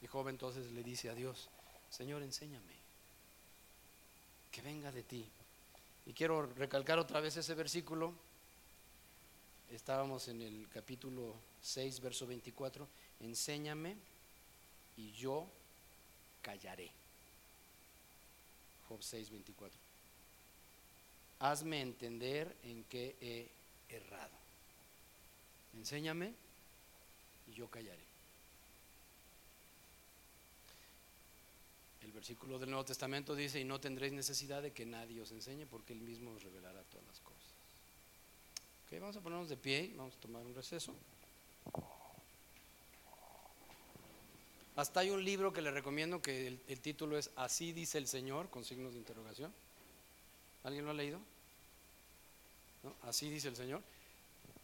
[0.00, 1.48] Y Job entonces le dice a Dios,
[1.90, 2.85] Señor, enséñame
[4.56, 5.28] que venga de ti.
[6.06, 8.14] Y quiero recalcar otra vez ese versículo.
[9.70, 12.88] Estábamos en el capítulo 6, verso 24.
[13.20, 13.96] Enséñame
[14.96, 15.46] y yo
[16.40, 16.90] callaré.
[18.88, 19.78] Job 6, 24.
[21.40, 24.38] Hazme entender en qué he errado.
[25.74, 26.32] Enséñame
[27.46, 28.05] y yo callaré.
[32.06, 35.66] El versículo del Nuevo Testamento dice, y no tendréis necesidad de que nadie os enseñe,
[35.66, 37.42] porque Él mismo os revelará todas las cosas.
[38.86, 40.94] Ok, vamos a ponernos de pie vamos a tomar un receso.
[44.76, 48.50] Hasta hay un libro que le recomiendo que el, título es Así dice el Señor,
[48.50, 49.52] con signos de interrogación.
[50.62, 51.18] ¿Alguien lo ha leído?
[53.02, 53.82] Así dice el Señor.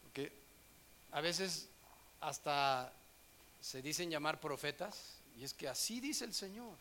[0.04, 0.30] Porque
[1.10, 1.68] a veces
[2.20, 2.92] hasta
[3.60, 6.76] se dicen llamar profetas, y es que así dice el Señor.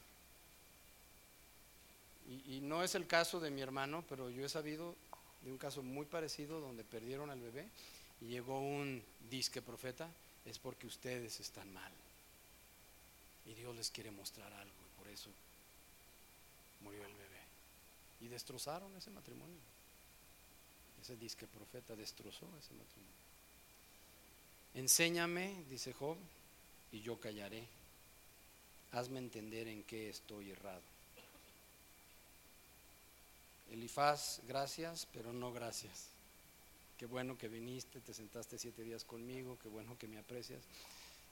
[2.48, 4.96] Y, no es el caso de mi hermano, pero yo he sabido
[5.44, 7.68] de un caso muy parecido donde perdieron al bebé
[8.22, 10.10] y llegó un disque profeta,
[10.46, 11.92] es porque ustedes están mal.
[13.46, 15.30] Y Dios les quiere mostrar algo y por eso
[16.82, 17.42] murió el bebé.
[18.22, 19.60] Y destrozaron ese matrimonio.
[21.02, 23.22] Ese disque profeta destrozó ese matrimonio.
[24.76, 26.18] Enséñame, dice Job,
[26.92, 27.66] y yo callaré.
[28.92, 30.91] Hazme entender en qué estoy errado.
[33.72, 36.10] Elifaz, gracias, pero no gracias.
[36.98, 40.62] Qué bueno que viniste, te sentaste siete días conmigo, qué bueno que me aprecias.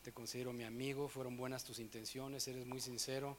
[0.03, 3.36] Te considero mi amigo, fueron buenas tus intenciones, eres muy sincero,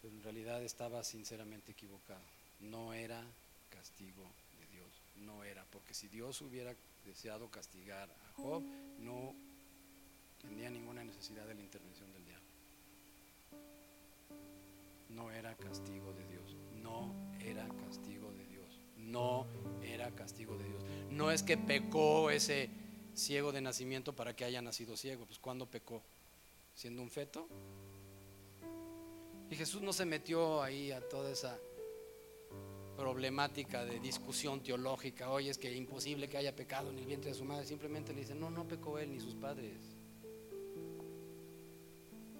[0.00, 2.22] pero en realidad estaba sinceramente equivocado.
[2.60, 3.22] No era
[3.68, 4.24] castigo
[4.58, 6.74] de Dios, no era, porque si Dios hubiera
[7.04, 8.62] deseado castigar a Job,
[9.00, 9.34] no
[10.40, 12.48] tenía ninguna necesidad de la intervención del diablo.
[15.10, 18.80] No era castigo de Dios, no era castigo de Dios.
[18.96, 19.46] No
[19.82, 20.82] era castigo de Dios.
[21.10, 22.70] No es que pecó ese
[23.14, 25.26] ciego de nacimiento para que haya nacido ciego.
[25.26, 26.02] Pues cuando pecó?
[26.74, 27.46] Siendo un feto.
[29.50, 31.58] Y Jesús no se metió ahí a toda esa
[32.96, 35.30] problemática de discusión teológica.
[35.30, 37.66] Oye, es que imposible que haya pecado en el vientre de su madre.
[37.66, 39.76] Simplemente le dice, no, no pecó él ni sus padres.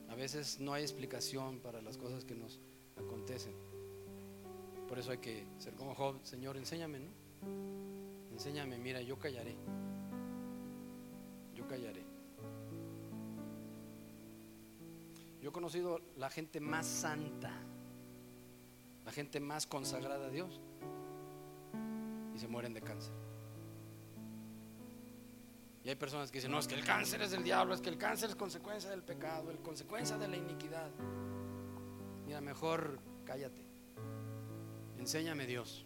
[0.09, 2.59] A veces no hay explicación para las cosas que nos
[2.97, 3.72] acontecen.
[4.93, 7.10] Por eso hay que ser como Job, Señor, enséñame, ¿no?
[8.31, 9.56] Enséñame, mira, yo callaré.
[11.55, 12.05] Yo callaré.
[15.40, 17.59] Yo he conocido la gente más santa,
[19.06, 20.60] la gente más consagrada a Dios,
[22.35, 23.14] y se mueren de cáncer.
[25.85, 27.89] Y hay personas que dicen, no, es que el cáncer es del diablo, es que
[27.89, 30.90] el cáncer es consecuencia del pecado, es consecuencia de la iniquidad.
[32.27, 33.72] Mira, mejor cállate.
[35.03, 35.85] Enséñame Dios.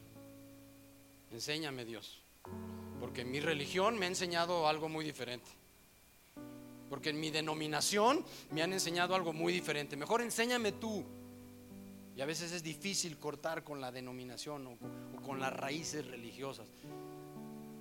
[1.32, 2.20] Enséñame Dios.
[3.00, 5.50] Porque mi religión me ha enseñado algo muy diferente.
[6.90, 9.96] Porque en mi denominación me han enseñado algo muy diferente.
[9.96, 11.02] Mejor enséñame tú.
[12.14, 16.68] Y a veces es difícil cortar con la denominación o, con las raíces religiosas.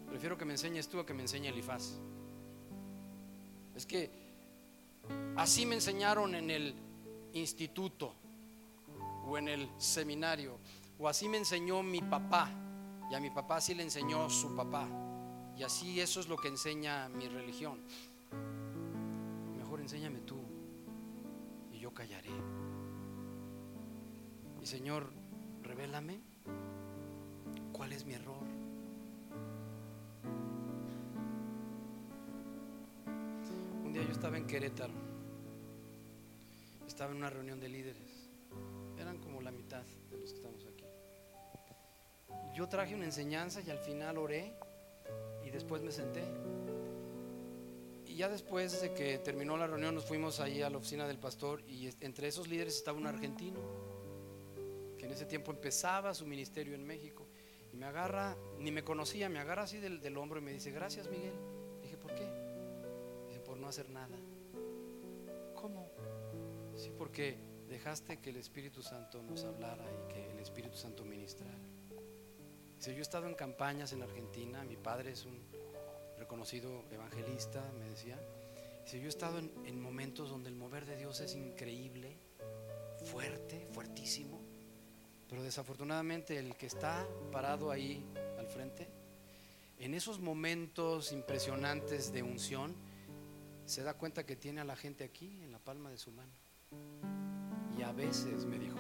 [0.08, 1.96] Prefiero que me enseñes tú a que me enseñe Elifaz.
[3.76, 4.10] Es que
[5.36, 6.76] así me enseñaron en el
[7.34, 8.14] instituto
[9.28, 10.58] o en el seminario.
[10.98, 12.50] O así me enseñó mi papá.
[13.12, 14.88] Y a mi papá sí le enseñó su papá.
[15.58, 17.80] Y así eso es lo que enseña mi religión
[19.86, 20.42] enséñame tú
[21.72, 22.32] y yo callaré.
[24.60, 25.12] Y Señor,
[25.62, 26.22] revélame
[27.72, 28.44] cuál es mi error.
[33.84, 34.94] Un día yo estaba en Querétaro,
[36.88, 38.28] estaba en una reunión de líderes,
[38.98, 40.65] eran como la mitad de los que estamos.
[42.56, 44.54] Yo traje una enseñanza y al final oré
[45.44, 46.24] y después me senté
[48.16, 51.20] y ya después de que terminó la reunión nos fuimos ahí a la oficina del
[51.20, 53.60] pastor y entre esos líderes estaba un argentino
[54.98, 57.28] que en ese tiempo empezaba su ministerio en México
[57.74, 60.72] y me agarra, ni me conocía, me agarra así del, del hombro y me dice,
[60.72, 61.34] gracias Miguel.
[61.82, 62.26] Dije, ¿por qué?
[63.28, 64.18] Dice, por no hacer nada.
[65.56, 65.92] ¿Cómo?
[66.74, 67.38] Sí, porque
[67.68, 71.75] dejaste que el Espíritu Santo nos hablara y que el Espíritu Santo ministrara.
[72.78, 75.40] Dice, yo he estado en campañas en Argentina, mi padre es un
[76.18, 78.20] reconocido evangelista, me decía,
[78.86, 82.18] si yo he estado en, momentos donde el mover de Dios es increíble,
[83.06, 84.42] fuerte, fuertísimo,
[85.28, 88.06] pero desafortunadamente el que está parado ahí
[88.38, 88.88] al frente,
[89.80, 92.76] en esos momentos impresionantes de unción,
[93.66, 96.32] se da cuenta que tiene a la gente aquí en la palma de su mano.
[97.78, 98.78] Y a veces, me dijo,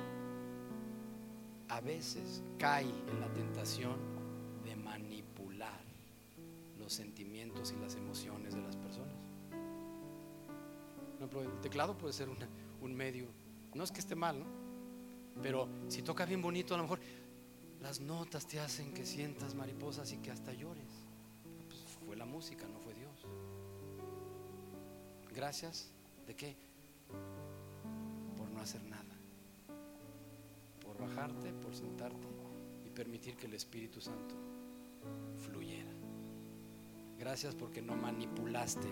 [1.75, 3.97] a veces cae en la tentación
[4.63, 5.81] de manipular
[6.79, 9.13] los sentimientos y las emociones de las personas.
[11.05, 13.27] Por ejemplo, el teclado puede ser un medio,
[13.73, 14.45] no es que esté mal, ¿no?
[15.41, 17.01] Pero si toca bien bonito, a lo mejor
[17.81, 21.03] las notas te hacen que sientas mariposas y que hasta llores.
[21.67, 23.25] Pues fue la música, no fue Dios.
[25.33, 25.91] Gracias,
[26.25, 26.55] ¿de qué?
[28.37, 29.04] Por no hacer nada.
[30.99, 32.27] Bajarte, por sentarte
[32.85, 34.35] y permitir que el Espíritu Santo
[35.37, 35.91] fluyera.
[37.17, 38.87] Gracias porque no manipulaste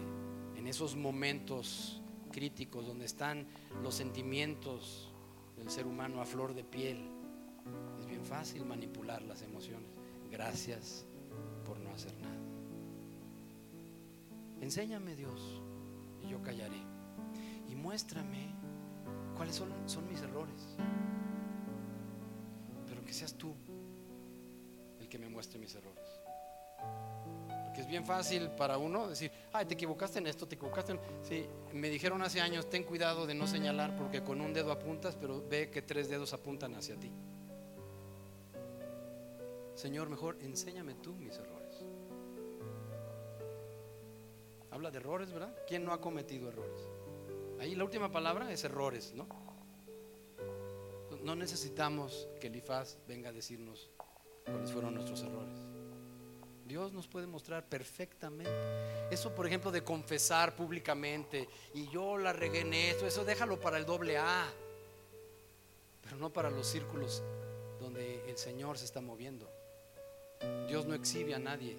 [0.55, 2.01] en esos momentos
[2.31, 3.45] críticos donde están
[3.81, 5.11] los sentimientos
[5.57, 7.09] del ser humano a flor de piel.
[7.99, 9.89] Es bien fácil manipular las emociones.
[10.31, 11.05] Gracias
[11.65, 12.33] por no hacer nada.
[14.61, 15.61] Enséñame Dios
[16.25, 16.81] y yo callaré.
[17.69, 18.53] Y muéstrame
[19.35, 20.77] cuáles son, son mis errores.
[23.13, 23.55] Seas tú
[24.99, 26.23] el que me muestre mis errores
[27.73, 30.99] que es bien fácil para uno decir, ay, te equivocaste en esto, te equivocaste en...
[31.23, 35.17] Sí, me dijeron hace años, ten cuidado de no señalar porque con un dedo apuntas,
[35.19, 37.11] pero ve que tres dedos apuntan hacia ti.
[39.73, 41.83] Señor, mejor enséñame tú mis errores.
[44.69, 45.55] Habla de errores, ¿verdad?
[45.67, 46.87] ¿Quién no ha cometido errores?
[47.59, 49.27] Ahí la última palabra es errores, ¿no?
[51.23, 53.89] No necesitamos que Elifaz venga a decirnos
[54.45, 55.57] cuáles fueron nuestros errores.
[56.65, 58.51] Dios nos puede mostrar perfectamente.
[59.09, 63.77] Eso, por ejemplo, de confesar públicamente y yo la regué en esto, eso déjalo para
[63.77, 64.45] el doble A,
[66.01, 67.23] pero no para los círculos
[67.79, 69.49] donde el Señor se está moviendo.
[70.67, 71.77] Dios no exhibe a nadie.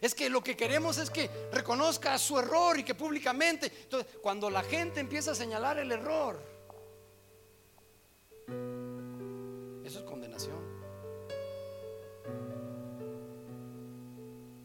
[0.00, 3.70] Es que lo que queremos es que reconozca su error y que públicamente.
[3.82, 6.53] Entonces, cuando la gente empieza a señalar el error,
[9.98, 10.58] es condenación.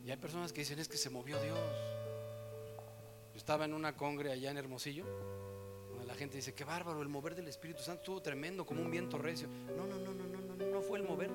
[0.03, 1.59] Y hay personas que dicen, es que se movió Dios.
[3.33, 5.05] Yo estaba en una congre allá en Hermosillo,
[5.89, 8.89] donde la gente dice, qué bárbaro, el mover del Espíritu Santo estuvo tremendo, como un
[8.89, 9.47] viento recio.
[9.77, 11.29] No, no, no, no, no, no, no fue el mover.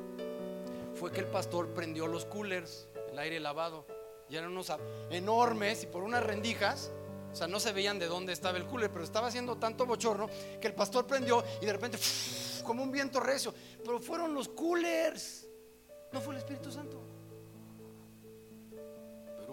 [0.95, 3.87] Fue que el pastor prendió los coolers, el aire lavado.
[4.29, 4.73] Y eran unos
[5.11, 6.91] enormes y por unas rendijas,
[7.33, 10.29] o sea, no se veían de dónde estaba el cooler, pero estaba haciendo tanto bochorno
[10.61, 11.99] que el pastor prendió y de repente,
[12.65, 13.55] como un viento recio.
[13.85, 15.47] Pero fueron los coolers,
[16.13, 17.15] no fue el Espíritu Santo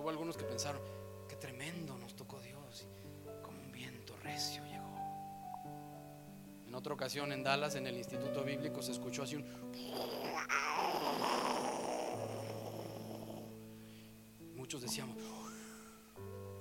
[0.01, 0.81] hubo algunos que pensaron,
[1.29, 2.88] qué tremendo nos tocó Dios,
[3.43, 4.61] como un viento recio.
[6.73, 9.45] otra ocasión en Dallas, en el Instituto Bíblico, se escuchó así un...
[14.55, 15.17] Muchos decíamos,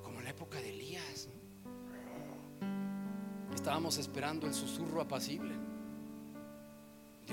[0.03, 1.29] como en la época de Elías.
[3.55, 5.55] Estábamos esperando el susurro apacible.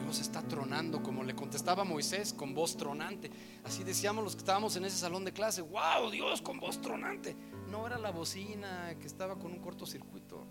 [0.02, 3.32] Dios está tronando, como le contestaba Moisés con voz tronante.
[3.64, 7.36] Así decíamos los que estábamos en ese salón de clase, wow, Dios con voz tronante.
[7.70, 10.46] No era la bocina que estaba con un cortocircuito.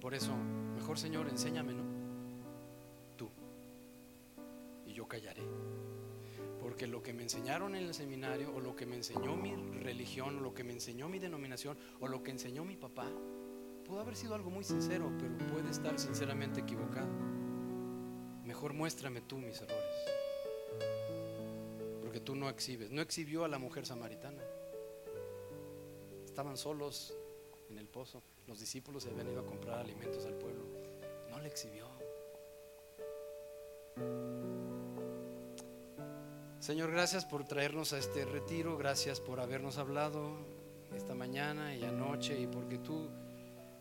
[0.00, 0.34] Por eso,
[0.74, 1.84] mejor Señor, enséñame, ¿no?
[3.16, 3.28] Tú.
[4.86, 5.42] Y yo callaré.
[6.60, 10.38] Porque lo que me enseñaron en el seminario, o lo que me enseñó mi religión,
[10.38, 13.08] o lo que me enseñó mi denominación, o lo que enseñó mi papá,
[13.92, 17.10] pudo haber sido algo muy sincero, pero puede estar sinceramente equivocado.
[18.42, 20.06] Mejor muéstrame tú mis errores.
[22.00, 22.90] Porque tú no exhibes.
[22.90, 24.42] No exhibió a la mujer samaritana.
[26.24, 27.14] Estaban solos
[27.68, 28.22] en el pozo.
[28.46, 30.64] Los discípulos se habían ido a comprar alimentos al pueblo.
[31.28, 31.86] No le exhibió.
[36.60, 40.38] Señor, gracias por traernos a este retiro, gracias por habernos hablado
[40.94, 43.10] esta mañana y anoche y porque tú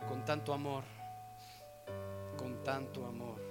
[0.07, 0.83] con tanto amor,
[2.37, 3.41] con tanto amor,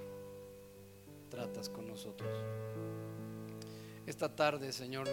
[1.29, 2.31] tratas con nosotros.
[4.07, 5.09] Esta tarde, Señor,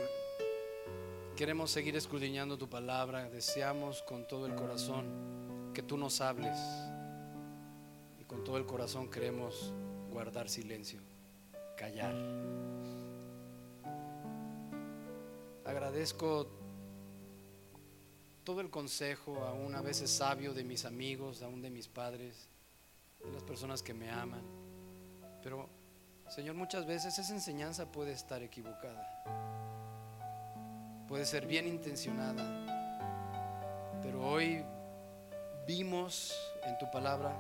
[1.36, 6.58] queremos seguir escudriñando tu palabra, deseamos con todo el corazón que tú nos hables
[8.20, 9.74] y con todo el corazón queremos
[10.10, 11.02] guardar silencio,
[11.76, 12.16] callar.
[15.64, 16.48] Agradezco
[18.48, 22.48] todo el consejo, aún a veces sabio, de mis amigos, aún de mis padres,
[23.22, 24.42] de las personas que me aman.
[25.44, 25.68] Pero,
[26.30, 29.04] Señor, muchas veces esa enseñanza puede estar equivocada.
[31.10, 34.00] Puede ser bien intencionada.
[34.02, 34.64] Pero hoy
[35.68, 36.34] vimos
[36.64, 37.36] en tu palabra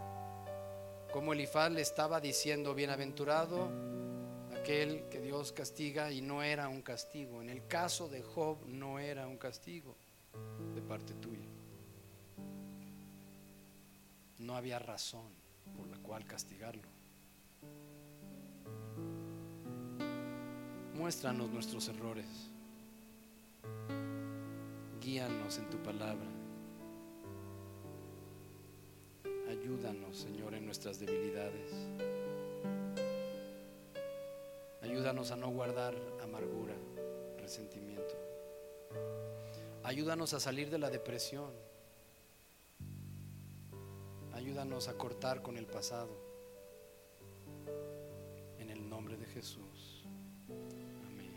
[1.13, 3.71] cómo Elifaz le estaba diciendo, bienaventurado
[4.53, 7.41] aquel que Dios castiga y no era un castigo.
[7.41, 9.95] En el caso de Job no era un castigo
[10.88, 11.49] parte tuya.
[14.39, 15.34] No había razón
[15.76, 16.88] por la cual castigarlo.
[20.93, 22.49] Muéstranos nuestros errores.
[25.01, 26.26] Guíanos en tu palabra.
[29.49, 31.72] Ayúdanos, Señor, en nuestras debilidades.
[34.81, 36.73] Ayúdanos a no guardar amargura,
[37.38, 38.15] resentimiento.
[39.88, 41.49] Ayúdanos a salir de la depresión.
[44.34, 46.11] Ayúdanos a cortar con el pasado.
[48.59, 50.03] En el nombre de Jesús.
[51.07, 51.31] Amén.